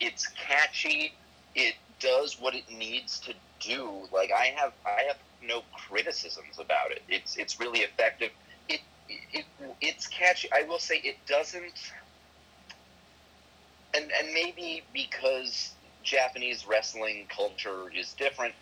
[0.00, 1.12] It's catchy.
[1.54, 3.90] It does what it needs to do.
[4.12, 7.02] Like I have I have no criticisms about it.
[7.08, 8.30] It's it's really effective.
[8.68, 9.46] It, it
[9.80, 10.48] it's catchy.
[10.52, 11.92] I will say it doesn't.
[13.94, 18.54] And and maybe because Japanese wrestling culture is different,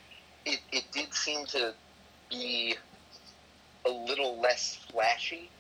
[0.44, 1.74] it, it did seem to
[2.31, 2.77] be
[3.86, 5.51] a little less flashy.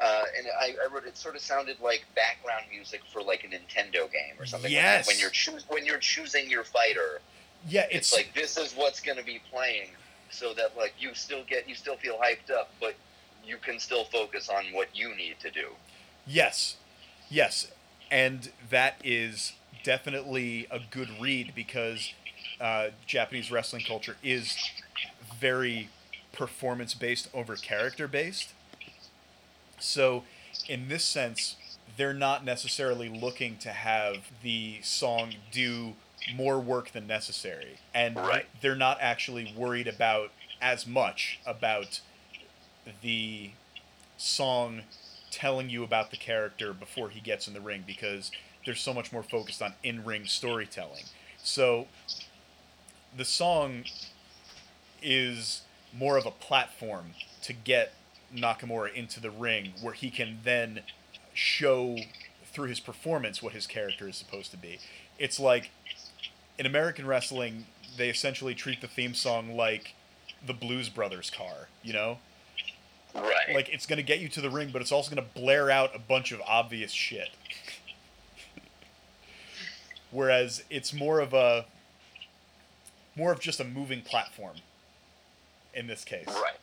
[0.00, 3.46] Uh, and I, I wrote it sort of sounded like background music for like a
[3.46, 4.70] Nintendo game or something.
[4.70, 5.06] Yes.
[5.06, 7.20] When, you're choos- when you're choosing your fighter,
[7.66, 9.88] Yeah, it's, it's, like this is what's going to be playing,
[10.30, 12.94] so that like you still get you still feel hyped up, but
[13.44, 15.68] you can still focus on what you need to do.
[16.26, 16.76] Yes,
[17.30, 17.70] yes,
[18.10, 22.12] and that is definitely a good read because
[22.60, 24.56] uh, Japanese wrestling culture is
[25.40, 25.88] very
[26.32, 28.52] performance based over character based.
[29.78, 30.24] So,
[30.68, 31.56] in this sense,
[31.96, 35.94] they're not necessarily looking to have the song do
[36.34, 38.46] more work than necessary, and Right.
[38.60, 42.00] they're not actually worried about as much about
[43.02, 43.50] the
[44.16, 44.82] song
[45.30, 48.30] telling you about the character before he gets in the ring because
[48.64, 51.04] they're so much more focused on in-ring storytelling.
[51.42, 51.86] So
[53.16, 53.84] the song
[55.02, 55.62] is
[55.92, 57.92] more of a platform to get
[58.34, 60.80] Nakamura into the ring where he can then
[61.32, 61.98] show
[62.44, 64.78] through his performance what his character is supposed to be.
[65.18, 65.70] It's like
[66.58, 67.66] in American wrestling,
[67.96, 69.94] they essentially treat the theme song like
[70.44, 72.18] the Blues Brothers car, you know?
[73.14, 73.54] Right.
[73.54, 75.70] like it's going to get you to the ring but it's also going to blare
[75.70, 77.30] out a bunch of obvious shit
[80.10, 81.64] whereas it's more of a
[83.16, 84.56] more of just a moving platform
[85.72, 86.58] in this case right.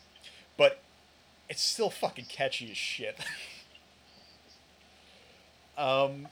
[0.56, 0.80] but
[1.49, 3.18] it's still fucking catchy as shit
[5.78, 6.28] um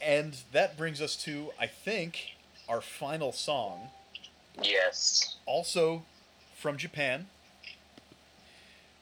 [0.00, 2.34] and that brings us to i think
[2.68, 3.88] our final song
[4.62, 5.36] Yes.
[5.46, 6.02] also
[6.58, 7.26] from Japan.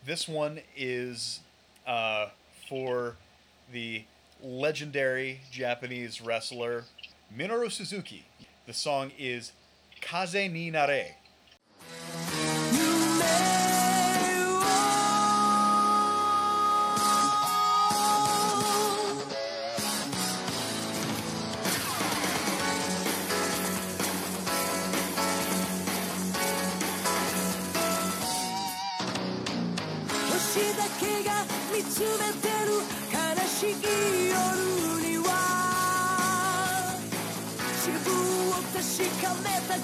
[0.07, 1.41] This one is
[1.87, 2.29] uh,
[2.69, 3.17] for
[3.73, 4.05] the
[4.43, 6.85] legendary Japanese wrestler
[7.37, 8.25] Minoru Suzuki.
[8.67, 9.53] The song is
[10.01, 11.17] Kaze ni Nare.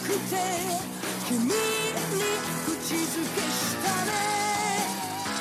[0.07, 0.39] くて
[1.29, 1.51] 君に
[2.65, 4.13] 口づけしたね。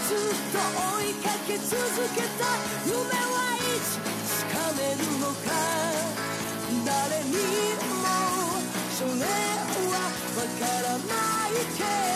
[0.07, 0.17] ずっ
[0.51, 0.57] と
[0.97, 1.69] 追いかけ続
[2.15, 2.49] けた。
[2.85, 4.01] 夢はいつ
[4.41, 5.53] 掴めるのか。
[6.83, 6.89] 誰
[7.25, 7.29] に
[8.01, 8.05] も
[8.97, 9.09] それ
[9.91, 9.95] は
[10.35, 11.09] わからな
[11.49, 12.14] いけど。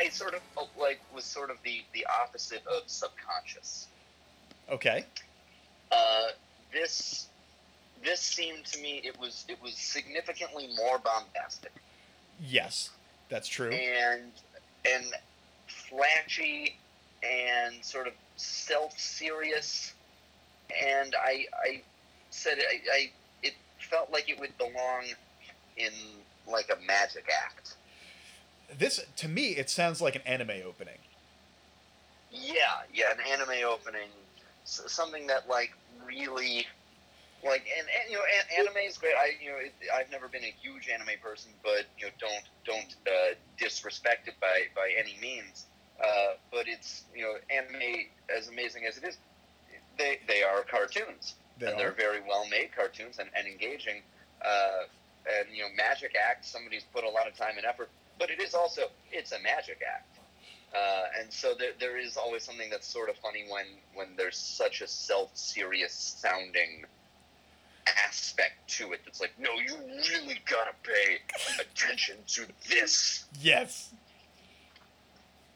[0.00, 3.86] I sort of felt like was sort of the the opposite of subconscious.
[4.70, 5.04] Okay.
[5.92, 6.28] Uh,
[6.72, 7.26] this
[8.02, 11.72] this seemed to me it was it was significantly more bombastic
[12.42, 12.90] Yes,
[13.28, 13.70] that's true.
[13.70, 14.30] and
[14.86, 15.04] and
[15.66, 16.76] flashy
[17.22, 19.92] and sort of self serious
[20.82, 21.82] and I I
[22.30, 23.10] said I, I
[23.42, 25.04] it felt like it would belong
[25.76, 25.92] in
[26.46, 27.76] like a magic act.
[28.78, 30.98] This, to me, it sounds like an anime opening.
[32.30, 34.08] Yeah, yeah, an anime opening,
[34.64, 35.72] something that like
[36.06, 36.66] really,
[37.44, 39.14] like, and, and you know, an, anime is great.
[39.16, 42.44] I you know, it, I've never been a huge anime person, but you know, don't
[42.64, 45.66] don't uh, disrespect it by by any means.
[46.00, 49.18] Uh, but it's you know, anime as amazing as it is,
[49.98, 51.78] they they are cartoons, They and are.
[51.78, 54.02] they're very well made cartoons and, and engaging.
[54.40, 54.84] Uh,
[55.28, 56.48] and you know, magic acts.
[56.48, 57.90] Somebody's put a lot of time and effort,
[58.20, 60.18] but it is also it's a magic act.
[60.72, 64.36] Uh, and so there, there is always something that's sort of funny when, when there's
[64.36, 66.84] such a self-serious sounding
[68.06, 69.74] aspect to it that's like, no, you
[70.12, 71.18] really gotta pay
[71.60, 73.24] attention to this.
[73.40, 73.92] Yes.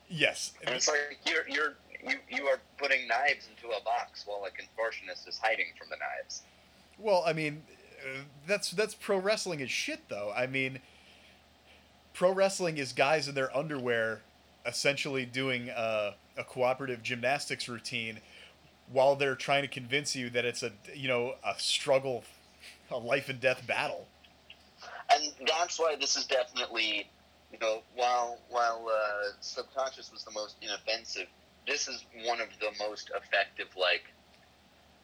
[0.09, 0.53] Yes.
[0.67, 1.75] And it's like you're you're
[2.07, 5.97] you, you are putting knives into a box while a contortionist is hiding from the
[5.97, 6.43] knives.
[6.99, 7.63] Well, I mean,
[8.05, 10.33] uh, that's that's pro wrestling is shit, though.
[10.35, 10.81] I mean,
[12.15, 14.23] pro wrestling is guys in their underwear,
[14.65, 18.21] essentially doing uh, a cooperative gymnastics routine,
[18.91, 22.25] while they're trying to convince you that it's a you know a struggle,
[22.91, 24.07] a life and death battle.
[25.13, 27.07] and that's why this is definitely,
[27.53, 31.27] you know, while while uh, subconscious was the most inoffensive,
[31.67, 34.05] this is one of the most effective like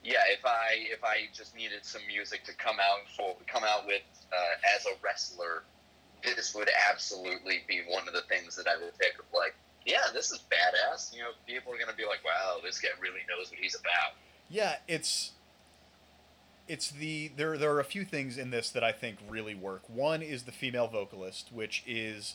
[0.02, 3.86] yeah if i if i just needed some music to come out for come out
[3.86, 4.00] with
[4.32, 5.62] uh, as a wrestler
[6.22, 9.54] this would absolutely be one of the things that i would pick of like
[9.86, 13.20] yeah this is badass you know people are gonna be like wow this guy really
[13.28, 14.12] knows what he's about
[14.48, 15.32] Yeah, it's
[16.68, 19.82] it's the there there are a few things in this that I think really work.
[19.88, 22.34] One is the female vocalist, which is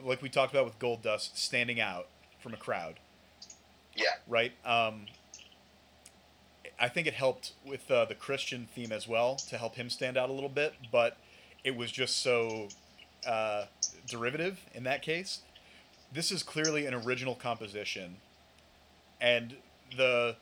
[0.00, 2.06] like we talked about with Goldust, standing out
[2.40, 3.00] from a crowd,
[3.96, 4.52] yeah right?
[4.64, 5.06] Um,
[6.80, 10.16] I think it helped with uh, the Christian theme as well to help him stand
[10.16, 11.16] out a little bit, but
[11.64, 12.68] it was just so
[13.26, 13.64] uh,
[14.06, 15.40] derivative in that case.
[16.12, 18.16] This is clearly an original composition,
[19.20, 19.56] and
[19.96, 20.36] the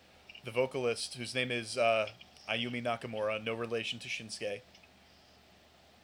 [0.45, 2.09] the vocalist whose name is uh,
[2.49, 4.61] Ayumi Nakamura, no relation to Shinsuke.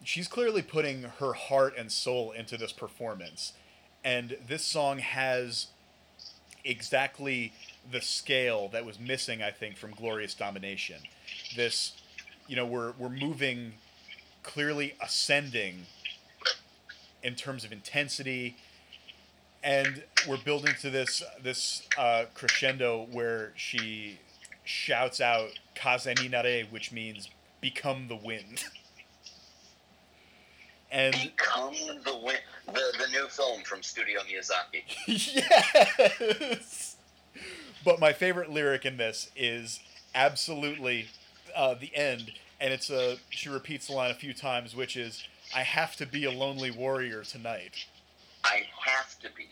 [0.02, 3.52] She's clearly putting her heart and soul into this performance,
[4.04, 5.68] and this song has
[6.64, 7.52] exactly
[7.90, 10.96] the scale that was missing, I think, from Glorious Domination.
[11.54, 11.92] This,
[12.48, 13.74] you know, we're we're moving
[14.42, 15.86] clearly ascending
[17.22, 18.56] in terms of intensity,
[19.62, 24.18] and we're building to this this uh, crescendo where she
[24.64, 27.28] shouts out "Kaze ni nare," which means
[27.60, 28.64] "become the wind."
[30.90, 31.74] and become
[32.04, 32.40] the wind.
[32.66, 36.96] the, the new film from studio miyazaki yes.
[37.84, 39.80] But my favorite lyric in this is
[40.14, 41.06] absolutely
[41.56, 45.24] uh, the end, and it's a she repeats the line a few times, which is
[45.54, 47.86] "I have to be a lonely warrior tonight."
[48.44, 49.48] I have to be.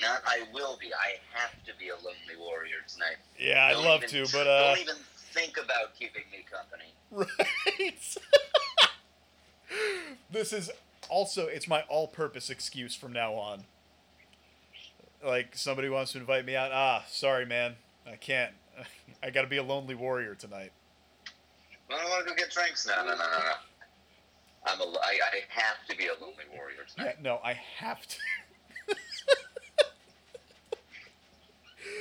[0.00, 0.92] Not I will be.
[0.94, 3.16] I have to be a lonely warrior tonight.
[3.38, 4.96] Yeah, I'd Don't love even- to, but uh, don't even
[5.32, 6.92] think about keeping me company.
[7.10, 8.16] right.
[10.30, 10.70] this is
[11.08, 13.64] also it's my all-purpose excuse from now on.
[15.24, 16.70] Like somebody wants to invite me out.
[16.72, 17.74] Ah, sorry, man,
[18.06, 18.52] I can't.
[19.22, 20.70] I got to be a lonely warrior tonight.
[21.90, 22.86] I want to go get drinks.
[22.86, 23.52] No, no, no, no, no.
[24.66, 24.84] I'm a.
[24.84, 27.22] I, I have to be a lonely warrior Yeah, tonight.
[27.22, 28.16] no, I have to.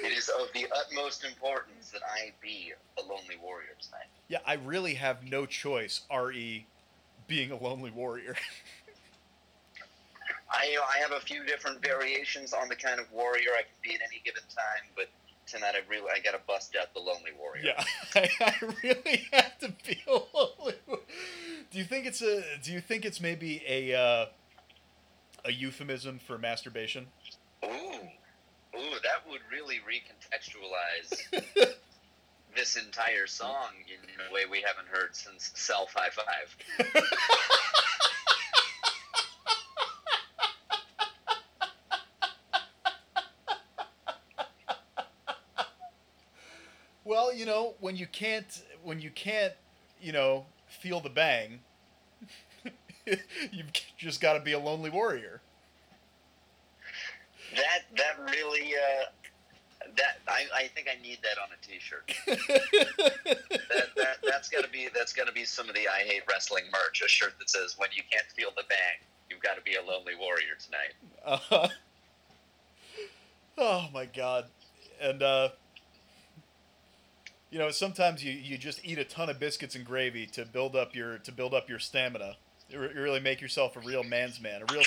[0.03, 4.07] It is of the utmost importance that I be a lonely warrior tonight.
[4.27, 6.01] Yeah, I really have no choice.
[6.13, 6.65] Re,
[7.27, 8.35] being a lonely warrior.
[10.49, 13.63] I you know, I have a few different variations on the kind of warrior I
[13.63, 15.09] can be at any given time, but
[15.47, 17.63] tonight I really I gotta bust out the lonely warrior.
[17.65, 17.83] yeah,
[18.15, 18.53] I, I
[18.83, 20.75] really have to be a lonely.
[21.71, 22.43] Do you think it's a?
[22.63, 24.25] Do you think it's maybe a uh,
[25.45, 27.07] a euphemism for masturbation?
[27.65, 31.23] Ooh, ooh, that would really recontextualize
[32.55, 36.93] this entire song in a way we haven't heard since Self High Five.
[47.03, 49.53] Well, you know, when you can't, when you can't,
[50.01, 51.59] you know, feel the bang,
[53.05, 55.41] you've just got to be a lonely warrior.
[57.55, 59.05] That that really uh,
[59.95, 62.11] that I, I think I need that on a T-shirt.
[62.27, 67.01] that, that that's gotta be that's gotta be some of the I hate wrestling merch.
[67.05, 68.99] A shirt that says "When you can't feel the bang,
[69.29, 71.69] you've got to be a lonely warrior tonight." Uh,
[73.57, 74.47] oh my god.
[74.99, 75.49] And uh
[77.49, 80.75] you know, sometimes you, you just eat a ton of biscuits and gravy to build
[80.75, 82.37] up your to build up your stamina.
[82.69, 84.83] You really make yourself a real man's man, a real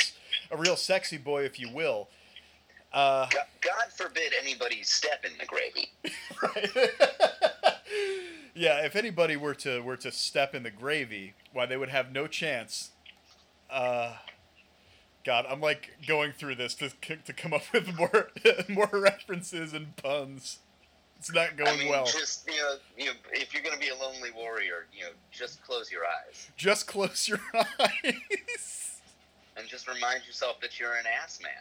[0.50, 2.08] a real sexy boy if you will.
[2.92, 5.90] Uh God, God forbid anybody step in the gravy.
[6.42, 6.90] right.
[8.54, 12.12] yeah, if anybody were to were to step in the gravy, why they would have
[12.12, 12.90] no chance.
[13.70, 14.14] Uh,
[15.24, 16.90] God, I'm like going through this to
[17.24, 18.30] to come up with more
[18.68, 20.58] more references and puns.
[21.20, 22.06] It's not going I mean, well.
[22.06, 25.62] just you know, you know, if you're gonna be a lonely warrior, you know, just
[25.62, 29.00] close your eyes Just close your eyes.
[29.56, 31.52] and just remind yourself that you're an ass man.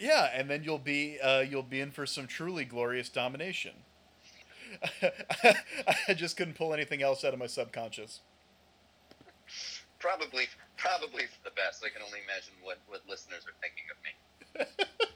[0.00, 3.72] yeah, and then you'll be uh, you'll be in for some truly glorious domination.
[6.08, 8.20] I just couldn't pull anything else out of my subconscious.
[9.98, 10.44] Probably,
[10.78, 11.84] probably for the best.
[11.84, 14.96] I can only imagine what what listeners are thinking of me.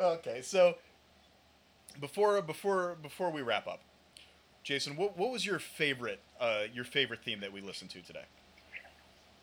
[0.00, 0.76] Okay, so
[2.00, 3.80] before before before we wrap up,
[4.62, 8.24] Jason, what what was your favorite uh, your favorite theme that we listened to today?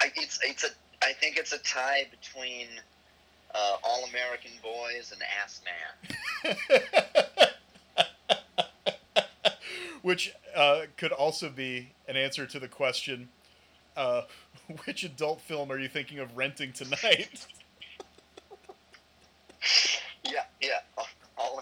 [0.02, 0.70] I, it's it's a
[1.04, 2.68] I think it's a tie between
[3.54, 6.58] uh, All American Boys and Ass Man.
[10.02, 13.28] Which uh, could also be an answer to the question,
[13.98, 14.22] uh,
[14.86, 17.48] which adult film are you thinking of renting tonight?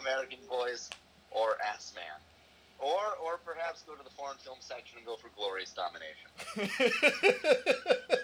[0.07, 0.89] Last Boys
[1.31, 2.03] Or, Ass Man.
[2.79, 6.29] or perhaps go to the foreign film section and go for Glorious Domination.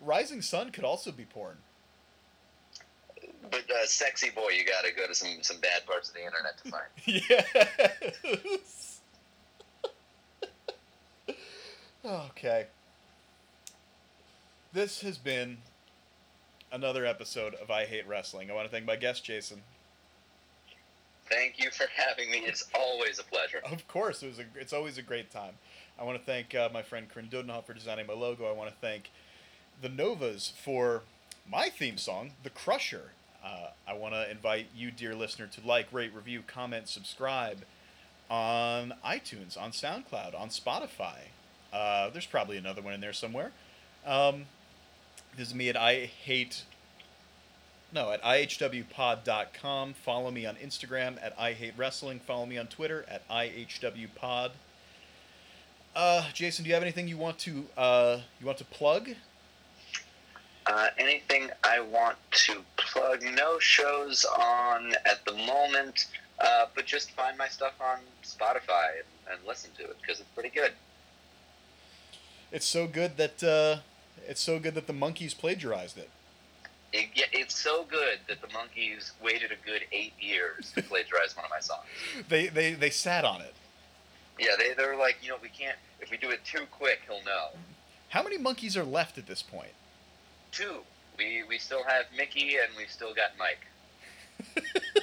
[0.00, 1.56] Rising Sun could also be porn.
[3.50, 6.24] But uh, sexy boy, you got to go to some some bad parts of the
[6.24, 6.86] internet to find.
[8.48, 9.00] Yes.
[12.30, 12.66] okay.
[14.72, 15.58] This has been
[16.72, 18.50] another episode of I Hate Wrestling.
[18.50, 19.62] I want to thank my guest, Jason.
[21.28, 22.38] Thank you for having me.
[22.38, 23.60] It's always a pleasure.
[23.70, 25.54] Of course, it was a, it's always a great time.
[25.98, 28.46] I want to thank uh, my friend Corinne Dudenhoff for designing my logo.
[28.48, 29.10] I want to thank
[29.80, 31.02] the Novas for
[31.50, 33.12] my theme song, The Crusher.
[33.44, 37.58] Uh, I want to invite you, dear listener, to like, rate, review, comment, subscribe
[38.30, 41.28] on iTunes, on SoundCloud, on Spotify.
[41.72, 43.52] Uh, there's probably another one in there somewhere.
[44.06, 44.46] Um,
[45.36, 46.64] visit me at I hate
[47.92, 49.94] no at ihwpod.com.
[49.94, 52.20] Follow me on Instagram at I hate wrestling.
[52.20, 54.50] Follow me on Twitter at ihwpod.
[55.94, 59.10] Uh, Jason, do you have anything you want to uh, you want to plug?
[60.66, 63.22] Uh, anything I want to plug?
[63.22, 66.06] No shows on at the moment,
[66.38, 70.28] uh, but just find my stuff on Spotify and, and listen to it because it's
[70.30, 70.72] pretty good.
[72.52, 73.80] It's so good that uh,
[74.28, 76.10] it's so good that the Monkees plagiarized it.
[76.92, 81.34] It, yeah, it's so good that the Monkees waited a good eight years to plagiarize
[81.34, 81.84] one of my songs.
[82.28, 83.54] They they they sat on it.
[84.38, 87.24] Yeah, they they're like, you know, we can't if we do it too quick, he'll
[87.24, 87.48] know.
[88.10, 89.72] How many Monkees are left at this point?
[90.50, 90.80] Two,
[91.16, 93.66] we we still have Mickey and we've still got Mike.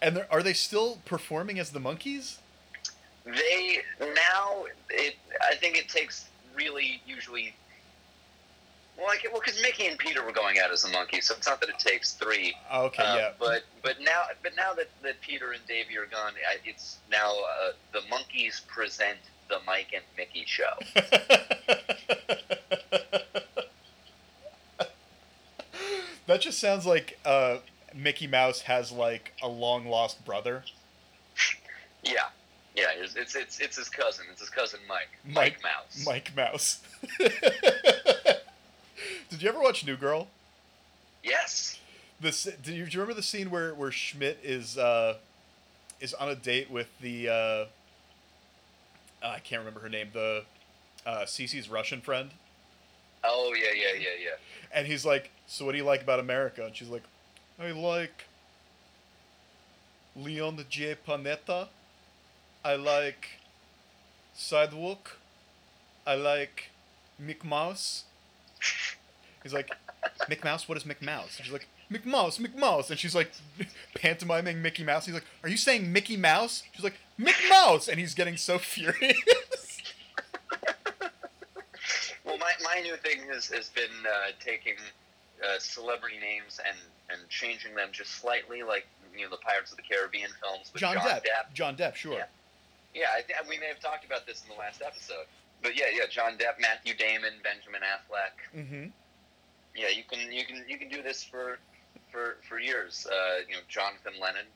[0.00, 2.38] And are they still performing as the Monkees?
[3.24, 5.16] They now it
[5.48, 7.54] I think it takes really usually.
[8.96, 11.46] Well, like, well, because Mickey and Peter were going out as a monkey, so it's
[11.46, 12.54] not that it takes three.
[12.72, 13.30] Oh, Okay, Uh, yeah.
[13.38, 16.32] But but now but now that, that Peter and Davey are gone,
[16.64, 19.18] it's now uh, the Monkees present
[19.48, 20.64] the Mike and Mickey show.
[26.26, 27.58] that just sounds like uh,
[27.94, 30.64] Mickey Mouse has like a long lost brother.
[32.02, 32.12] yeah,
[32.74, 32.86] yeah.
[32.96, 34.26] It's, it's it's it's his cousin.
[34.30, 35.08] It's his cousin Mike.
[35.24, 36.04] Mike- Mike Mouse.
[36.06, 36.80] Mike Mouse.
[39.36, 40.28] Did you ever watch New Girl?
[41.22, 41.78] Yes.
[42.18, 45.16] This do you, do you remember the scene where where Schmidt is uh,
[46.00, 47.64] is on a date with the uh,
[49.22, 50.44] I can't remember her name the
[51.04, 52.30] uh, Cece's Russian friend,
[53.22, 54.30] Oh yeah yeah yeah yeah.
[54.72, 57.04] and he's like, "So what do you like about America?" And she's like,
[57.60, 58.24] "I like
[60.16, 60.96] Leon J.
[61.06, 61.68] Panetta.
[62.64, 63.28] I like
[64.32, 65.18] Sidewalk.
[66.06, 66.70] I like
[67.22, 68.04] Mick Mouse."
[69.46, 69.70] He's like,
[70.28, 70.68] Mick Mouse?
[70.68, 71.36] What is Mick Mouse?
[71.36, 72.90] And she's like, Mick Mouse, Mick Mouse.
[72.90, 73.30] And she's like,
[73.94, 75.06] pantomiming Mickey Mouse.
[75.06, 76.64] He's like, Are you saying Mickey Mouse?
[76.72, 77.86] She's like, Mick Mouse.
[77.86, 79.82] And he's getting so furious.
[82.24, 84.74] Well, my, my new thing has, has been uh, taking
[85.44, 86.76] uh, celebrity names and,
[87.08, 88.86] and changing them just slightly, like
[89.16, 91.20] you know the Pirates of the Caribbean films with John, John, Depp.
[91.20, 91.54] Depp.
[91.54, 92.14] John Depp, sure.
[92.14, 92.24] Yeah.
[92.94, 95.26] Yeah, I th- we may have talked about this in the last episode.
[95.62, 98.58] But yeah, yeah, John Depp, Matthew Damon, Benjamin Affleck.
[98.58, 98.88] Mm-hmm.
[99.76, 101.58] Yeah, you can you can you can do this for
[102.10, 103.06] for for years.
[103.10, 104.46] Uh, you know, Jonathan Lennon,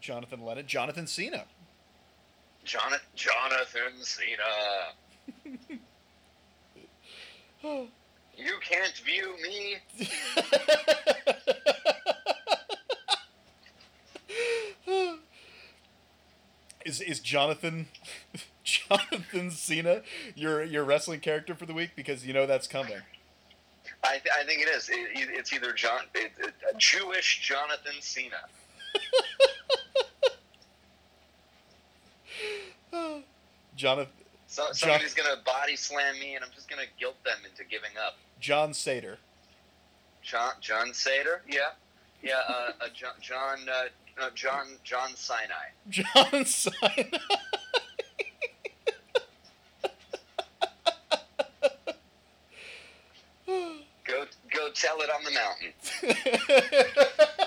[0.00, 0.66] Jonathan Lennon.
[0.66, 1.44] Jonathan Cena.
[2.64, 4.42] Jonathan Jonathan Cena.
[8.42, 9.76] You can't view me.
[16.86, 17.88] is is Jonathan
[18.64, 20.00] Jonathan Cena
[20.34, 21.90] your your wrestling character for the week?
[21.94, 23.02] Because you know that's coming.
[24.02, 24.88] I, th- I think it is.
[24.88, 28.36] It, it- it's either John, it, it, a Jewish Jonathan Cena.
[33.76, 34.12] Jonathan
[34.46, 37.90] So, John- somebody's gonna body slam me, and I'm just gonna guilt them into giving
[38.04, 38.16] up.
[38.40, 39.16] John Sater.
[40.22, 41.70] John John Sater, yeah,
[42.22, 42.40] yeah.
[42.48, 45.70] Uh, uh, John John uh, John John Sinai.
[45.88, 46.76] John Cena.
[54.74, 55.72] Tell it on the mountain.